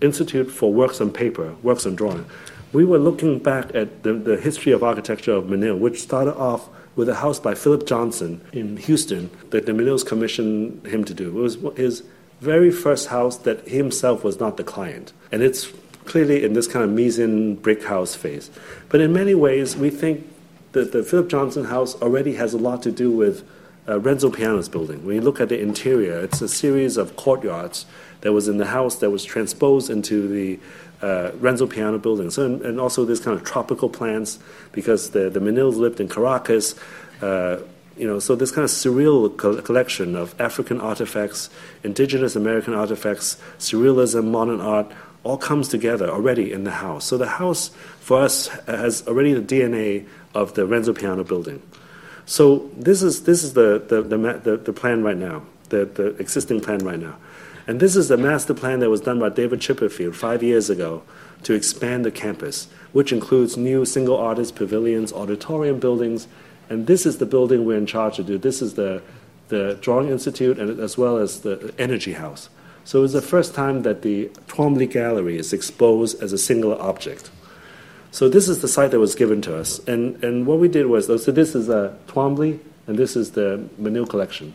institute 0.00 0.50
for 0.50 0.72
works 0.72 1.00
on 1.00 1.12
paper, 1.12 1.54
works 1.62 1.84
on 1.84 1.94
drawing, 1.96 2.24
we 2.72 2.84
were 2.84 2.98
looking 2.98 3.38
back 3.38 3.74
at 3.74 4.02
the, 4.04 4.12
the 4.12 4.36
history 4.36 4.72
of 4.72 4.82
architecture 4.82 5.32
of 5.32 5.44
Menil, 5.44 5.78
which 5.78 6.00
started 6.00 6.36
off 6.36 6.68
with 6.96 7.08
a 7.08 7.16
house 7.16 7.40
by 7.40 7.54
Philip 7.54 7.86
Johnson 7.86 8.40
in 8.52 8.76
Houston 8.76 9.30
that 9.50 9.66
the 9.66 9.72
Menils 9.72 10.06
commissioned 10.06 10.86
him 10.86 11.04
to 11.04 11.14
do. 11.14 11.28
It 11.28 11.42
was 11.42 11.58
his 11.76 12.02
very 12.40 12.70
first 12.70 13.08
house 13.08 13.36
that 13.38 13.68
himself 13.68 14.24
was 14.24 14.40
not 14.40 14.56
the 14.56 14.64
client. 14.64 15.12
And 15.30 15.42
it's 15.42 15.68
clearly 16.04 16.44
in 16.44 16.54
this 16.54 16.66
kind 16.66 16.84
of 16.84 16.90
Miesian 16.90 17.60
brick 17.60 17.84
house 17.84 18.14
phase. 18.14 18.50
But 18.88 19.00
in 19.00 19.12
many 19.12 19.34
ways, 19.34 19.76
we 19.76 19.90
think 19.90 20.26
that 20.72 20.92
the 20.92 21.02
Philip 21.02 21.28
Johnson 21.28 21.64
house 21.64 22.00
already 22.00 22.34
has 22.34 22.54
a 22.54 22.58
lot 22.58 22.82
to 22.82 22.92
do 22.92 23.10
with 23.10 23.46
uh, 23.88 23.98
Renzo 24.00 24.30
Piano's 24.30 24.68
building. 24.68 25.04
When 25.04 25.16
you 25.16 25.22
look 25.22 25.40
at 25.40 25.48
the 25.48 25.60
interior, 25.60 26.20
it's 26.20 26.40
a 26.40 26.48
series 26.48 26.96
of 26.96 27.16
courtyards 27.16 27.86
that 28.20 28.32
was 28.32 28.48
in 28.48 28.58
the 28.58 28.66
house 28.66 28.96
that 28.96 29.10
was 29.10 29.24
transposed 29.24 29.90
into 29.90 30.28
the 30.28 30.58
uh, 31.02 31.32
Renzo 31.38 31.66
Piano 31.66 31.98
building. 31.98 32.30
So, 32.30 32.44
and, 32.44 32.62
and, 32.62 32.80
also 32.80 33.04
this 33.04 33.20
kind 33.20 33.36
of 33.36 33.44
tropical 33.44 33.88
plants 33.88 34.38
because 34.72 35.10
the, 35.10 35.30
the 35.30 35.40
Menils 35.40 35.76
lived 35.76 35.98
in 35.98 36.08
Caracas. 36.08 36.74
Uh, 37.22 37.60
you 38.00 38.06
know, 38.06 38.18
so 38.18 38.34
this 38.34 38.50
kind 38.50 38.64
of 38.64 38.70
surreal 38.70 39.36
co- 39.36 39.60
collection 39.60 40.16
of 40.16 40.34
African 40.40 40.80
artifacts, 40.80 41.50
indigenous 41.84 42.34
American 42.34 42.72
artifacts, 42.72 43.36
surrealism, 43.58 44.30
modern 44.30 44.60
art, 44.60 44.90
all 45.22 45.36
comes 45.36 45.68
together 45.68 46.08
already 46.08 46.50
in 46.50 46.64
the 46.64 46.70
house. 46.70 47.04
So 47.04 47.18
the 47.18 47.28
house 47.28 47.68
for 48.00 48.22
us 48.22 48.48
has 48.66 49.06
already 49.06 49.34
the 49.34 49.42
DNA 49.42 50.06
of 50.34 50.54
the 50.54 50.64
Renzo 50.66 50.94
Piano 50.94 51.24
building. 51.24 51.60
So 52.24 52.70
this 52.74 53.02
is 53.02 53.24
this 53.24 53.44
is 53.44 53.52
the 53.52 53.84
the, 53.86 54.00
the, 54.00 54.16
the, 54.16 54.56
the 54.56 54.72
plan 54.72 55.02
right 55.02 55.16
now, 55.16 55.42
the, 55.68 55.84
the 55.84 56.16
existing 56.16 56.62
plan 56.62 56.78
right 56.78 56.98
now. 56.98 57.16
And 57.66 57.80
this 57.80 57.96
is 57.96 58.08
the 58.08 58.16
master 58.16 58.54
plan 58.54 58.80
that 58.80 58.88
was 58.88 59.02
done 59.02 59.20
by 59.20 59.28
David 59.28 59.60
Chipperfield 59.60 60.14
five 60.14 60.42
years 60.42 60.70
ago 60.70 61.02
to 61.42 61.52
expand 61.52 62.04
the 62.06 62.10
campus, 62.10 62.66
which 62.92 63.12
includes 63.12 63.58
new 63.58 63.84
single 63.84 64.16
artist 64.16 64.56
pavilions, 64.56 65.12
auditorium 65.12 65.78
buildings, 65.78 66.26
and 66.70 66.86
this 66.86 67.04
is 67.04 67.18
the 67.18 67.26
building 67.26 67.64
we're 67.66 67.76
in 67.76 67.84
charge 67.84 68.16
to 68.16 68.22
do. 68.22 68.38
This 68.38 68.62
is 68.62 68.74
the, 68.74 69.02
the 69.48 69.76
Drawing 69.82 70.08
Institute 70.08 70.58
and 70.58 70.78
as 70.78 70.96
well 70.96 71.18
as 71.18 71.40
the 71.40 71.74
Energy 71.78 72.12
House. 72.12 72.48
So 72.84 73.04
it's 73.04 73.12
the 73.12 73.20
first 73.20 73.54
time 73.54 73.82
that 73.82 74.02
the 74.02 74.28
Twombly 74.46 74.90
Gallery 74.90 75.36
is 75.36 75.52
exposed 75.52 76.22
as 76.22 76.32
a 76.32 76.38
singular 76.38 76.80
object. 76.80 77.30
So 78.12 78.28
this 78.28 78.48
is 78.48 78.62
the 78.62 78.68
site 78.68 78.92
that 78.92 79.00
was 79.00 79.14
given 79.14 79.42
to 79.42 79.56
us. 79.56 79.80
And, 79.86 80.22
and 80.24 80.46
what 80.46 80.58
we 80.58 80.68
did 80.68 80.86
was, 80.86 81.06
so 81.06 81.30
this 81.30 81.54
is 81.54 81.68
a 81.68 81.96
Twombly, 82.06 82.60
and 82.86 82.98
this 82.98 83.16
is 83.16 83.32
the 83.32 83.68
Menil 83.80 84.08
collection. 84.08 84.54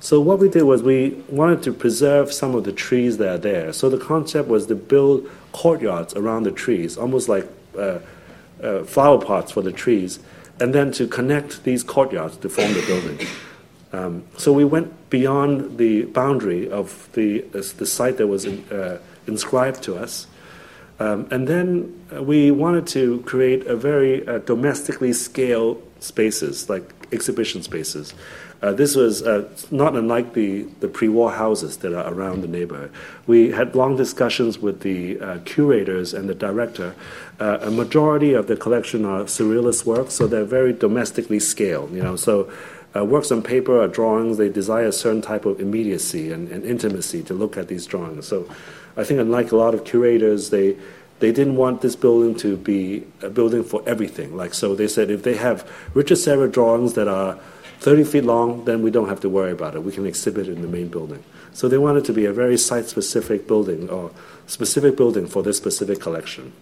So 0.00 0.20
what 0.20 0.38
we 0.38 0.48
did 0.48 0.64
was 0.64 0.82
we 0.82 1.10
wanted 1.28 1.62
to 1.62 1.72
preserve 1.72 2.32
some 2.32 2.54
of 2.54 2.64
the 2.64 2.72
trees 2.72 3.16
that 3.18 3.28
are 3.28 3.38
there. 3.38 3.72
So 3.72 3.88
the 3.88 3.98
concept 3.98 4.48
was 4.48 4.66
to 4.66 4.74
build 4.74 5.30
courtyards 5.52 6.14
around 6.14 6.42
the 6.42 6.52
trees, 6.52 6.98
almost 6.98 7.28
like 7.28 7.48
uh, 7.78 8.00
uh, 8.62 8.84
flower 8.84 9.18
pots 9.24 9.52
for 9.52 9.62
the 9.62 9.72
trees, 9.72 10.18
and 10.60 10.74
then 10.74 10.92
to 10.92 11.06
connect 11.06 11.64
these 11.64 11.82
courtyards 11.82 12.36
to 12.38 12.48
form 12.48 12.72
the 12.74 12.84
building. 12.86 13.26
Um, 13.92 14.24
so 14.36 14.52
we 14.52 14.64
went 14.64 15.10
beyond 15.10 15.78
the 15.78 16.02
boundary 16.02 16.68
of 16.68 17.08
the, 17.12 17.44
uh, 17.54 17.62
the 17.76 17.86
site 17.86 18.16
that 18.18 18.26
was 18.26 18.44
in, 18.44 18.64
uh, 18.72 18.98
inscribed 19.26 19.82
to 19.84 19.96
us. 19.96 20.26
Um, 20.98 21.26
and 21.30 21.46
then 21.46 22.06
we 22.12 22.50
wanted 22.50 22.86
to 22.88 23.20
create 23.22 23.66
a 23.66 23.76
very 23.76 24.26
uh, 24.26 24.38
domestically 24.38 25.12
scaled 25.12 25.82
spaces, 26.04 26.68
like 26.68 26.84
exhibition 27.12 27.62
spaces. 27.62 28.14
Uh, 28.62 28.72
this 28.72 28.96
was 28.96 29.22
uh, 29.22 29.46
not 29.70 29.94
unlike 29.94 30.32
the, 30.32 30.62
the 30.80 30.88
pre 30.88 31.08
war 31.08 31.32
houses 31.32 31.78
that 31.78 31.92
are 31.92 32.12
around 32.12 32.40
the 32.40 32.48
neighborhood. 32.48 32.90
We 33.26 33.50
had 33.50 33.74
long 33.74 33.96
discussions 33.96 34.58
with 34.58 34.80
the 34.80 35.20
uh, 35.20 35.38
curators 35.44 36.14
and 36.14 36.28
the 36.28 36.34
director. 36.34 36.94
Uh, 37.38 37.58
a 37.60 37.70
majority 37.70 38.32
of 38.32 38.46
the 38.46 38.56
collection 38.56 39.04
are 39.04 39.24
surrealist 39.24 39.84
works, 39.84 40.14
so 40.14 40.26
they're 40.26 40.44
very 40.44 40.72
domestically 40.72 41.40
scaled. 41.40 41.92
You 41.92 42.02
know, 42.02 42.16
so 42.16 42.50
uh, 42.96 43.04
works 43.04 43.30
on 43.32 43.42
paper 43.42 43.80
or 43.80 43.88
drawings, 43.88 44.38
they 44.38 44.48
desire 44.48 44.86
a 44.86 44.92
certain 44.92 45.20
type 45.20 45.44
of 45.44 45.60
immediacy 45.60 46.32
and, 46.32 46.48
and 46.48 46.64
intimacy 46.64 47.22
to 47.24 47.34
look 47.34 47.56
at 47.56 47.68
these 47.68 47.86
drawings. 47.86 48.26
So 48.26 48.48
I 48.96 49.04
think, 49.04 49.20
unlike 49.20 49.52
a 49.52 49.56
lot 49.56 49.74
of 49.74 49.84
curators, 49.84 50.50
they 50.50 50.76
they 51.20 51.32
didn't 51.32 51.56
want 51.56 51.80
this 51.80 51.96
building 51.96 52.34
to 52.36 52.56
be 52.56 53.06
a 53.22 53.30
building 53.30 53.64
for 53.64 53.82
everything. 53.86 54.36
Like 54.36 54.54
so, 54.54 54.74
they 54.74 54.88
said 54.88 55.10
if 55.10 55.22
they 55.22 55.36
have 55.36 55.70
Richard 55.94 56.16
Serra 56.16 56.50
drawings 56.50 56.94
that 56.94 57.08
are 57.08 57.38
30 57.80 58.04
feet 58.04 58.24
long, 58.24 58.64
then 58.64 58.82
we 58.82 58.90
don't 58.90 59.08
have 59.08 59.20
to 59.20 59.28
worry 59.28 59.52
about 59.52 59.74
it. 59.74 59.82
We 59.82 59.92
can 59.92 60.06
exhibit 60.06 60.48
it 60.48 60.52
in 60.52 60.62
the 60.62 60.68
main 60.68 60.88
building. 60.88 61.22
So 61.52 61.68
they 61.68 61.78
wanted 61.78 62.04
to 62.06 62.12
be 62.12 62.24
a 62.24 62.32
very 62.32 62.56
site 62.56 62.86
specific 62.86 63.46
building 63.46 63.88
or 63.88 64.10
specific 64.46 64.96
building 64.96 65.26
for 65.26 65.42
this 65.42 65.56
specific 65.56 66.00
collection. 66.00 66.52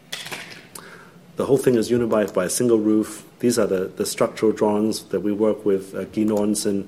the 1.36 1.46
whole 1.46 1.56
thing 1.56 1.76
is 1.76 1.90
unified 1.90 2.32
by 2.32 2.44
a 2.44 2.50
single 2.50 2.78
roof. 2.78 3.24
These 3.40 3.58
are 3.58 3.66
the, 3.66 3.86
the 3.96 4.06
structural 4.06 4.52
drawings 4.52 5.04
that 5.06 5.20
we 5.20 5.32
work 5.32 5.64
with 5.64 5.94
uh, 5.94 6.04
Guy 6.04 6.22
Nordenson. 6.22 6.86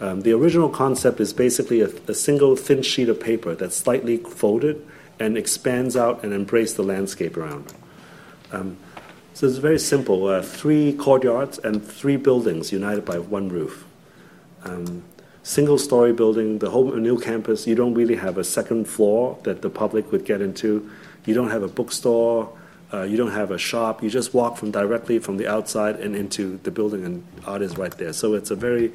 Um, 0.00 0.20
the 0.20 0.32
original 0.32 0.68
concept 0.68 1.20
is 1.20 1.32
basically 1.32 1.80
a, 1.80 1.88
a, 2.06 2.14
single 2.14 2.54
thin 2.54 2.82
sheet 2.82 3.08
of 3.08 3.18
paper 3.18 3.54
that's 3.54 3.76
slightly 3.76 4.18
folded 4.18 4.86
and 5.18 5.36
expands 5.36 5.96
out 5.96 6.22
and 6.22 6.32
embraces 6.32 6.76
the 6.76 6.82
landscape 6.82 7.36
around. 7.36 7.72
Um, 8.52 8.76
so 9.34 9.46
it's 9.46 9.58
very 9.58 9.78
simple 9.78 10.28
uh, 10.28 10.42
three 10.42 10.92
courtyards 10.94 11.58
and 11.58 11.84
three 11.84 12.16
buildings 12.16 12.72
united 12.72 13.04
by 13.04 13.18
one 13.18 13.48
roof. 13.48 13.84
Um, 14.64 15.02
single 15.42 15.78
story 15.78 16.12
building, 16.12 16.58
the 16.58 16.70
whole 16.70 16.92
new 16.92 17.18
campus, 17.18 17.66
you 17.66 17.74
don't 17.74 17.94
really 17.94 18.16
have 18.16 18.38
a 18.38 18.44
second 18.44 18.86
floor 18.86 19.38
that 19.42 19.62
the 19.62 19.70
public 19.70 20.10
would 20.10 20.24
get 20.24 20.40
into. 20.40 20.90
You 21.24 21.34
don't 21.34 21.50
have 21.50 21.62
a 21.62 21.68
bookstore. 21.68 22.50
Uh, 22.92 23.02
you 23.02 23.16
don't 23.16 23.32
have 23.32 23.50
a 23.50 23.58
shop. 23.58 24.02
You 24.02 24.08
just 24.08 24.32
walk 24.32 24.56
from 24.56 24.70
directly 24.70 25.18
from 25.18 25.36
the 25.36 25.48
outside 25.48 25.96
and 25.96 26.14
into 26.14 26.58
the 26.62 26.70
building, 26.70 27.04
and 27.04 27.26
art 27.44 27.62
is 27.62 27.76
right 27.76 27.92
there. 27.98 28.12
So 28.12 28.34
it's 28.34 28.50
a 28.50 28.56
very 28.56 28.92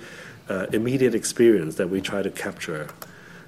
uh, 0.49 0.67
immediate 0.71 1.13
experience 1.13 1.75
that 1.75 1.89
we 1.89 2.01
try 2.01 2.21
to 2.21 2.31
capture. 2.31 2.89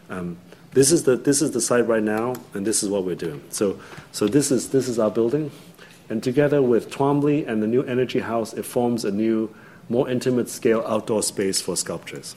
Um, 0.10 0.38
this 0.74 0.92
is 0.92 1.04
the 1.04 1.16
this 1.16 1.42
is 1.42 1.52
the 1.52 1.62
site 1.62 1.88
right 1.88 2.04
now, 2.04 2.36
and 2.54 2.66
this 2.66 2.84
is 2.84 2.90
what 2.90 3.06
we're 3.06 3.16
doing. 3.16 3.44
So 3.50 3.80
so 4.12 4.28
this 4.28 4.52
is 4.52 4.70
this 4.70 4.88
is 4.88 5.00
our 5.00 5.12
building, 5.12 5.52
and 6.10 6.22
together 6.22 6.62
with 6.62 6.90
Twombly 6.90 7.48
and 7.48 7.62
the 7.62 7.68
new 7.68 7.84
Energy 7.84 8.20
House, 8.20 8.54
it 8.54 8.66
forms 8.66 9.06
a 9.06 9.12
new, 9.12 9.54
more 9.90 10.10
intimate 10.10 10.50
scale 10.50 10.84
outdoor 10.88 11.24
space 11.24 11.62
for 11.62 11.78
sculptures. 11.78 12.36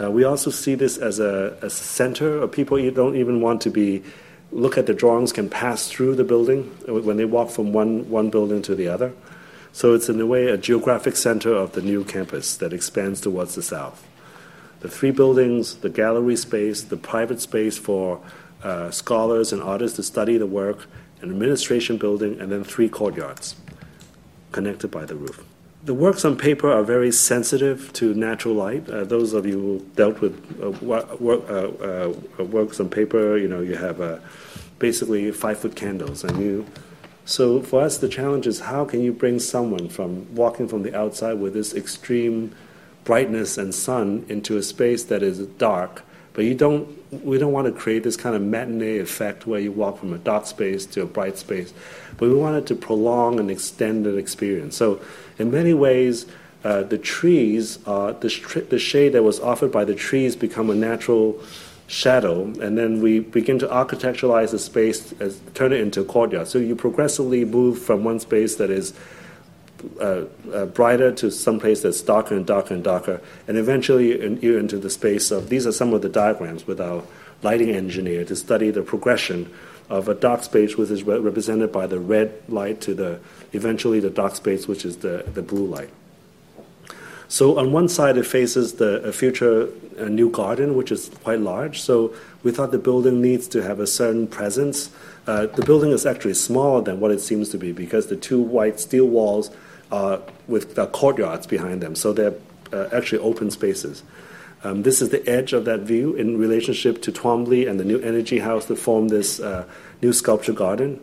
Uh, 0.00 0.10
we 0.10 0.24
also 0.24 0.50
see 0.50 0.74
this 0.74 0.98
as 0.98 1.20
a, 1.20 1.56
as 1.62 1.72
a 1.72 1.84
center 1.84 2.38
of 2.38 2.50
people 2.50 2.90
don't 2.90 3.14
even 3.14 3.40
want 3.40 3.60
to 3.60 3.70
be 3.70 4.02
look 4.50 4.76
at 4.78 4.86
the 4.86 4.94
drawings 4.94 5.32
can 5.32 5.48
pass 5.48 5.88
through 5.88 6.14
the 6.14 6.24
building 6.24 6.64
when 6.86 7.16
they 7.16 7.24
walk 7.24 7.50
from 7.50 7.72
one, 7.72 8.08
one 8.08 8.30
building 8.30 8.62
to 8.62 8.74
the 8.74 8.88
other. 8.88 9.12
So 9.72 9.94
it's 9.94 10.08
in 10.08 10.20
a 10.20 10.26
way 10.26 10.46
a 10.46 10.56
geographic 10.56 11.16
center 11.16 11.52
of 11.52 11.72
the 11.72 11.82
new 11.82 12.04
campus 12.04 12.56
that 12.58 12.72
expands 12.72 13.20
towards 13.20 13.56
the 13.56 13.62
south. 13.62 14.06
The 14.84 14.90
three 14.90 15.12
buildings, 15.12 15.76
the 15.76 15.88
gallery 15.88 16.36
space, 16.36 16.82
the 16.82 16.98
private 16.98 17.40
space 17.40 17.78
for 17.78 18.20
uh, 18.62 18.90
scholars 18.90 19.50
and 19.50 19.62
artists 19.62 19.96
to 19.96 20.02
study 20.02 20.36
the 20.36 20.46
work, 20.46 20.88
an 21.22 21.30
administration 21.30 21.96
building, 21.96 22.38
and 22.38 22.52
then 22.52 22.64
three 22.64 22.90
courtyards 22.90 23.56
connected 24.52 24.90
by 24.90 25.06
the 25.06 25.14
roof. 25.14 25.42
The 25.84 25.94
works 25.94 26.22
on 26.26 26.36
paper 26.36 26.70
are 26.70 26.82
very 26.82 27.10
sensitive 27.12 27.94
to 27.94 28.12
natural 28.12 28.56
light. 28.56 28.86
Uh, 28.86 29.04
those 29.04 29.32
of 29.32 29.46
you 29.46 29.58
who 29.58 29.78
dealt 29.96 30.20
with 30.20 30.36
uh, 30.60 30.68
uh, 30.92 32.12
uh, 32.38 32.44
works 32.44 32.78
on 32.78 32.90
paper, 32.90 33.38
you 33.38 33.48
know, 33.48 33.62
you 33.62 33.76
have 33.76 34.02
uh, 34.02 34.18
basically 34.78 35.30
five 35.30 35.58
foot 35.58 35.76
candles, 35.76 36.24
and 36.24 36.38
you. 36.38 36.66
So 37.24 37.62
for 37.62 37.80
us, 37.80 37.96
the 37.96 38.08
challenge 38.10 38.46
is 38.46 38.60
how 38.60 38.84
can 38.84 39.00
you 39.00 39.14
bring 39.14 39.40
someone 39.40 39.88
from 39.88 40.34
walking 40.34 40.68
from 40.68 40.82
the 40.82 40.94
outside 40.94 41.40
with 41.40 41.54
this 41.54 41.72
extreme 41.72 42.54
brightness 43.04 43.58
and 43.58 43.74
sun 43.74 44.24
into 44.28 44.56
a 44.56 44.62
space 44.62 45.04
that 45.04 45.22
is 45.22 45.38
dark, 45.38 46.02
but 46.32 46.44
you 46.44 46.54
don't. 46.54 46.88
We 47.24 47.38
don't 47.38 47.52
want 47.52 47.72
to 47.72 47.72
create 47.72 48.02
this 48.02 48.16
kind 48.16 48.34
of 48.34 48.42
matinee 48.42 48.98
effect 48.98 49.46
where 49.46 49.60
you 49.60 49.70
walk 49.70 49.98
from 49.98 50.12
a 50.12 50.18
dark 50.18 50.46
space 50.46 50.84
to 50.86 51.02
a 51.02 51.06
bright 51.06 51.38
space, 51.38 51.72
but 52.16 52.28
we 52.28 52.34
wanted 52.34 52.66
to 52.66 52.74
prolong 52.74 53.38
and 53.38 53.50
extend 53.50 54.04
the 54.04 54.16
experience. 54.16 54.76
So, 54.76 55.00
in 55.38 55.52
many 55.52 55.74
ways, 55.74 56.26
uh, 56.64 56.82
the 56.82 56.98
trees, 56.98 57.76
the, 57.76 58.66
the 58.68 58.78
shade 58.78 59.10
that 59.10 59.22
was 59.22 59.38
offered 59.38 59.70
by 59.70 59.84
the 59.84 59.94
trees, 59.94 60.34
become 60.34 60.70
a 60.70 60.74
natural 60.74 61.40
shadow, 61.86 62.44
and 62.60 62.78
then 62.78 63.02
we 63.02 63.20
begin 63.20 63.58
to 63.58 63.66
architecturalize 63.68 64.50
the 64.50 64.58
space, 64.58 65.12
as, 65.20 65.40
turn 65.52 65.72
it 65.72 65.80
into 65.80 66.00
a 66.00 66.04
courtyard. 66.04 66.48
So 66.48 66.58
you 66.58 66.74
progressively 66.74 67.44
move 67.44 67.78
from 67.78 68.04
one 68.04 68.18
space 68.18 68.56
that 68.56 68.70
is 68.70 68.94
uh, 70.00 70.24
uh, 70.52 70.66
brighter 70.66 71.12
to 71.12 71.30
some 71.30 71.60
place 71.60 71.82
that's 71.82 72.00
darker 72.00 72.34
and 72.34 72.46
darker 72.46 72.74
and 72.74 72.82
darker, 72.82 73.20
and 73.46 73.58
eventually 73.58 74.38
you're 74.40 74.58
into 74.58 74.78
the 74.78 74.90
space 74.90 75.30
of 75.30 75.48
these 75.48 75.66
are 75.66 75.72
some 75.72 75.92
of 75.92 76.02
the 76.02 76.08
diagrams 76.08 76.66
with 76.66 76.80
our 76.80 77.02
lighting 77.42 77.70
engineer 77.70 78.24
to 78.24 78.34
study 78.34 78.70
the 78.70 78.82
progression 78.82 79.52
of 79.90 80.08
a 80.08 80.14
dark 80.14 80.42
space 80.42 80.76
which 80.76 80.90
is 80.90 81.02
re- 81.02 81.18
represented 81.18 81.70
by 81.70 81.86
the 81.86 81.98
red 81.98 82.32
light 82.48 82.80
to 82.80 82.94
the 82.94 83.20
eventually 83.52 84.00
the 84.00 84.08
dark 84.08 84.34
space 84.34 84.66
which 84.66 84.84
is 84.84 84.98
the, 84.98 85.24
the 85.34 85.42
blue 85.42 85.66
light. 85.66 85.90
So 87.28 87.58
on 87.58 87.72
one 87.72 87.88
side 87.88 88.16
it 88.16 88.26
faces 88.26 88.74
the 88.74 89.12
future 89.12 89.68
new 89.98 90.30
garden, 90.30 90.76
which 90.76 90.90
is 90.90 91.10
quite 91.22 91.40
large. 91.40 91.80
So 91.80 92.14
we 92.42 92.50
thought 92.50 92.70
the 92.70 92.78
building 92.78 93.20
needs 93.20 93.48
to 93.48 93.62
have 93.62 93.80
a 93.80 93.86
certain 93.86 94.26
presence. 94.26 94.90
Uh, 95.26 95.46
the 95.46 95.64
building 95.64 95.90
is 95.90 96.04
actually 96.04 96.34
smaller 96.34 96.82
than 96.82 97.00
what 97.00 97.10
it 97.10 97.20
seems 97.20 97.48
to 97.50 97.58
be 97.58 97.72
because 97.72 98.08
the 98.08 98.16
two 98.16 98.40
white 98.40 98.78
steel 98.78 99.06
walls 99.06 99.50
uh, 99.94 100.18
with 100.48 100.74
the 100.74 100.86
courtyards 100.88 101.46
behind 101.46 101.80
them. 101.80 101.94
So 101.94 102.12
they're 102.12 102.34
uh, 102.72 102.88
actually 102.92 103.20
open 103.20 103.50
spaces. 103.50 104.02
Um, 104.64 104.82
this 104.82 105.00
is 105.00 105.10
the 105.10 105.22
edge 105.28 105.52
of 105.52 105.66
that 105.66 105.80
view 105.80 106.14
in 106.14 106.38
relationship 106.38 107.00
to 107.02 107.12
Twombly 107.12 107.68
and 107.68 107.78
the 107.78 107.84
new 107.84 108.00
energy 108.00 108.40
house 108.40 108.64
that 108.66 108.76
form 108.76 109.08
this 109.08 109.38
uh, 109.38 109.64
new 110.02 110.12
sculpture 110.12 110.52
garden. 110.52 111.00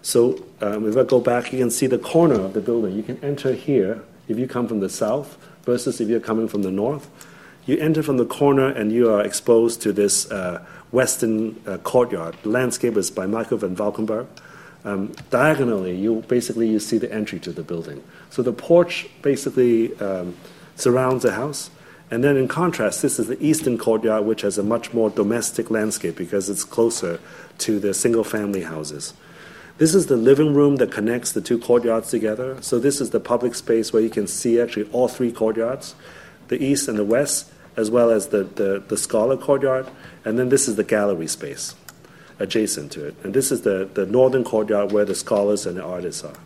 So 0.00 0.42
um, 0.60 0.88
if 0.88 0.96
I 0.96 1.04
go 1.04 1.20
back, 1.20 1.52
you 1.52 1.58
can 1.58 1.70
see 1.70 1.86
the 1.86 1.98
corner 1.98 2.40
of 2.40 2.54
the 2.54 2.60
building. 2.60 2.96
You 2.96 3.04
can 3.04 3.22
enter 3.22 3.52
here 3.52 4.02
if 4.26 4.38
you 4.38 4.48
come 4.48 4.66
from 4.66 4.80
the 4.80 4.88
south 4.88 5.38
versus 5.62 6.00
if 6.00 6.08
you're 6.08 6.26
coming 6.30 6.48
from 6.48 6.62
the 6.62 6.72
north. 6.72 7.08
You 7.66 7.78
enter 7.78 8.02
from 8.02 8.16
the 8.16 8.26
corner 8.26 8.68
and 8.68 8.90
you 8.90 9.12
are 9.12 9.22
exposed 9.22 9.82
to 9.82 9.92
this 9.92 10.28
uh, 10.32 10.64
western 10.90 11.62
uh, 11.64 11.78
courtyard. 11.78 12.34
The 12.42 12.48
landscape 12.48 12.96
is 12.96 13.10
by 13.10 13.26
Michael 13.26 13.58
van 13.58 13.76
Valkenburgh. 13.76 14.26
Um, 14.84 15.12
diagonally, 15.30 15.96
you 15.96 16.24
basically 16.26 16.68
you 16.68 16.80
see 16.80 16.98
the 16.98 17.12
entry 17.12 17.38
to 17.40 17.52
the 17.52 17.62
building. 17.62 18.02
So 18.30 18.42
the 18.42 18.52
porch 18.52 19.08
basically 19.22 19.96
um, 19.98 20.36
surrounds 20.74 21.22
the 21.22 21.32
house. 21.32 21.70
And 22.10 22.22
then 22.22 22.36
in 22.36 22.48
contrast, 22.48 23.00
this 23.00 23.18
is 23.18 23.28
the 23.28 23.42
eastern 23.42 23.78
courtyard, 23.78 24.26
which 24.26 24.42
has 24.42 24.58
a 24.58 24.62
much 24.62 24.92
more 24.92 25.08
domestic 25.08 25.70
landscape 25.70 26.16
because 26.16 26.50
it's 26.50 26.64
closer 26.64 27.20
to 27.58 27.78
the 27.78 27.94
single 27.94 28.24
family 28.24 28.62
houses. 28.62 29.14
This 29.78 29.94
is 29.94 30.06
the 30.06 30.16
living 30.16 30.52
room 30.52 30.76
that 30.76 30.92
connects 30.92 31.32
the 31.32 31.40
two 31.40 31.58
courtyards 31.58 32.10
together. 32.10 32.60
So 32.60 32.78
this 32.78 33.00
is 33.00 33.10
the 33.10 33.20
public 33.20 33.54
space 33.54 33.92
where 33.92 34.02
you 34.02 34.10
can 34.10 34.26
see 34.26 34.60
actually 34.60 34.90
all 34.92 35.08
three 35.08 35.32
courtyards, 35.32 35.94
the 36.48 36.62
east 36.62 36.88
and 36.88 36.98
the 36.98 37.04
west, 37.04 37.50
as 37.76 37.90
well 37.90 38.10
as 38.10 38.26
the, 38.26 38.44
the, 38.44 38.82
the 38.86 38.98
scholar 38.98 39.36
courtyard. 39.38 39.86
And 40.24 40.38
then 40.38 40.50
this 40.50 40.68
is 40.68 40.76
the 40.76 40.84
gallery 40.84 41.28
space 41.28 41.74
adjacent 42.38 42.92
to 42.92 43.06
it. 43.06 43.14
And 43.22 43.34
this 43.34 43.52
is 43.52 43.62
the, 43.62 43.88
the 43.92 44.06
northern 44.06 44.44
courtyard 44.44 44.92
where 44.92 45.04
the 45.04 45.14
scholars 45.14 45.66
and 45.66 45.76
the 45.76 45.84
artists 45.84 46.24
are. 46.24 46.36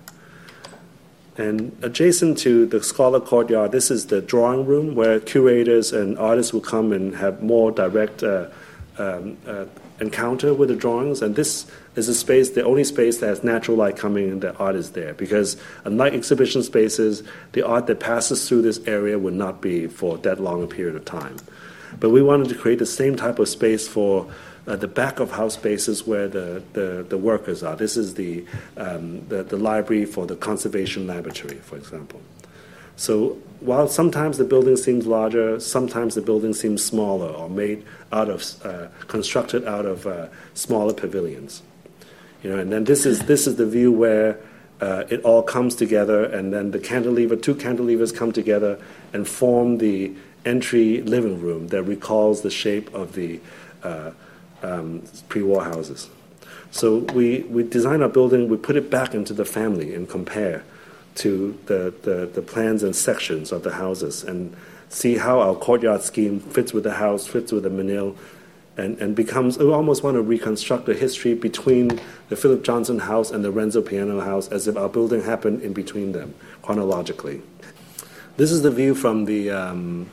And 1.39 1.77
adjacent 1.83 2.39
to 2.39 2.67
the 2.67 2.83
scholar 2.83 3.21
courtyard, 3.21 3.73
this 3.73 3.91
is 3.91 4.07
the 4.07 4.23
drawing 4.23 4.65
room 4.65 4.95
where 4.95 5.21
curators 5.21 5.93
and 5.93 6.19
artists 6.19 6.53
will 6.53 6.63
come 6.63 6.93
and 6.93 7.15
have 7.17 7.43
more 7.43 7.71
direct 7.71 8.23
uh, 8.23 8.47
um, 8.97 9.37
uh, 9.47 9.67
encounter 10.01 10.55
with 10.55 10.71
the 10.71 10.77
drawings. 10.77 11.21
And 11.21 11.37
this 11.37 11.71
is 11.95 12.09
a 12.09 12.15
space, 12.15 12.51
the 12.51 12.65
only 12.65 12.85
space 12.85 13.19
that 13.19 13.27
has 13.27 13.45
natural 13.45 13.77
light 13.77 13.99
coming 13.99 14.29
in, 14.29 14.41
the 14.41 14.57
art 14.57 14.77
is 14.77 14.93
there. 14.93 15.13
Because 15.13 15.59
unlike 15.85 16.15
exhibition 16.15 16.63
spaces, 16.63 17.23
the 17.53 17.67
art 17.67 17.87
that 17.87 18.01
passes 18.01 18.49
through 18.49 18.63
this 18.63 18.79
area 18.87 19.19
would 19.19 19.35
not 19.35 19.61
be 19.61 19.87
for 19.87 20.17
that 20.19 20.41
long 20.41 20.63
a 20.63 20.67
period 20.67 20.97
of 20.97 21.05
time. 21.05 21.37
But 22.01 22.11
we 22.11 22.23
wanted 22.23 22.49
to 22.49 22.55
create 22.55 22.79
the 22.79 22.87
same 22.87 23.17
type 23.17 23.39
of 23.39 23.49
space 23.49 23.87
for 23.87 24.31
uh, 24.67 24.77
the 24.77 24.89
back 24.89 25.21
of 25.21 25.31
house 25.31 25.55
spaces 25.55 26.07
where 26.07 26.29
the, 26.29 26.63
the, 26.73 27.07
the 27.09 27.19
workers 27.19 27.63
are. 27.63 27.77
This 27.77 27.97
is 27.97 28.15
the, 28.15 28.45
um, 28.77 29.27
the, 29.29 29.43
the 29.43 29.57
library 29.57 30.05
for 30.05 30.27
the 30.27 30.37
conservation 30.37 31.07
laboratory, 31.07 31.57
for 31.57 31.77
example. 31.77 32.21
So 32.97 33.39
while 33.61 33.89
sometimes 33.89 34.39
the 34.39 34.45
building 34.45 34.77
seems 34.77 35.07
larger, 35.07 35.61
sometimes 35.61 36.15
the 36.15 36.23
building 36.23 36.55
seems 36.55 36.83
smaller 36.83 37.29
or 37.29 37.49
made 37.49 37.85
out 38.11 38.31
of, 38.31 38.45
uh, 38.65 38.89
constructed 39.07 39.65
out 39.67 39.87
of 39.87 40.07
uh, 40.07 40.29
smaller 40.55 40.95
pavilions. 40.95 41.63
You 42.43 42.51
know, 42.51 42.59
and 42.59 42.73
then 42.73 42.85
this 42.85 43.07
is, 43.07 43.21
this 43.27 43.47
is 43.47 43.57
the 43.57 43.67
view 43.67 43.93
where 43.93 44.39
uh, 44.81 45.05
it 45.09 45.23
all 45.23 45.43
comes 45.43 45.75
together, 45.75 46.25
and 46.25 46.53
then 46.53 46.71
the 46.71 46.79
cantilever, 46.79 47.37
two 47.37 47.55
cantilevers 47.55 48.15
come 48.15 48.33
together 48.33 48.79
and 49.13 49.27
form 49.27 49.79
the 49.79 50.13
entry 50.45 51.03
living 51.03 51.41
room 51.41 51.69
that 51.69 51.83
recalls 51.83 52.43
the 52.43 52.51
shape 52.51 52.93
of 52.95 53.15
the 53.15 53.41
uh, 53.83 54.11
um, 54.63 55.03
pre-war 55.29 55.65
houses. 55.65 56.09
So 56.71 56.99
we, 56.99 57.41
we 57.43 57.63
design 57.63 58.03
our 58.03 58.09
building, 58.09 58.49
we 58.49 58.57
put 58.57 58.77
it 58.77 58.91
back 58.91 59.15
into 59.15 59.33
the 59.33 59.45
family 59.45 59.95
and 59.95 60.09
compare 60.09 60.65
to 61.17 61.59
the, 61.67 61.95
the, 62.03 62.27
the 62.27 62.43
plans 62.43 62.83
and 62.83 62.95
sections 62.95 63.53
of 63.53 63.63
the 63.63 63.73
houses 63.73 64.23
and 64.23 64.55
see 64.89 65.17
how 65.17 65.41
our 65.41 65.55
courtyard 65.55 66.03
scheme 66.03 66.41
fits 66.41 66.73
with 66.73 66.85
the 66.85 66.95
house, 66.95 67.27
fits 67.27 67.53
with 67.53 67.63
the 67.63 67.71
Menil, 67.71 68.17
and, 68.77 68.99
and 68.99 69.17
becomes, 69.17 69.57
we 69.57 69.73
almost 69.73 70.03
want 70.03 70.17
to 70.17 70.23
reconstruct 70.23 70.85
the 70.85 70.95
history 70.95 71.35
between 71.35 71.99
the 72.29 72.37
Philip 72.37 72.63
Johnson 72.63 72.99
house 72.99 73.31
and 73.31 73.43
the 73.43 73.51
Renzo 73.51 73.81
Piano 73.81 74.21
house 74.21 74.49
as 74.49 74.69
if 74.69 74.77
our 74.77 74.89
building 74.89 75.23
happened 75.23 75.63
in 75.63 75.73
between 75.73 76.13
them 76.13 76.35
chronologically. 76.61 77.41
This 78.37 78.53
is 78.53 78.61
the 78.61 78.71
view 78.71 78.95
from 78.95 79.25
the, 79.25 79.51
um, 79.51 80.11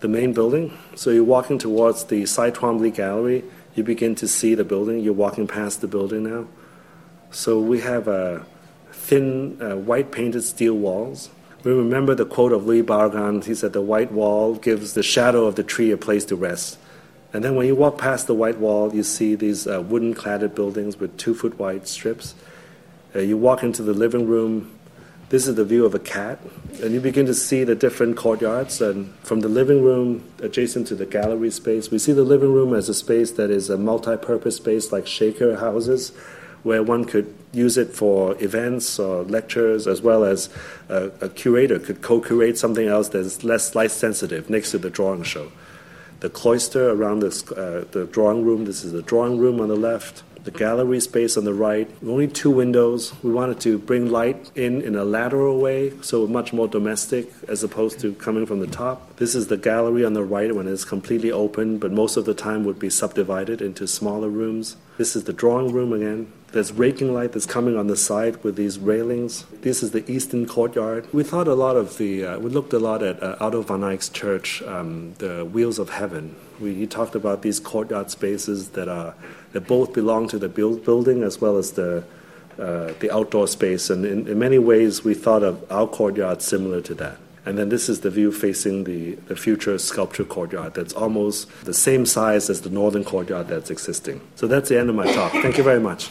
the 0.00 0.08
main 0.08 0.32
building. 0.32 0.76
So 0.94 1.10
you're 1.10 1.24
walking 1.24 1.58
towards 1.58 2.04
the 2.04 2.26
Cy 2.26 2.50
Twombly 2.50 2.94
Gallery, 2.94 3.44
you 3.74 3.84
begin 3.84 4.14
to 4.16 4.26
see 4.26 4.54
the 4.54 4.64
building. 4.64 4.98
You're 4.98 5.12
walking 5.14 5.46
past 5.46 5.80
the 5.80 5.86
building 5.86 6.24
now. 6.24 6.48
So 7.30 7.60
we 7.60 7.80
have 7.80 8.08
a 8.08 8.44
thin 8.90 9.60
uh, 9.62 9.76
white 9.76 10.10
painted 10.10 10.42
steel 10.42 10.74
walls. 10.74 11.30
We 11.62 11.72
remember 11.72 12.14
the 12.14 12.26
quote 12.26 12.52
of 12.52 12.66
Luis 12.66 12.84
Barragán. 12.84 13.44
He 13.44 13.54
said, 13.54 13.72
The 13.72 13.82
white 13.82 14.10
wall 14.10 14.54
gives 14.54 14.94
the 14.94 15.02
shadow 15.02 15.46
of 15.46 15.54
the 15.54 15.62
tree 15.62 15.90
a 15.90 15.96
place 15.96 16.24
to 16.26 16.36
rest. 16.36 16.78
And 17.32 17.44
then 17.44 17.56
when 17.56 17.66
you 17.66 17.74
walk 17.74 17.98
past 17.98 18.26
the 18.26 18.34
white 18.34 18.58
wall, 18.58 18.94
you 18.94 19.02
see 19.02 19.34
these 19.34 19.66
uh, 19.66 19.82
wooden 19.82 20.14
cladded 20.14 20.54
buildings 20.54 20.98
with 20.98 21.16
two 21.16 21.34
foot 21.34 21.58
wide 21.58 21.86
strips. 21.86 22.34
Uh, 23.14 23.20
you 23.20 23.36
walk 23.36 23.62
into 23.62 23.82
the 23.82 23.92
living 23.92 24.26
room. 24.26 24.77
This 25.30 25.46
is 25.46 25.56
the 25.56 25.64
view 25.64 25.84
of 25.84 25.94
a 25.94 25.98
cat, 25.98 26.38
and 26.82 26.94
you 26.94 27.00
begin 27.00 27.26
to 27.26 27.34
see 27.34 27.62
the 27.62 27.74
different 27.74 28.16
courtyards. 28.16 28.80
And 28.80 29.12
from 29.16 29.40
the 29.40 29.48
living 29.48 29.82
room 29.82 30.24
adjacent 30.40 30.86
to 30.86 30.94
the 30.94 31.04
gallery 31.04 31.50
space, 31.50 31.90
we 31.90 31.98
see 31.98 32.12
the 32.12 32.24
living 32.24 32.52
room 32.52 32.72
as 32.72 32.88
a 32.88 32.94
space 32.94 33.32
that 33.32 33.50
is 33.50 33.68
a 33.68 33.76
multi 33.76 34.16
purpose 34.16 34.56
space 34.56 34.90
like 34.90 35.06
Shaker 35.06 35.56
houses, 35.56 36.12
where 36.62 36.82
one 36.82 37.04
could 37.04 37.34
use 37.52 37.76
it 37.76 37.94
for 37.94 38.42
events 38.42 38.98
or 38.98 39.22
lectures, 39.22 39.86
as 39.86 40.00
well 40.00 40.24
as 40.24 40.48
a, 40.88 41.10
a 41.20 41.28
curator 41.28 41.78
could 41.78 42.00
co 42.00 42.22
curate 42.22 42.56
something 42.56 42.88
else 42.88 43.10
that's 43.10 43.44
less 43.44 43.74
light 43.74 43.90
sensitive 43.90 44.48
next 44.48 44.70
to 44.70 44.78
the 44.78 44.88
drawing 44.88 45.24
show 45.24 45.52
the 46.20 46.30
cloister 46.30 46.90
around 46.90 47.20
this, 47.20 47.50
uh, 47.52 47.84
the 47.92 48.06
drawing 48.06 48.44
room. 48.44 48.64
This 48.64 48.84
is 48.84 48.92
the 48.92 49.02
drawing 49.02 49.38
room 49.38 49.60
on 49.60 49.68
the 49.68 49.76
left, 49.76 50.22
the 50.48 50.58
gallery 50.58 50.98
space 50.98 51.36
on 51.36 51.44
the 51.44 51.52
right. 51.52 51.90
Only 52.02 52.26
two 52.26 52.50
windows. 52.50 53.12
We 53.22 53.30
wanted 53.30 53.60
to 53.60 53.76
bring 53.76 54.10
light 54.10 54.50
in 54.54 54.80
in 54.80 54.96
a 54.96 55.04
lateral 55.04 55.60
way, 55.60 55.92
so 56.00 56.26
much 56.26 56.54
more 56.54 56.66
domestic 56.66 57.30
as 57.46 57.62
opposed 57.62 58.00
to 58.00 58.14
coming 58.14 58.46
from 58.46 58.60
the 58.60 58.66
top. 58.66 59.16
This 59.16 59.34
is 59.34 59.48
the 59.48 59.58
gallery 59.58 60.06
on 60.06 60.14
the 60.14 60.24
right 60.24 60.54
when 60.54 60.66
it's 60.66 60.86
completely 60.86 61.30
open, 61.30 61.76
but 61.76 61.92
most 61.92 62.16
of 62.16 62.24
the 62.24 62.32
time 62.32 62.64
would 62.64 62.78
be 62.78 62.88
subdivided 62.88 63.60
into 63.60 63.86
smaller 63.86 64.30
rooms. 64.30 64.76
This 64.96 65.14
is 65.14 65.24
the 65.24 65.34
drawing 65.34 65.70
room 65.70 65.92
again. 65.92 66.32
There's 66.52 66.72
raking 66.72 67.12
light 67.12 67.32
that's 67.32 67.44
coming 67.44 67.76
on 67.76 67.88
the 67.88 67.96
side 67.96 68.42
with 68.42 68.56
these 68.56 68.78
railings. 68.78 69.44
This 69.60 69.82
is 69.82 69.90
the 69.90 70.10
eastern 70.10 70.46
courtyard. 70.46 71.06
We 71.12 71.22
thought 71.22 71.46
a 71.46 71.54
lot 71.54 71.76
of 71.76 71.98
the, 71.98 72.24
uh, 72.24 72.38
we 72.38 72.48
looked 72.48 72.72
a 72.72 72.78
lot 72.78 73.02
at 73.02 73.22
uh, 73.22 73.36
Aldo 73.38 73.62
van 73.62 73.84
Eyck's 73.84 74.08
church, 74.08 74.62
um, 74.62 75.12
the 75.18 75.44
Wheels 75.44 75.78
of 75.78 75.90
Heaven. 75.90 76.34
We, 76.58 76.74
he 76.74 76.86
talked 76.86 77.14
about 77.14 77.42
these 77.42 77.60
courtyard 77.60 78.10
spaces 78.10 78.70
that 78.70 78.88
are 78.88 79.14
that 79.52 79.66
both 79.66 79.92
belong 79.92 80.28
to 80.28 80.38
the 80.38 80.48
build, 80.48 80.84
building 80.84 81.22
as 81.22 81.40
well 81.40 81.58
as 81.58 81.72
the 81.72 82.02
uh, 82.58 82.92
the 82.98 83.10
outdoor 83.12 83.46
space. 83.46 83.90
And 83.90 84.04
in, 84.04 84.26
in 84.26 84.38
many 84.38 84.58
ways, 84.58 85.04
we 85.04 85.14
thought 85.14 85.42
of 85.42 85.70
our 85.70 85.86
courtyard 85.86 86.42
similar 86.42 86.80
to 86.82 86.94
that. 86.94 87.18
And 87.46 87.56
then 87.56 87.68
this 87.68 87.88
is 87.88 88.00
the 88.00 88.10
view 88.10 88.32
facing 88.32 88.84
the, 88.84 89.14
the 89.26 89.36
future 89.36 89.78
sculpture 89.78 90.24
courtyard 90.24 90.74
that's 90.74 90.92
almost 90.92 91.48
the 91.64 91.72
same 91.72 92.04
size 92.04 92.50
as 92.50 92.62
the 92.62 92.70
northern 92.70 93.04
courtyard 93.04 93.48
that's 93.48 93.70
existing. 93.70 94.20
So 94.34 94.46
that's 94.46 94.68
the 94.68 94.78
end 94.78 94.90
of 94.90 94.96
my 94.96 95.10
talk. 95.12 95.32
Thank 95.32 95.56
you 95.56 95.64
very 95.64 95.80
much. 95.80 96.10